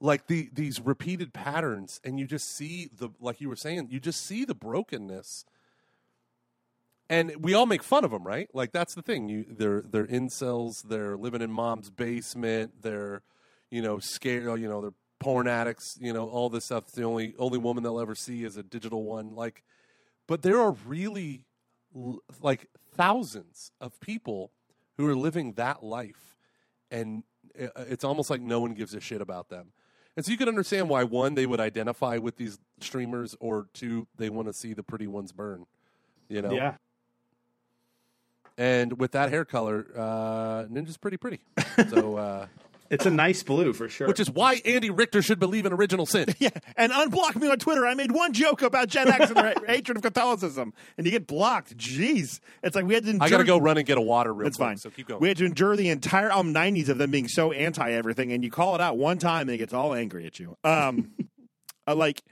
[0.00, 4.00] like the these repeated patterns, and you just see the like you were saying, you
[4.00, 5.44] just see the brokenness,
[7.08, 8.48] and we all make fun of them, right?
[8.52, 9.28] Like that's the thing.
[9.28, 13.22] You they're they're incels, they're living in mom's basement, they're
[13.70, 16.86] you know scared, you know they're porn addicts, you know all this stuff.
[16.92, 19.62] The only only woman they'll ever see is a digital one, like.
[20.26, 21.44] But there are really
[22.42, 24.50] like thousands of people
[24.98, 26.36] who are living that life
[26.90, 27.22] and
[27.54, 29.68] it's almost like no one gives a shit about them
[30.16, 34.06] and so you can understand why one they would identify with these streamers or two
[34.16, 35.64] they want to see the pretty ones burn
[36.28, 36.74] you know Yeah.
[38.56, 41.40] and with that hair color uh ninja's pretty pretty
[41.88, 42.46] so uh
[42.90, 44.08] It's a nice blue for sure.
[44.08, 47.58] which is why andy richter should believe in original sin Yeah, and unblock me on
[47.58, 47.86] Twitter.
[47.86, 51.26] I made one joke about Gen X and their hatred of Catholicism, and you get
[51.26, 51.76] blocked.
[51.76, 53.10] Jeez, it's like we had to.
[53.10, 54.76] Endure, i gotta go run and get a water real It's quick fine.
[54.78, 57.52] so keep going We had to endure the entire um, '90s of them being so
[57.52, 60.38] anti everything, and you call it out one time, and it gets all angry at
[60.38, 60.56] you.
[60.64, 61.12] Um,
[61.86, 62.22] I like.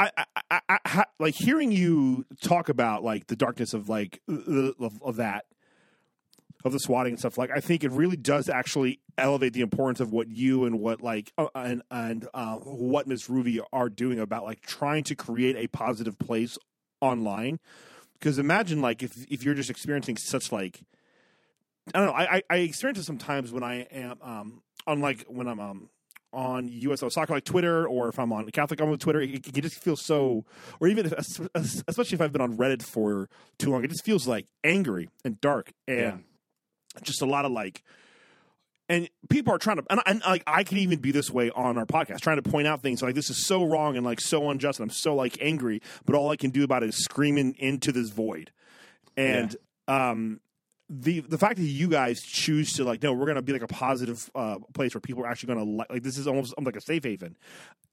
[0.00, 0.10] I,
[0.50, 5.00] I, I, I, like hearing you talk about like the darkness of like uh, of,
[5.02, 5.44] of that
[6.64, 10.00] of the swatting and stuff like I think it really does actually elevate the importance
[10.00, 14.18] of what you and what like uh, and and uh, what Miss Ruby are doing
[14.18, 16.58] about like trying to create a positive place
[17.00, 17.58] online
[18.14, 20.80] because imagine like if if you're just experiencing such like
[21.94, 24.18] I don't know I I, experience it sometimes when I am
[24.86, 25.88] um like when I'm um
[26.32, 29.58] on USO soccer like Twitter or if I'm on Catholic I'm on Twitter it, it,
[29.58, 30.44] it just feels so
[30.80, 31.12] or even if,
[31.54, 33.28] especially if I've been on Reddit for
[33.58, 36.16] too long it just feels like angry and dark and Yeah.
[37.02, 37.82] Just a lot of like
[38.88, 41.78] and people are trying to and, and like i can even be this way on
[41.78, 44.50] our podcast trying to point out things like this is so wrong and like so
[44.50, 47.54] unjust and i'm so like angry but all i can do about it is screaming
[47.58, 48.50] into this void
[49.16, 49.56] and
[49.88, 50.40] um
[50.90, 53.68] the the fact that you guys choose to like no we're gonna be like a
[53.68, 56.80] positive uh place where people are actually gonna like like this is almost like a
[56.80, 57.36] safe haven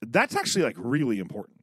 [0.07, 1.61] that's actually like really important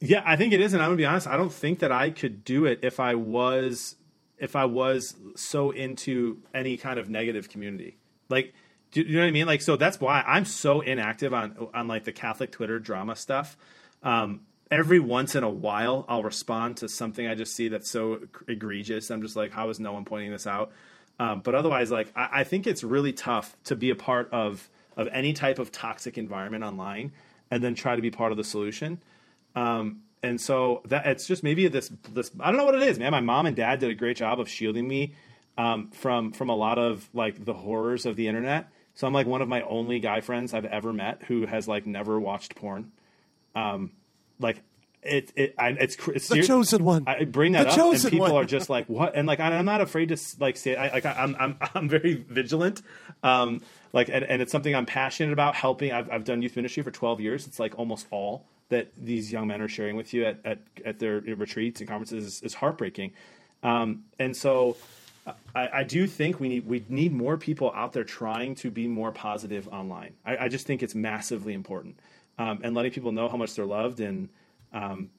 [0.00, 1.26] Yeah, I think it is, and I'm gonna be honest.
[1.26, 3.96] I don't think that I could do it if I was
[4.40, 7.98] if I was so into any kind of negative community.
[8.28, 8.54] Like,
[8.90, 9.46] do you know what I mean?
[9.46, 13.56] Like, so that's why I'm so inactive on on like the Catholic Twitter drama stuff.
[14.02, 14.40] Um,
[14.70, 19.10] every once in a while, I'll respond to something I just see that's so egregious.
[19.10, 20.72] I'm just like, how is no one pointing this out?
[21.18, 24.68] Um, but otherwise, like, I, I think it's really tough to be a part of
[24.96, 27.12] of any type of toxic environment online
[27.50, 29.00] and then try to be part of the solution.
[29.54, 32.98] Um, and so that it's just maybe this this I don't know what it is,
[32.98, 33.10] man.
[33.12, 35.14] My mom and dad did a great job of shielding me
[35.56, 38.68] um, from from a lot of like the horrors of the internet.
[38.94, 41.86] So I'm like one of my only guy friends I've ever met who has like
[41.86, 42.92] never watched porn.
[43.54, 43.92] Um,
[44.38, 44.62] like
[45.02, 47.04] it, it I, it's it's The chosen one.
[47.06, 48.34] I bring that The up, and people one.
[48.34, 51.06] are just like, "What?" And like, I, I'm not afraid to like say, I, like,
[51.06, 52.82] I'm, I'm, I'm very vigilant.
[53.22, 53.62] Um,
[53.94, 55.54] like, and, and it's something I'm passionate about.
[55.54, 55.92] Helping.
[55.92, 57.46] I've, I've done youth ministry for 12 years.
[57.46, 60.98] It's like almost all that these young men are sharing with you at, at, at
[60.98, 63.12] their retreats and conferences is, is heartbreaking.
[63.62, 64.76] Um, and so,
[65.54, 68.88] I, I do think we need we need more people out there trying to be
[68.88, 70.14] more positive online.
[70.24, 72.00] I, I just think it's massively important,
[72.38, 74.30] um, and letting people know how much they're loved and
[74.72, 75.10] um,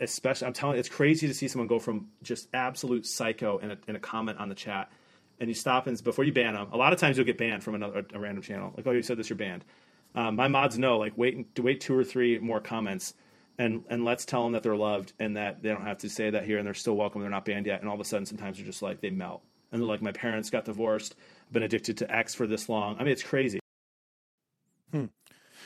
[0.00, 3.72] especially I'm telling you, it's crazy to see someone go from just absolute psycho in
[3.72, 4.90] a, in a comment on the chat,
[5.38, 6.68] and you stop and before you ban them.
[6.72, 8.72] A lot of times you'll get banned from another a random channel.
[8.76, 9.64] Like, oh, you said this, you're banned.
[10.14, 13.14] Um, my mods know, like, wait wait two or three more comments,
[13.58, 16.30] and and let's tell them that they're loved and that they don't have to say
[16.30, 17.20] that here, and they're still welcome.
[17.20, 19.42] They're not banned yet, and all of a sudden, sometimes they're just like they melt,
[19.70, 21.14] and they're like, my parents got divorced,
[21.46, 22.96] I've been addicted to X for this long.
[22.98, 23.60] I mean, it's crazy.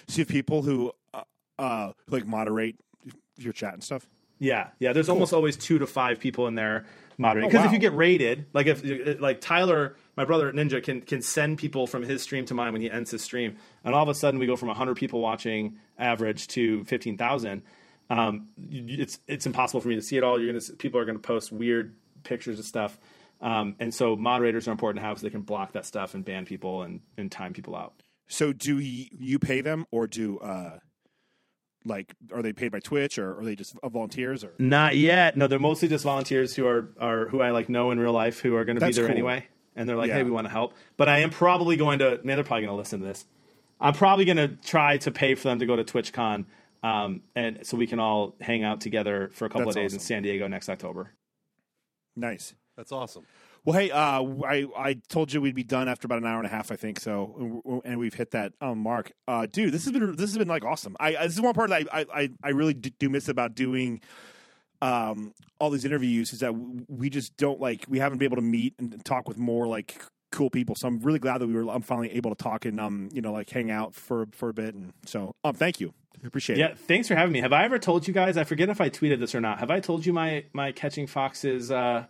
[0.07, 1.23] So you have people who uh,
[1.59, 2.77] uh, like moderate
[3.39, 4.07] your chat and stuff.
[4.39, 4.93] Yeah, yeah.
[4.93, 6.85] There's almost always two to five people in there
[7.19, 7.49] moderating.
[7.49, 11.23] Oh, Because if you get raided, like if like Tyler, my brother Ninja, can can
[11.23, 14.09] send people from his stream to mine when he ends his stream, and all of
[14.09, 17.63] a sudden we go from 100 people watching average to 15,000.
[18.11, 20.41] Um, it's it's impossible for me to see it all.
[20.41, 22.99] You're gonna people are gonna post weird pictures of stuff,
[23.41, 26.25] um, and so moderators are important to have so they can block that stuff and
[26.25, 27.95] ban people and and time people out.
[28.27, 30.79] So do you, you pay them or do uh,
[31.85, 34.53] like are they paid by Twitch or are they just uh, volunteers or?
[34.59, 35.37] Not yet.
[35.37, 38.41] No, they're mostly just volunteers who are are who I like know in real life
[38.41, 39.13] who are going to be there cool.
[39.13, 39.47] anyway,
[39.77, 40.15] and they're like, Yeah.
[40.17, 42.21] "Hey, we want to help." But I am probably going to.
[42.25, 43.27] Man, they're probably going to listen to this.
[43.81, 46.47] I'm probably going to try to pay for them to go to TwitchCon,
[46.83, 49.93] um, and so we can all hang out together for a couple That's of days
[49.95, 49.99] in.
[50.01, 51.11] San Diego next October.
[52.17, 52.55] Nice.
[52.77, 53.25] That's awesome.
[53.65, 56.47] Well, hey, uh, I I told you we'd be done after about an hour and
[56.47, 57.01] a half, I think.
[57.01, 59.73] So, and we've hit that um, mark, uh, dude.
[59.73, 60.97] This has been this has been like awesome.
[61.01, 64.03] I, this is one part that I I, I really do miss about doing
[64.83, 66.53] um, all these interviews is that
[66.89, 70.03] we just don't like we haven't been able to meet and talk with more like
[70.31, 70.75] cool people.
[70.75, 73.23] So I'm really glad that we were I'm finally able to talk and um you
[73.23, 74.75] know like hang out for for a bit.
[74.75, 76.69] And so um thank you, I appreciate Yeah, it.
[76.73, 77.41] Yeah, thanks for having me.
[77.41, 78.37] Have I ever told you guys?
[78.37, 79.61] I forget if I tweeted this or not.
[79.61, 81.71] Have I told you my my catching foxes?
[81.71, 82.05] Uh,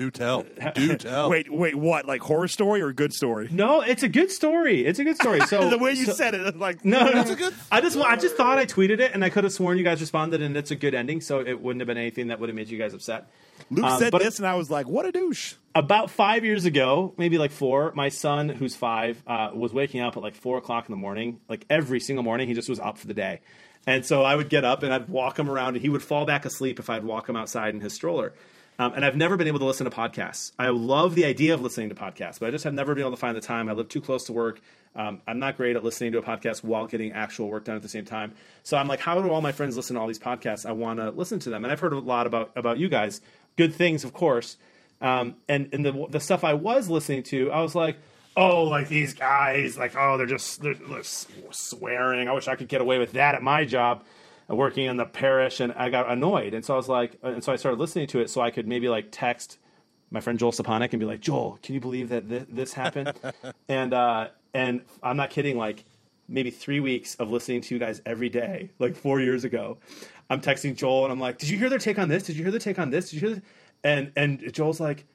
[0.00, 0.46] Do tell.
[0.74, 1.28] Do tell.
[1.28, 2.06] Wait, wait, what?
[2.06, 3.48] Like horror story or good story?
[3.52, 4.86] no, it's a good story.
[4.86, 5.40] It's a good story.
[5.46, 8.16] So the way you so- said it, like No, no, a good- I just, I
[8.16, 10.70] just thought I tweeted it, and I could have sworn you guys responded, and it's
[10.70, 11.20] a good ending.
[11.20, 13.30] So it wouldn't have been anything that would have made you guys upset.
[13.70, 16.64] Luke Um, said but- this, and I was like, "What a douche." About five years
[16.64, 20.56] ago, maybe like four, my son, who's five, uh, was waking up at like four
[20.56, 21.40] o'clock in the morning.
[21.46, 23.40] Like every single morning, he just was up for the day.
[23.86, 26.24] And so I would get up and I'd walk him around, and he would fall
[26.24, 28.32] back asleep if I'd walk him outside in his stroller.
[28.80, 30.52] Um, and I've never been able to listen to podcasts.
[30.58, 33.10] I love the idea of listening to podcasts, but I just have never been able
[33.10, 33.68] to find the time.
[33.68, 34.62] I live too close to work.
[34.96, 37.82] Um, I'm not great at listening to a podcast while getting actual work done at
[37.82, 38.32] the same time.
[38.62, 40.64] So I'm like, how do all my friends listen to all these podcasts?
[40.64, 43.20] I want to listen to them, and I've heard a lot about about you guys.
[43.58, 44.56] Good things, of course.
[45.02, 47.98] Um, and and the the stuff I was listening to, I was like,
[48.34, 52.28] oh, like these guys, like oh, they're just they're, they're swearing.
[52.28, 54.04] I wish I could get away with that at my job,
[54.56, 56.54] working in the parish, and I got annoyed.
[56.54, 58.66] And so I was like, and so I started listening to it so I could
[58.66, 59.58] maybe like text
[60.10, 63.12] my friend Joel Saponic and be like, Joel, can you believe that th- this happened?
[63.68, 65.84] and uh, and I'm not kidding, like
[66.28, 69.78] maybe three weeks of listening to you guys every day, like four years ago.
[70.28, 72.24] I'm texting Joel and I'm like, Did you hear their take on this?
[72.24, 73.10] Did you hear their take on this?
[73.10, 73.36] Did you hear?
[73.36, 73.44] This?
[73.82, 75.06] And and Joel's like,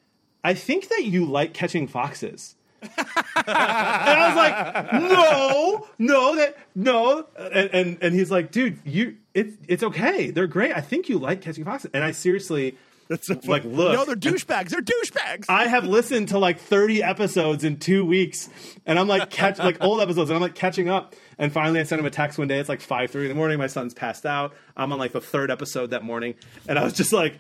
[0.44, 2.55] I think that you like catching foxes.
[2.98, 9.18] And I was like, no, no, that no, and, and and he's like, dude, you,
[9.34, 10.76] it's it's okay, they're great.
[10.76, 14.16] I think you like catching foxes, and I seriously, That's so like, look, no, they're
[14.16, 14.70] douchebags.
[14.70, 15.46] They're douchebags.
[15.50, 18.50] I have listened to like 30 episodes in two weeks,
[18.86, 21.16] and I'm like catch like old episodes, and I'm like catching up.
[21.38, 22.60] And finally, I sent him a text one day.
[22.60, 23.58] It's like 5:30 in the morning.
[23.58, 24.54] My son's passed out.
[24.78, 26.36] I'm on like the third episode that morning,
[26.68, 27.38] and I was just like,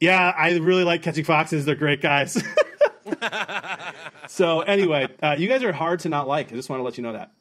[0.00, 1.64] "Yeah, I really like catching foxes.
[1.66, 2.42] They're great guys."
[4.28, 6.52] so anyway, uh, you guys are hard to not like.
[6.52, 7.32] I just want to let you know that.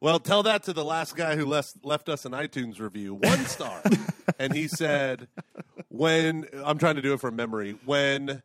[0.00, 3.38] Well, tell that to the last guy who left, left us an iTunes review, one
[3.46, 3.80] star.
[4.38, 5.28] and he said,
[5.88, 8.42] when, I'm trying to do it from memory, when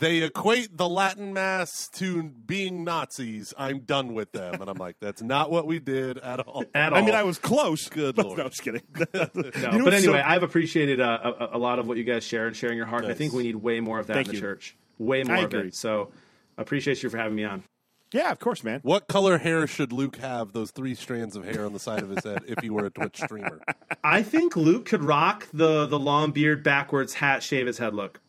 [0.00, 4.60] they equate the Latin Mass to being Nazis, I'm done with them.
[4.60, 6.64] And I'm like, that's not what we did at all.
[6.74, 6.98] At all.
[6.98, 7.88] I mean, I was close.
[7.88, 8.38] Good but, lord.
[8.38, 8.82] No, just kidding.
[8.96, 11.96] No, You know but what's so- anyway, I've appreciated uh, a, a lot of what
[11.96, 13.04] you guys share and sharing your heart.
[13.04, 14.40] And I think we need way more of that Thank in the you.
[14.40, 14.76] church.
[15.04, 15.68] Way more I of agree.
[15.68, 15.74] it.
[15.74, 16.10] So
[16.58, 17.64] appreciate you for having me on.
[18.12, 18.80] Yeah, of course, man.
[18.82, 20.52] What color hair should Luke have?
[20.52, 22.90] Those three strands of hair on the side of his head if he were a
[22.90, 23.62] Twitch streamer.
[24.04, 28.20] I think Luke could rock the the long beard, backwards hat, shave his head look.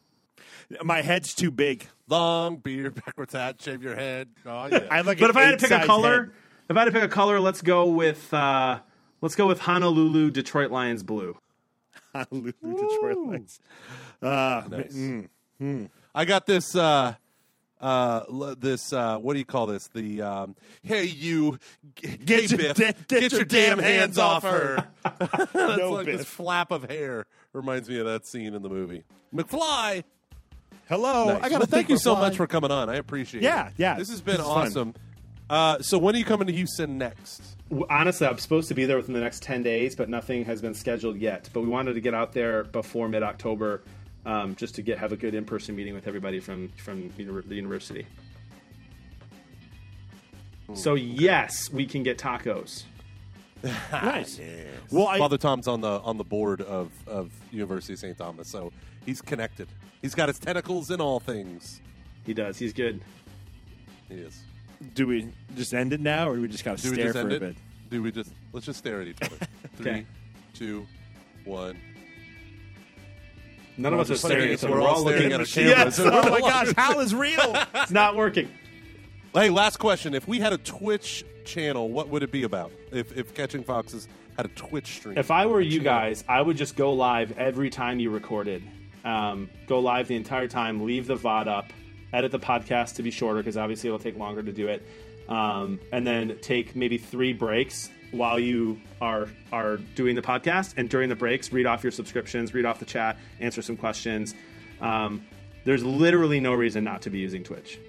[0.82, 1.88] My head's too big.
[2.08, 4.30] Long beard, backwards hat, shave your head.
[4.46, 4.88] Oh yeah.
[4.92, 5.20] I like.
[5.20, 6.32] But if I had to pick a color, head.
[6.70, 8.80] if I had to pick a color, let's go with uh,
[9.20, 11.38] let's go with Honolulu Detroit Lions blue.
[12.16, 13.60] Honolulu, Detroit Lions.
[14.22, 14.96] Uh, Nice.
[15.62, 16.76] mm, I got this.
[16.76, 17.16] Uh,
[17.82, 19.88] uh, this uh, what do you call this?
[19.88, 21.60] The um, hey you,
[21.96, 24.88] g- Get hey, your- Biff, get- get your damn hands off her.
[25.20, 29.04] That's No, like this flap of hair reminds me of that scene in the movie.
[29.36, 30.06] McFly.
[30.88, 31.26] Hello.
[31.34, 31.38] Nice.
[31.38, 32.20] I got to well, thank you so McFly.
[32.20, 32.90] much for coming on.
[32.90, 33.48] I appreciate it.
[33.48, 33.96] Yeah, yeah.
[33.96, 34.94] This has been This awesome.
[35.50, 37.42] Uh, so when are you coming to Houston next?
[37.90, 40.74] Honestly, I'm supposed to be there within the next 10 days, but nothing has been
[40.74, 41.50] scheduled yet.
[41.54, 43.82] But we wanted to get out there before mid October
[44.26, 47.56] um, just to get have a good in person meeting with everybody from, from the
[47.56, 48.06] university.
[50.76, 52.84] So, yes, we can get tacos.
[53.94, 54.42] Nice.
[54.92, 58.18] Well, I, Father Tom's on the on the board of, of University of St.
[58.18, 58.74] Thomas, so
[59.06, 59.70] he's connected.
[60.02, 61.80] He's got his tentacles in all things.
[62.26, 62.58] He does.
[62.58, 63.00] He's good.
[64.10, 64.42] He is.
[64.96, 67.14] do we just end it now, or do we just got to Do we stare
[67.14, 67.40] just for a it?
[67.40, 67.56] bit?
[67.90, 69.38] Do we just let's just stare at each other?
[69.78, 70.06] Three, Okay.
[70.54, 70.86] two,
[71.46, 71.78] one.
[73.78, 74.82] None of us are staring at staring each other.
[74.82, 75.70] We're all looking at the camera.
[75.70, 76.00] Yes.
[76.04, 77.56] Oh my gosh, Hal is real.
[77.74, 78.50] It's not working.
[79.34, 80.14] Hey, last question.
[80.14, 82.72] If we had a Twitch channel, what would it be about?
[82.92, 85.18] If if Catching Foxes had a Twitch stream?
[85.18, 88.64] If I were you guys, I would just go live every time you recorded.
[89.04, 91.74] Um, go live the entire time, leave the VOD up,
[92.14, 94.88] edit the podcast to be shorter because obviously it'll take longer to do it,
[95.28, 100.76] um, and then take maybe three breaks while you are are doing the podcast.
[100.78, 104.36] And during the breaks, read off your subscriptions, read off the chat, answer some questions.
[104.80, 105.26] Um,
[105.66, 107.80] there's literally no reason not to be using Twitch.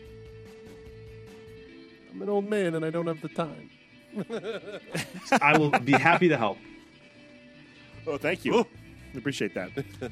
[2.13, 3.71] I'm an old man and I don't have the time.
[5.43, 6.59] I will be happy to help.
[8.07, 8.55] oh, thank you.
[8.55, 8.67] Oh.
[9.17, 9.71] Appreciate that.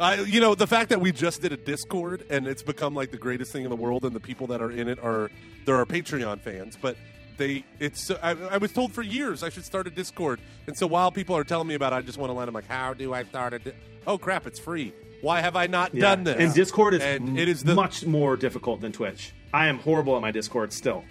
[0.00, 3.10] I, you know, the fact that we just did a Discord and it's become like
[3.10, 5.30] the greatest thing in the world, and the people that are in it are
[5.66, 6.96] there are Patreon fans, but
[7.36, 8.10] they it's.
[8.10, 11.36] I, I was told for years I should start a Discord, and so while people
[11.36, 13.24] are telling me about, it, I just want to let them like, how do I
[13.24, 13.58] start a?
[13.58, 13.72] Di-
[14.06, 14.92] oh crap, it's free.
[15.20, 16.02] Why have I not Yeah.
[16.02, 16.36] done this?
[16.38, 19.32] And Discord is, and it is the much more difficult than Twitch.
[19.52, 21.04] I am horrible at my Discord still.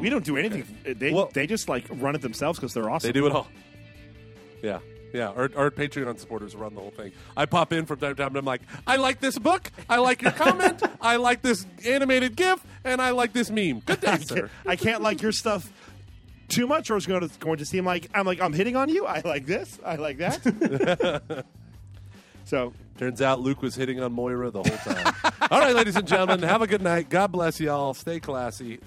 [0.00, 0.64] we don't do anything.
[0.84, 3.08] They Well- they just like run it themselves because they're awesome.
[3.08, 3.48] They do it all.
[4.62, 4.78] Yeah.
[5.14, 7.12] Yeah, our, our Patreon supporters run the whole thing.
[7.36, 9.98] I pop in from time to time and I'm like, I like this book, I
[9.98, 13.78] like your comment, I like this animated GIF, and I like this meme.
[13.86, 14.34] Good day, I sir.
[14.34, 15.72] can't, I can't like your stuff
[16.48, 18.88] too much, or it's going to going to seem like I'm like I'm hitting on
[18.88, 19.06] you.
[19.06, 19.78] I like this.
[19.86, 21.44] I like that.
[22.44, 25.14] so Turns out Luke was hitting on Moira the whole time.
[25.50, 27.08] All right, ladies and gentlemen, have a good night.
[27.08, 27.94] God bless y'all.
[27.94, 28.78] Stay classy.